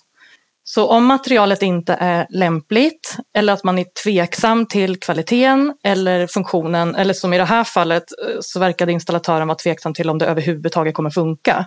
Så 0.63 0.87
om 0.87 1.05
materialet 1.05 1.61
inte 1.61 1.93
är 1.93 2.27
lämpligt 2.29 3.17
eller 3.37 3.53
att 3.53 3.63
man 3.63 3.79
är 3.79 3.85
tveksam 4.03 4.65
till 4.65 4.99
kvaliteten 4.99 5.73
eller 5.83 6.27
funktionen 6.27 6.95
eller 6.95 7.13
som 7.13 7.33
i 7.33 7.37
det 7.37 7.45
här 7.45 7.63
fallet 7.63 8.03
eh, 8.03 8.37
så 8.41 8.59
verkade 8.59 8.91
installatören 8.91 9.47
vara 9.47 9.57
tveksam 9.57 9.93
till 9.93 10.09
om 10.09 10.17
det 10.17 10.25
överhuvudtaget 10.25 10.95
kommer 10.95 11.09
funka. 11.09 11.65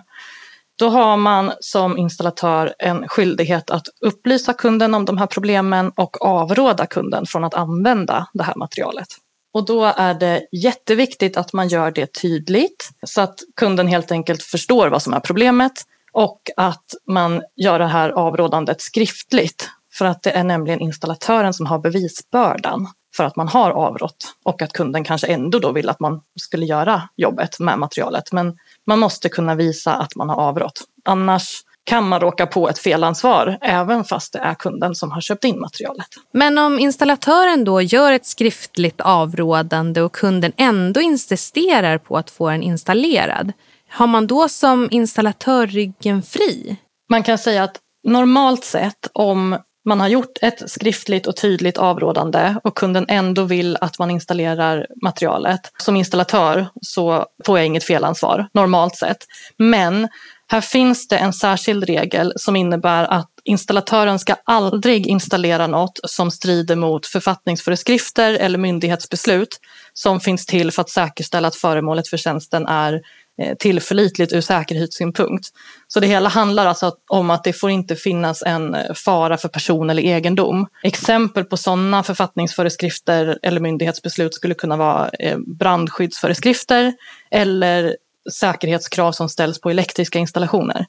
Då 0.79 0.89
har 0.89 1.17
man 1.17 1.51
som 1.59 1.97
installatör 1.97 2.73
en 2.79 3.07
skyldighet 3.07 3.69
att 3.69 3.87
upplysa 4.01 4.53
kunden 4.53 4.93
om 4.93 5.05
de 5.05 5.17
här 5.17 5.27
problemen 5.27 5.91
och 5.95 6.25
avråda 6.25 6.85
kunden 6.85 7.25
från 7.25 7.43
att 7.43 7.53
använda 7.53 8.27
det 8.33 8.43
här 8.43 8.55
materialet. 8.55 9.07
Och 9.53 9.65
då 9.65 9.83
är 9.83 10.13
det 10.13 10.47
jätteviktigt 10.51 11.37
att 11.37 11.53
man 11.53 11.67
gör 11.67 11.91
det 11.91 12.13
tydligt 12.21 12.89
så 13.05 13.21
att 13.21 13.39
kunden 13.55 13.87
helt 13.87 14.11
enkelt 14.11 14.43
förstår 14.43 14.87
vad 14.87 15.01
som 15.01 15.13
är 15.13 15.19
problemet 15.19 15.73
och 16.11 16.41
att 16.57 16.85
man 17.07 17.43
gör 17.55 17.79
det 17.79 17.87
här 17.87 18.09
avrådandet 18.09 18.81
skriftligt. 18.81 19.69
För 19.93 20.05
att 20.05 20.23
det 20.23 20.31
är 20.31 20.43
nämligen 20.43 20.79
installatören 20.79 21.53
som 21.53 21.65
har 21.65 21.79
bevisbördan 21.79 22.87
för 23.17 23.23
att 23.23 23.35
man 23.35 23.47
har 23.47 23.71
avrått 23.71 24.35
och 24.43 24.61
att 24.61 24.73
kunden 24.73 25.03
kanske 25.03 25.27
ändå 25.27 25.59
då 25.59 25.71
vill 25.71 25.89
att 25.89 25.99
man 25.99 26.21
skulle 26.39 26.65
göra 26.65 27.09
jobbet 27.15 27.59
med 27.59 27.79
materialet. 27.79 28.31
Men 28.31 28.57
man 28.85 28.99
måste 28.99 29.29
kunna 29.29 29.55
visa 29.55 29.93
att 29.93 30.15
man 30.15 30.29
har 30.29 30.35
avrått. 30.35 30.81
Annars 31.05 31.63
kan 31.87 32.07
man 32.07 32.19
råka 32.19 32.47
på 32.47 32.69
ett 32.69 32.79
felansvar 32.79 33.57
även 33.61 34.03
fast 34.03 34.33
det 34.33 34.39
är 34.39 34.53
kunden 34.53 34.95
som 34.95 35.11
har 35.11 35.21
köpt 35.21 35.43
in 35.43 35.59
materialet. 35.59 36.07
Men 36.33 36.57
om 36.57 36.79
installatören 36.79 37.63
då 37.63 37.81
gör 37.81 38.11
ett 38.11 38.25
skriftligt 38.25 39.01
avrådande 39.01 40.01
och 40.01 40.11
kunden 40.11 40.51
ändå 40.57 41.01
insisterar 41.01 41.97
på 41.97 42.17
att 42.17 42.29
få 42.29 42.49
den 42.49 42.63
installerad, 42.63 43.53
har 43.89 44.07
man 44.07 44.27
då 44.27 44.49
som 44.49 44.87
installatör 44.91 45.67
ryggen 45.67 46.23
fri? 46.23 46.77
Man 47.09 47.23
kan 47.23 47.37
säga 47.37 47.63
att 47.63 47.77
normalt 48.03 48.63
sett 48.63 49.09
om 49.13 49.57
man 49.87 49.99
har 49.99 50.07
gjort 50.07 50.37
ett 50.41 50.69
skriftligt 50.69 51.27
och 51.27 51.35
tydligt 51.35 51.77
avrådande 51.77 52.55
och 52.63 52.77
kunden 52.77 53.05
ändå 53.07 53.43
vill 53.43 53.77
att 53.81 53.99
man 53.99 54.11
installerar 54.11 54.87
materialet. 55.03 55.61
Som 55.77 55.95
installatör 55.95 56.67
så 56.81 57.25
får 57.45 57.57
jag 57.57 57.65
inget 57.65 57.83
felansvar 57.83 58.47
normalt 58.53 58.95
sett. 58.95 59.17
Men 59.57 60.07
här 60.47 60.61
finns 60.61 61.07
det 61.07 61.17
en 61.17 61.33
särskild 61.33 61.83
regel 61.83 62.33
som 62.35 62.55
innebär 62.55 63.03
att 63.03 63.29
installatören 63.43 64.19
ska 64.19 64.35
aldrig 64.43 65.07
installera 65.07 65.67
något 65.67 65.99
som 66.03 66.31
strider 66.31 66.75
mot 66.75 67.05
författningsföreskrifter 67.05 68.33
eller 68.33 68.57
myndighetsbeslut 68.57 69.59
som 69.93 70.19
finns 70.19 70.45
till 70.45 70.71
för 70.71 70.81
att 70.81 70.89
säkerställa 70.89 71.47
att 71.47 71.55
föremålet 71.55 72.07
för 72.07 72.17
tjänsten 72.17 72.67
är 72.67 73.01
eh, 73.41 73.55
tillförlitligt 73.55 74.33
ur 74.33 74.41
säkerhetssynpunkt. 74.41 75.47
Så 75.87 75.99
det 75.99 76.07
hela 76.07 76.29
handlar 76.29 76.65
alltså 76.65 76.95
om 77.07 77.29
att 77.29 77.43
det 77.43 77.53
får 77.53 77.69
inte 77.69 77.95
finnas 77.95 78.43
en 78.43 78.75
eh, 78.75 78.93
fara 78.93 79.37
för 79.37 79.49
person 79.49 79.89
eller 79.89 80.03
egendom. 80.03 80.67
Exempel 80.83 81.43
på 81.43 81.57
sådana 81.57 82.03
författningsföreskrifter 82.03 83.39
eller 83.43 83.61
myndighetsbeslut 83.61 84.33
skulle 84.33 84.53
kunna 84.53 84.77
vara 84.77 85.09
eh, 85.09 85.37
brandskyddsföreskrifter 85.37 86.93
eller 87.31 87.95
säkerhetskrav 88.33 89.11
som 89.11 89.29
ställs 89.29 89.61
på 89.61 89.69
elektriska 89.69 90.19
installationer. 90.19 90.85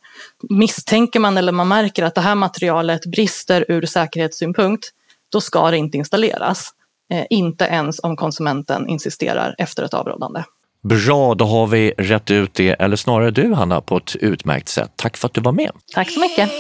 Misstänker 0.49 1.21
man 1.21 1.39
eller 1.39 1.53
man 1.53 1.69
märker 1.69 2.05
att 2.05 2.15
det 2.15 2.21
här 2.21 2.35
materialet 2.35 3.07
brister 3.07 3.65
ur 3.69 3.87
säkerhetssynpunkt, 3.87 4.89
då 5.33 5.41
ska 5.41 5.71
det 5.71 5.77
inte 5.77 5.99
installeras. 5.99 6.71
Eh, 7.13 7.25
inte 7.31 7.65
ens 7.65 8.01
om 8.03 8.17
konsumenten 8.17 8.89
insisterar 8.89 9.55
efter 9.59 9.83
ett 9.83 9.95
avrådande. 9.95 10.43
Bra, 10.83 11.35
då 11.35 11.45
har 11.45 11.67
vi 11.67 11.95
rätt 11.99 12.31
ut 12.31 12.55
det, 12.55 12.71
eller 12.71 12.97
snarare 12.97 13.31
du 13.31 13.55
Hanna, 13.55 13.81
på 13.81 13.97
ett 13.97 14.17
utmärkt 14.17 14.69
sätt. 14.69 14.93
Tack 14.97 15.17
för 15.17 15.27
att 15.29 15.35
du 15.35 15.41
var 15.41 15.53
med. 15.53 15.71
Tack 15.95 16.11
så 16.11 16.21
mycket. 16.21 16.51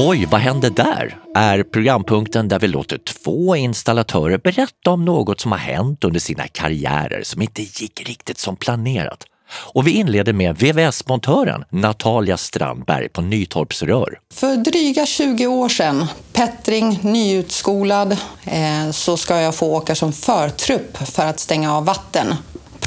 Oj, 0.00 0.26
vad 0.30 0.40
hände 0.40 0.70
där? 0.70 1.18
Är 1.34 1.62
programpunkten 1.62 2.48
där 2.48 2.58
vi 2.58 2.68
låter 2.68 2.98
två 2.98 3.56
installatörer 3.56 4.38
berätta 4.38 4.90
om 4.90 5.04
något 5.04 5.40
som 5.40 5.52
har 5.52 5.58
hänt 5.58 6.04
under 6.04 6.20
sina 6.20 6.48
karriärer 6.48 7.22
som 7.22 7.42
inte 7.42 7.62
gick 7.62 8.08
riktigt 8.08 8.38
som 8.38 8.56
planerat. 8.56 9.24
Och 9.50 9.86
vi 9.86 9.90
inleder 9.90 10.32
med 10.32 10.56
VVS-montören 10.56 11.64
Natalia 11.70 12.36
Strandberg 12.36 13.08
på 13.08 13.20
Nytorps 13.20 13.82
Rör. 13.82 14.20
För 14.34 14.56
dryga 14.56 15.06
20 15.06 15.46
år 15.46 15.68
sedan, 15.68 16.06
Pettring, 16.32 16.98
nyutskolad, 17.02 18.12
eh, 18.44 18.90
så 18.92 19.16
ska 19.16 19.40
jag 19.40 19.54
få 19.54 19.76
åka 19.76 19.94
som 19.94 20.12
förtrupp 20.12 20.96
för 20.96 21.26
att 21.26 21.40
stänga 21.40 21.76
av 21.76 21.84
vatten 21.84 22.34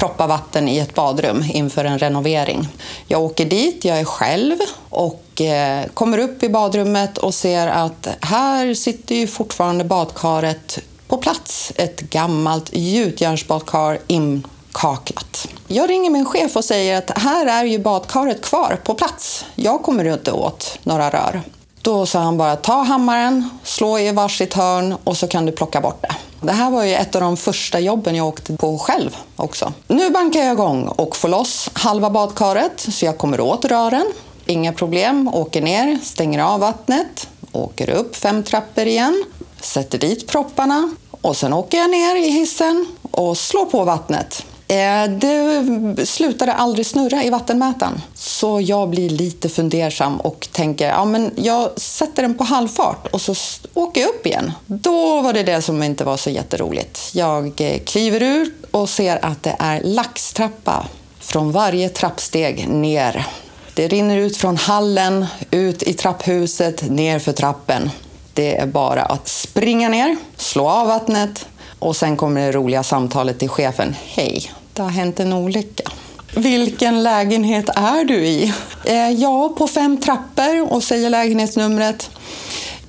proppa 0.02 0.26
vatten 0.26 0.68
i 0.68 0.78
ett 0.78 0.94
badrum 0.94 1.44
inför 1.52 1.84
en 1.84 1.98
renovering. 1.98 2.68
Jag 3.06 3.22
åker 3.22 3.44
dit, 3.44 3.84
jag 3.84 4.00
är 4.00 4.04
själv 4.04 4.56
och 4.88 5.40
eh, 5.40 5.86
kommer 5.94 6.18
upp 6.18 6.42
i 6.42 6.48
badrummet 6.48 7.18
och 7.18 7.34
ser 7.34 7.66
att 7.66 8.08
här 8.20 8.74
sitter 8.74 9.14
ju 9.14 9.26
fortfarande 9.26 9.84
badkaret 9.84 10.78
på 11.08 11.16
plats. 11.16 11.72
Ett 11.76 12.00
gammalt 12.00 12.70
gjutjärnsbadkar 12.72 13.98
inkaklat. 14.06 15.48
Jag 15.66 15.90
ringer 15.90 16.10
min 16.10 16.26
chef 16.26 16.56
och 16.56 16.64
säger 16.64 16.98
att 16.98 17.18
här 17.18 17.46
är 17.46 17.64
ju 17.64 17.78
badkaret 17.78 18.42
kvar 18.42 18.78
på 18.84 18.94
plats. 18.94 19.44
Jag 19.54 19.82
kommer 19.82 20.04
inte 20.04 20.32
åt 20.32 20.78
några 20.82 21.10
rör. 21.10 21.42
Då 21.82 22.06
sa 22.06 22.18
han 22.18 22.36
bara 22.36 22.56
ta 22.56 22.82
hammaren, 22.82 23.50
slå 23.64 23.98
i 23.98 24.12
varsitt 24.12 24.54
hörn 24.54 24.94
och 25.04 25.16
så 25.16 25.28
kan 25.28 25.46
du 25.46 25.52
plocka 25.52 25.80
bort 25.80 26.02
det. 26.02 26.14
Det 26.46 26.52
här 26.52 26.70
var 26.70 26.84
ju 26.84 26.94
ett 26.94 27.14
av 27.14 27.20
de 27.20 27.36
första 27.36 27.80
jobben 27.80 28.14
jag 28.14 28.26
åkte 28.26 28.56
på 28.56 28.78
själv 28.78 29.16
också. 29.36 29.72
Nu 29.88 30.10
bankar 30.10 30.40
jag 30.40 30.52
igång 30.52 30.88
och 30.88 31.16
får 31.16 31.28
loss 31.28 31.70
halva 31.72 32.10
badkaret 32.10 32.80
så 32.80 33.04
jag 33.04 33.18
kommer 33.18 33.40
åt 33.40 33.64
rören. 33.64 34.06
Inga 34.46 34.72
problem, 34.72 35.28
åker 35.28 35.62
ner, 35.62 35.98
stänger 36.02 36.42
av 36.42 36.60
vattnet, 36.60 37.28
åker 37.52 37.90
upp 37.90 38.16
fem 38.16 38.42
trappor 38.42 38.86
igen, 38.86 39.24
sätter 39.60 39.98
dit 39.98 40.26
propparna 40.26 40.94
och 41.10 41.36
sen 41.36 41.52
åker 41.52 41.78
jag 41.78 41.90
ner 41.90 42.16
i 42.16 42.30
hissen 42.30 42.86
och 43.10 43.38
slår 43.38 43.64
på 43.64 43.84
vattnet. 43.84 44.44
Eh, 44.72 45.10
det 45.10 46.06
slutade 46.06 46.52
aldrig 46.52 46.86
snurra 46.86 47.24
i 47.24 47.30
vattenmätaren. 47.30 48.02
Så 48.14 48.60
jag 48.60 48.88
blir 48.88 49.10
lite 49.10 49.48
fundersam 49.48 50.20
och 50.20 50.48
tänker 50.52 50.88
ja, 50.88 51.04
men 51.04 51.30
jag 51.36 51.80
sätter 51.80 52.22
den 52.22 52.38
på 52.38 52.44
halvfart 52.44 53.06
och 53.06 53.20
så 53.20 53.34
åker 53.74 54.00
jag 54.00 54.10
upp 54.10 54.26
igen. 54.26 54.52
Då 54.66 55.20
var 55.20 55.32
det 55.32 55.42
det 55.42 55.62
som 55.62 55.82
inte 55.82 56.04
var 56.04 56.16
så 56.16 56.30
jätteroligt. 56.30 57.10
Jag 57.12 57.60
eh, 57.60 57.78
kliver 57.78 58.20
ut 58.20 58.54
och 58.70 58.88
ser 58.88 59.24
att 59.24 59.42
det 59.42 59.56
är 59.58 59.80
laxtrappa 59.84 60.86
från 61.20 61.52
varje 61.52 61.88
trappsteg 61.88 62.68
ner. 62.68 63.26
Det 63.74 63.88
rinner 63.88 64.16
ut 64.16 64.36
från 64.36 64.56
hallen, 64.56 65.26
ut 65.50 65.82
i 65.82 65.94
trapphuset, 65.94 66.90
ner 66.90 67.18
för 67.18 67.32
trappen. 67.32 67.90
Det 68.34 68.56
är 68.56 68.66
bara 68.66 69.02
att 69.02 69.28
springa 69.28 69.88
ner, 69.88 70.16
slå 70.36 70.68
av 70.68 70.86
vattnet 70.86 71.46
och 71.78 71.96
sen 71.96 72.16
kommer 72.16 72.40
det 72.40 72.52
roliga 72.52 72.82
samtalet 72.82 73.38
till 73.38 73.48
chefen. 73.48 73.94
Hej, 74.04 74.50
det 74.72 74.82
har 74.82 74.90
hänt 74.90 75.20
en 75.20 75.32
olycka. 75.32 75.90
Vilken 76.36 77.02
lägenhet 77.02 77.68
är 77.68 78.04
du 78.04 78.24
i? 78.26 78.52
Eh, 78.84 79.10
ja, 79.10 79.54
på 79.58 79.66
fem 79.66 80.00
trappor 80.00 80.72
och 80.72 80.82
säger 80.82 81.10
lägenhetsnumret. 81.10 82.10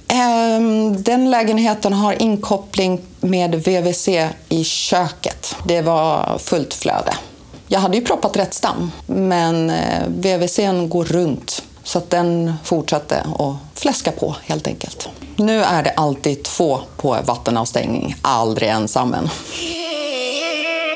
Eh, 0.08 0.92
den 0.98 1.32
lägenheten 1.32 1.94
har 1.94 2.22
inkoppling 2.22 3.02
med 3.22 3.56
VVC 3.56 4.10
i 4.50 4.64
köket. 4.64 5.56
Det 5.68 5.82
var 5.82 6.38
fullt 6.38 6.74
flöde. 6.74 7.14
Jag 7.68 7.80
hade 7.80 7.98
ju 7.98 8.04
proppat 8.04 8.38
rätt 8.38 8.54
stam, 8.54 8.92
men 9.06 9.70
eh, 9.70 10.88
går 10.88 11.06
runt 11.06 11.64
så 11.84 11.98
att 11.98 12.10
den 12.10 12.54
fortsatte 12.64 13.26
att 13.40 13.80
fläska 13.80 14.12
på 14.12 14.36
helt 14.44 14.68
enkelt. 14.68 15.10
Nu 15.36 15.64
är 15.64 15.84
det 15.84 15.92
alltid 15.92 16.44
två 16.44 16.80
på 16.98 17.18
vattenavstängning, 17.26 18.16
aldrig 18.22 18.70
ensam 18.70 19.14
en. 19.14 19.30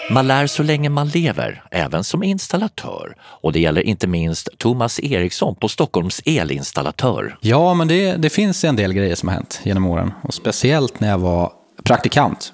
Man 0.10 0.28
lär 0.28 0.48
så 0.48 0.64
länge 0.64 0.90
man 0.90 1.10
lever, 1.10 1.64
även 1.72 2.04
som 2.04 2.24
installatör. 2.24 3.16
Och 3.22 3.52
det 3.52 3.60
gäller 3.60 3.82
inte 3.82 4.08
minst 4.08 4.50
Thomas 4.58 5.00
Eriksson 5.00 5.56
på 5.56 5.68
Stockholms 5.68 6.22
elinstallatör. 6.26 7.38
Ja, 7.42 7.74
men 7.74 7.88
det, 7.88 8.16
det 8.16 8.30
finns 8.30 8.64
en 8.64 8.76
del 8.76 8.94
grejer 8.94 9.16
som 9.16 9.30
har 9.30 9.36
hänt 9.36 9.60
genom 9.64 9.86
åren. 9.86 10.12
Och 10.24 10.34
speciellt 10.34 11.00
när 11.00 11.10
jag 11.10 11.18
var 11.18 11.52
praktikant. 11.84 12.54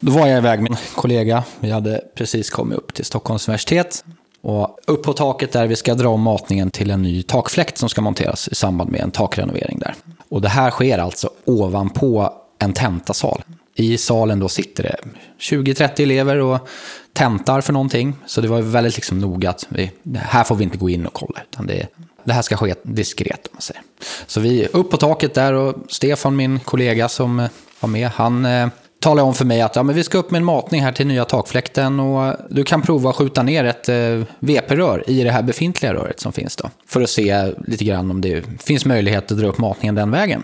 Då 0.00 0.12
var 0.12 0.26
jag 0.26 0.38
iväg 0.38 0.60
med 0.60 0.70
en 0.70 0.76
kollega. 0.94 1.44
Vi 1.60 1.70
hade 1.70 2.00
precis 2.14 2.50
kommit 2.50 2.78
upp 2.78 2.94
till 2.94 3.04
Stockholms 3.04 3.48
universitet. 3.48 4.04
Och 4.42 4.78
upp 4.86 5.02
på 5.02 5.12
taket 5.12 5.52
där 5.52 5.66
vi 5.66 5.76
ska 5.76 5.94
dra 5.94 6.08
om 6.08 6.22
matningen 6.22 6.70
till 6.70 6.90
en 6.90 7.02
ny 7.02 7.22
takfläkt 7.22 7.78
som 7.78 7.88
ska 7.88 8.00
monteras 8.00 8.48
i 8.48 8.54
samband 8.54 8.90
med 8.90 9.00
en 9.00 9.10
takrenovering 9.10 9.78
där. 9.78 9.94
Och 10.28 10.42
det 10.42 10.48
här 10.48 10.70
sker 10.70 10.98
alltså 10.98 11.30
ovanpå 11.44 12.32
en 12.58 12.72
tentasal. 12.72 13.42
I 13.74 13.98
salen 13.98 14.38
då 14.38 14.48
sitter 14.48 14.82
det 14.82 14.96
20-30 15.40 16.02
elever 16.02 16.36
och 16.36 16.68
tentar 17.12 17.60
för 17.60 17.72
någonting. 17.72 18.14
Så 18.26 18.40
det 18.40 18.48
var 18.48 18.60
väldigt 18.60 18.96
liksom 18.96 19.18
noga 19.18 19.50
att 19.50 19.66
vi, 19.68 19.90
här 20.16 20.44
får 20.44 20.56
vi 20.56 20.64
inte 20.64 20.78
gå 20.78 20.90
in 20.90 21.06
och 21.06 21.12
kolla, 21.12 21.40
utan 21.50 21.66
det, 21.66 21.86
det 22.24 22.32
här 22.32 22.42
ska 22.42 22.56
ske 22.56 22.74
diskret. 22.82 23.46
Om 23.46 23.50
man 23.52 23.62
säger. 23.62 23.82
Så 24.26 24.40
vi 24.40 24.66
upp 24.66 24.90
på 24.90 24.96
taket 24.96 25.34
där 25.34 25.52
och 25.52 25.74
Stefan, 25.88 26.36
min 26.36 26.60
kollega 26.60 27.08
som 27.08 27.40
eh, 27.40 27.48
var 27.80 27.88
med, 27.88 28.08
han 28.08 28.44
eh, 28.44 28.68
talade 29.02 29.22
om 29.22 29.34
för 29.34 29.44
mig 29.44 29.60
att 29.60 29.76
ja, 29.76 29.82
men 29.82 29.94
vi 29.94 30.04
ska 30.04 30.18
upp 30.18 30.30
med 30.30 30.38
en 30.38 30.44
matning 30.44 30.82
här 30.82 30.92
till 30.92 31.06
nya 31.06 31.24
takfläkten 31.24 32.00
och 32.00 32.36
du 32.50 32.64
kan 32.64 32.82
prova 32.82 33.10
att 33.10 33.16
skjuta 33.16 33.42
ner 33.42 33.64
ett 33.64 33.88
eh, 33.88 34.26
VP-rör 34.38 35.04
i 35.06 35.22
det 35.22 35.30
här 35.30 35.42
befintliga 35.42 35.94
röret 35.94 36.20
som 36.20 36.32
finns 36.32 36.56
då. 36.56 36.70
För 36.86 37.00
att 37.00 37.10
se 37.10 37.52
lite 37.66 37.84
grann 37.84 38.10
om 38.10 38.20
det 38.20 38.44
finns 38.62 38.84
möjlighet 38.84 39.32
att 39.32 39.38
dra 39.38 39.46
upp 39.46 39.58
matningen 39.58 39.94
den 39.94 40.10
vägen. 40.10 40.42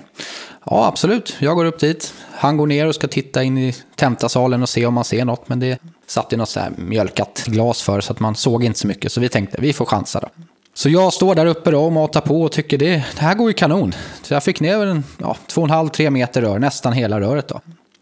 Ja, 0.70 0.86
absolut. 0.86 1.36
Jag 1.38 1.56
går 1.56 1.64
upp 1.64 1.80
dit. 1.80 2.14
Han 2.32 2.56
går 2.56 2.66
ner 2.66 2.86
och 2.86 2.94
ska 2.94 3.08
titta 3.08 3.42
in 3.42 3.58
i 3.58 3.74
tentasalen 3.94 4.62
och 4.62 4.68
se 4.68 4.86
om 4.86 4.94
man 4.94 5.04
ser 5.04 5.24
något. 5.24 5.48
Men 5.48 5.60
det 5.60 5.78
satt 6.06 6.32
ju 6.32 6.36
något 6.36 6.48
så 6.48 6.60
här 6.60 6.72
mjölkat 6.76 7.44
glas 7.46 7.82
för 7.82 8.00
så 8.00 8.12
att 8.12 8.20
man 8.20 8.34
såg 8.34 8.64
inte 8.64 8.78
så 8.78 8.86
mycket. 8.86 9.12
Så 9.12 9.20
vi 9.20 9.28
tänkte, 9.28 9.60
vi 9.60 9.72
får 9.72 9.84
chansa 9.84 10.20
då. 10.20 10.28
Så 10.74 10.88
jag 10.88 11.12
står 11.12 11.34
där 11.34 11.46
uppe 11.46 11.70
då 11.70 11.84
och 11.84 11.92
matar 11.92 12.20
på 12.20 12.42
och 12.42 12.52
tycker 12.52 12.78
det, 12.78 12.90
det 12.90 13.20
här 13.20 13.34
går 13.34 13.48
ju 13.48 13.54
kanon. 13.54 13.94
Så 14.22 14.34
jag 14.34 14.42
fick 14.42 14.60
ner 14.60 14.86
en 14.86 15.04
ja, 15.18 15.36
två 15.46 15.60
och 15.60 15.66
en 15.66 15.70
halv, 15.70 15.88
tre 15.88 16.10
meter 16.10 16.42
rör, 16.42 16.58
nästan 16.58 16.92
hela 16.92 17.20
röret 17.20 17.48
då. 17.48 17.60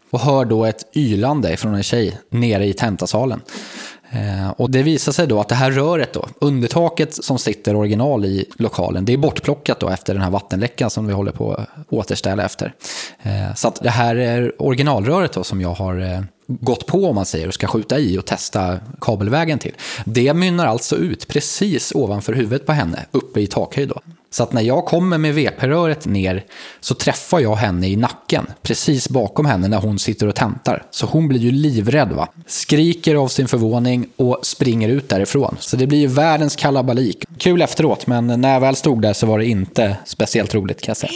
Och 0.09 0.19
hör 0.19 0.45
då 0.45 0.65
ett 0.65 0.85
ylande 0.95 1.57
från 1.57 1.75
en 1.75 1.83
tjej 1.83 2.17
nere 2.29 2.65
i 2.65 2.73
tentasalen. 2.73 3.41
Eh, 4.09 4.49
och 4.49 4.71
det 4.71 4.83
visar 4.83 5.11
sig 5.11 5.27
då 5.27 5.39
att 5.39 5.49
det 5.49 5.55
här 5.55 5.71
röret 5.71 6.13
då, 6.13 6.27
undertaket 6.39 7.23
som 7.23 7.39
sitter 7.39 7.75
original 7.75 8.25
i 8.25 8.45
lokalen, 8.57 9.05
det 9.05 9.13
är 9.13 9.17
bortplockat 9.17 9.79
då 9.79 9.89
efter 9.89 10.13
den 10.13 10.23
här 10.23 10.29
vattenläckan 10.29 10.89
som 10.89 11.07
vi 11.07 11.13
håller 11.13 11.31
på 11.31 11.53
att 11.53 11.67
återställa 11.89 12.45
efter. 12.45 12.73
Eh, 13.21 13.55
så 13.55 13.67
att 13.67 13.83
det 13.83 13.89
här 13.89 14.15
är 14.15 14.61
originalröret 14.61 15.33
då 15.33 15.43
som 15.43 15.61
jag 15.61 15.73
har 15.73 15.99
eh, 15.99 16.21
gått 16.47 16.85
på 16.85 17.05
om 17.05 17.15
man 17.15 17.25
säger 17.25 17.47
och 17.47 17.53
ska 17.53 17.67
skjuta 17.67 17.99
i 17.99 18.17
och 18.17 18.25
testa 18.25 18.79
kabelvägen 19.01 19.59
till. 19.59 19.73
Det 20.05 20.33
mynnar 20.33 20.65
alltså 20.65 20.95
ut 20.95 21.27
precis 21.27 21.91
ovanför 21.95 22.33
huvudet 22.33 22.65
på 22.65 22.71
henne, 22.71 23.05
uppe 23.11 23.41
i 23.41 23.47
takhöjd 23.47 23.89
då. 23.89 24.01
Så 24.29 24.43
att 24.43 24.53
när 24.53 24.61
jag 24.61 24.85
kommer 24.85 25.17
med 25.17 25.33
VP-röret 25.33 26.05
ner 26.05 26.45
så 26.79 26.93
träffar 26.93 27.39
jag 27.39 27.55
henne 27.55 27.87
i 27.87 27.95
nacken, 27.95 28.47
precis 28.61 29.09
bakom 29.09 29.45
henne 29.45 29.67
när 29.67 29.77
hon 29.77 29.99
sitter 29.99 30.27
och 30.27 30.35
tentar. 30.35 30.83
Så 30.91 31.05
hon 31.05 31.27
blir 31.27 31.39
ju 31.39 31.51
livrädd 31.51 32.11
va. 32.11 32.27
Skriker 32.45 33.15
av 33.15 33.27
sin 33.27 33.47
förvåning 33.47 34.07
och 34.15 34.39
springer 34.43 34.89
ut 34.89 35.09
därifrån. 35.09 35.57
Så 35.59 35.77
det 35.77 35.87
blir 35.87 35.99
ju 35.99 36.07
världens 36.07 36.55
kalabalik. 36.55 37.23
Kul 37.37 37.61
efteråt, 37.61 38.07
men 38.07 38.41
när 38.41 38.53
jag 38.53 38.59
väl 38.59 38.75
stod 38.75 39.01
där 39.01 39.13
så 39.13 39.25
var 39.25 39.39
det 39.39 39.45
inte 39.45 39.97
speciellt 40.05 40.55
roligt 40.55 40.81
kan 40.81 40.89
jag 40.89 40.97
säga. 40.97 41.11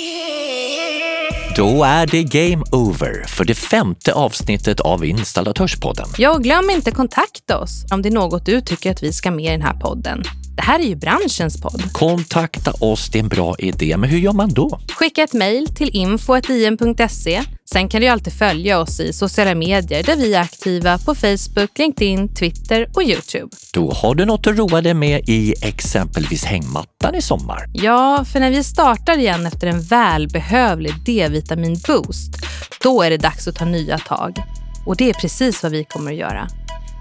Då 1.55 1.83
är 1.83 2.07
det 2.07 2.23
game 2.23 2.63
over 2.71 3.25
för 3.27 3.45
det 3.45 3.55
femte 3.55 4.13
avsnittet 4.13 4.79
av 4.79 5.05
Installatörspodden. 5.05 6.07
Ja, 6.17 6.37
glöm 6.37 6.69
inte 6.69 6.91
kontakta 6.91 7.57
oss 7.57 7.85
om 7.91 8.01
det 8.01 8.09
är 8.09 8.13
något 8.13 8.45
du 8.45 8.61
tycker 8.61 8.91
att 8.91 9.03
vi 9.03 9.13
ska 9.13 9.31
med 9.31 9.45
i 9.45 9.49
den 9.49 9.61
här 9.61 9.79
podden. 9.79 10.23
Det 10.55 10.61
här 10.61 10.79
är 10.79 10.83
ju 10.83 10.95
branschens 10.95 11.61
podd. 11.61 11.93
Kontakta 11.93 12.71
oss, 12.71 13.09
det 13.09 13.19
är 13.19 13.23
en 13.23 13.29
bra 13.29 13.55
idé. 13.59 13.97
Men 13.97 14.09
hur 14.09 14.17
gör 14.17 14.31
man 14.31 14.49
då? 14.49 14.79
Skicka 14.89 15.23
ett 15.23 15.33
mejl 15.33 15.67
till 15.67 15.89
info.im.se. 15.93 17.41
Sen 17.71 17.89
kan 17.89 18.01
du 18.01 18.07
alltid 18.07 18.33
följa 18.33 18.79
oss 18.79 18.99
i 18.99 19.13
sociala 19.13 19.55
medier 19.55 20.03
där 20.03 20.15
vi 20.15 20.33
är 20.33 20.41
aktiva 20.41 20.97
på 20.97 21.15
Facebook, 21.15 21.77
LinkedIn, 21.77 22.35
Twitter 22.35 22.89
och 22.95 23.03
Youtube. 23.03 23.47
Då 23.73 23.91
har 23.91 24.15
du 24.15 24.25
något 24.25 24.47
att 24.47 24.57
roa 24.57 24.81
dig 24.81 24.93
med 24.93 25.29
i 25.29 25.53
exempelvis 25.61 26.43
hängmattan 26.43 27.15
i 27.15 27.21
sommar. 27.21 27.69
Ja, 27.73 28.25
för 28.31 28.39
när 28.39 28.51
vi 28.51 28.63
startar 28.63 29.17
igen 29.17 29.45
efter 29.45 29.67
en 29.67 29.81
välbehövlig 29.81 30.93
D-vitamin-boost, 31.05 32.37
då 32.83 33.01
är 33.01 33.09
det 33.09 33.17
dags 33.17 33.47
att 33.47 33.55
ta 33.55 33.65
nya 33.65 33.97
tag. 33.97 34.37
Och 34.85 34.95
det 34.95 35.09
är 35.09 35.13
precis 35.13 35.63
vad 35.63 35.71
vi 35.71 35.83
kommer 35.83 36.11
att 36.11 36.17
göra. 36.17 36.47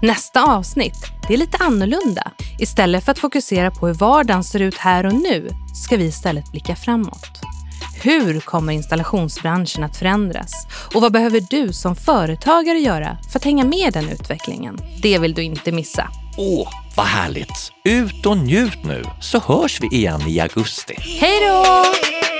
Nästa 0.01 0.43
avsnitt, 0.43 1.05
det 1.27 1.33
är 1.33 1.37
lite 1.37 1.57
annorlunda. 1.57 2.31
Istället 2.59 3.05
för 3.05 3.11
att 3.11 3.19
fokusera 3.19 3.71
på 3.71 3.87
hur 3.87 3.93
vardagen 3.93 4.43
ser 4.43 4.59
ut 4.59 4.77
här 4.77 5.05
och 5.05 5.13
nu 5.13 5.49
ska 5.85 5.97
vi 5.97 6.05
istället 6.05 6.51
blicka 6.51 6.75
framåt. 6.75 7.41
Hur 8.03 8.39
kommer 8.39 8.73
installationsbranschen 8.73 9.83
att 9.83 9.97
förändras? 9.97 10.67
Och 10.93 11.01
vad 11.01 11.11
behöver 11.11 11.41
du 11.49 11.73
som 11.73 11.95
företagare 11.95 12.79
göra 12.79 13.17
för 13.31 13.39
att 13.39 13.45
hänga 13.45 13.63
med 13.63 13.87
i 13.87 13.91
den 13.91 14.09
utvecklingen? 14.09 14.77
Det 15.01 15.17
vill 15.17 15.33
du 15.33 15.43
inte 15.43 15.71
missa. 15.71 16.07
Åh, 16.37 16.69
vad 16.95 17.05
härligt! 17.05 17.71
Ut 17.83 18.25
och 18.25 18.37
njut 18.37 18.83
nu, 18.83 19.03
så 19.21 19.39
hörs 19.39 19.81
vi 19.81 19.87
igen 19.87 20.21
i 20.27 20.39
augusti. 20.39 20.95
Hej 20.97 21.39
då! 21.47 22.30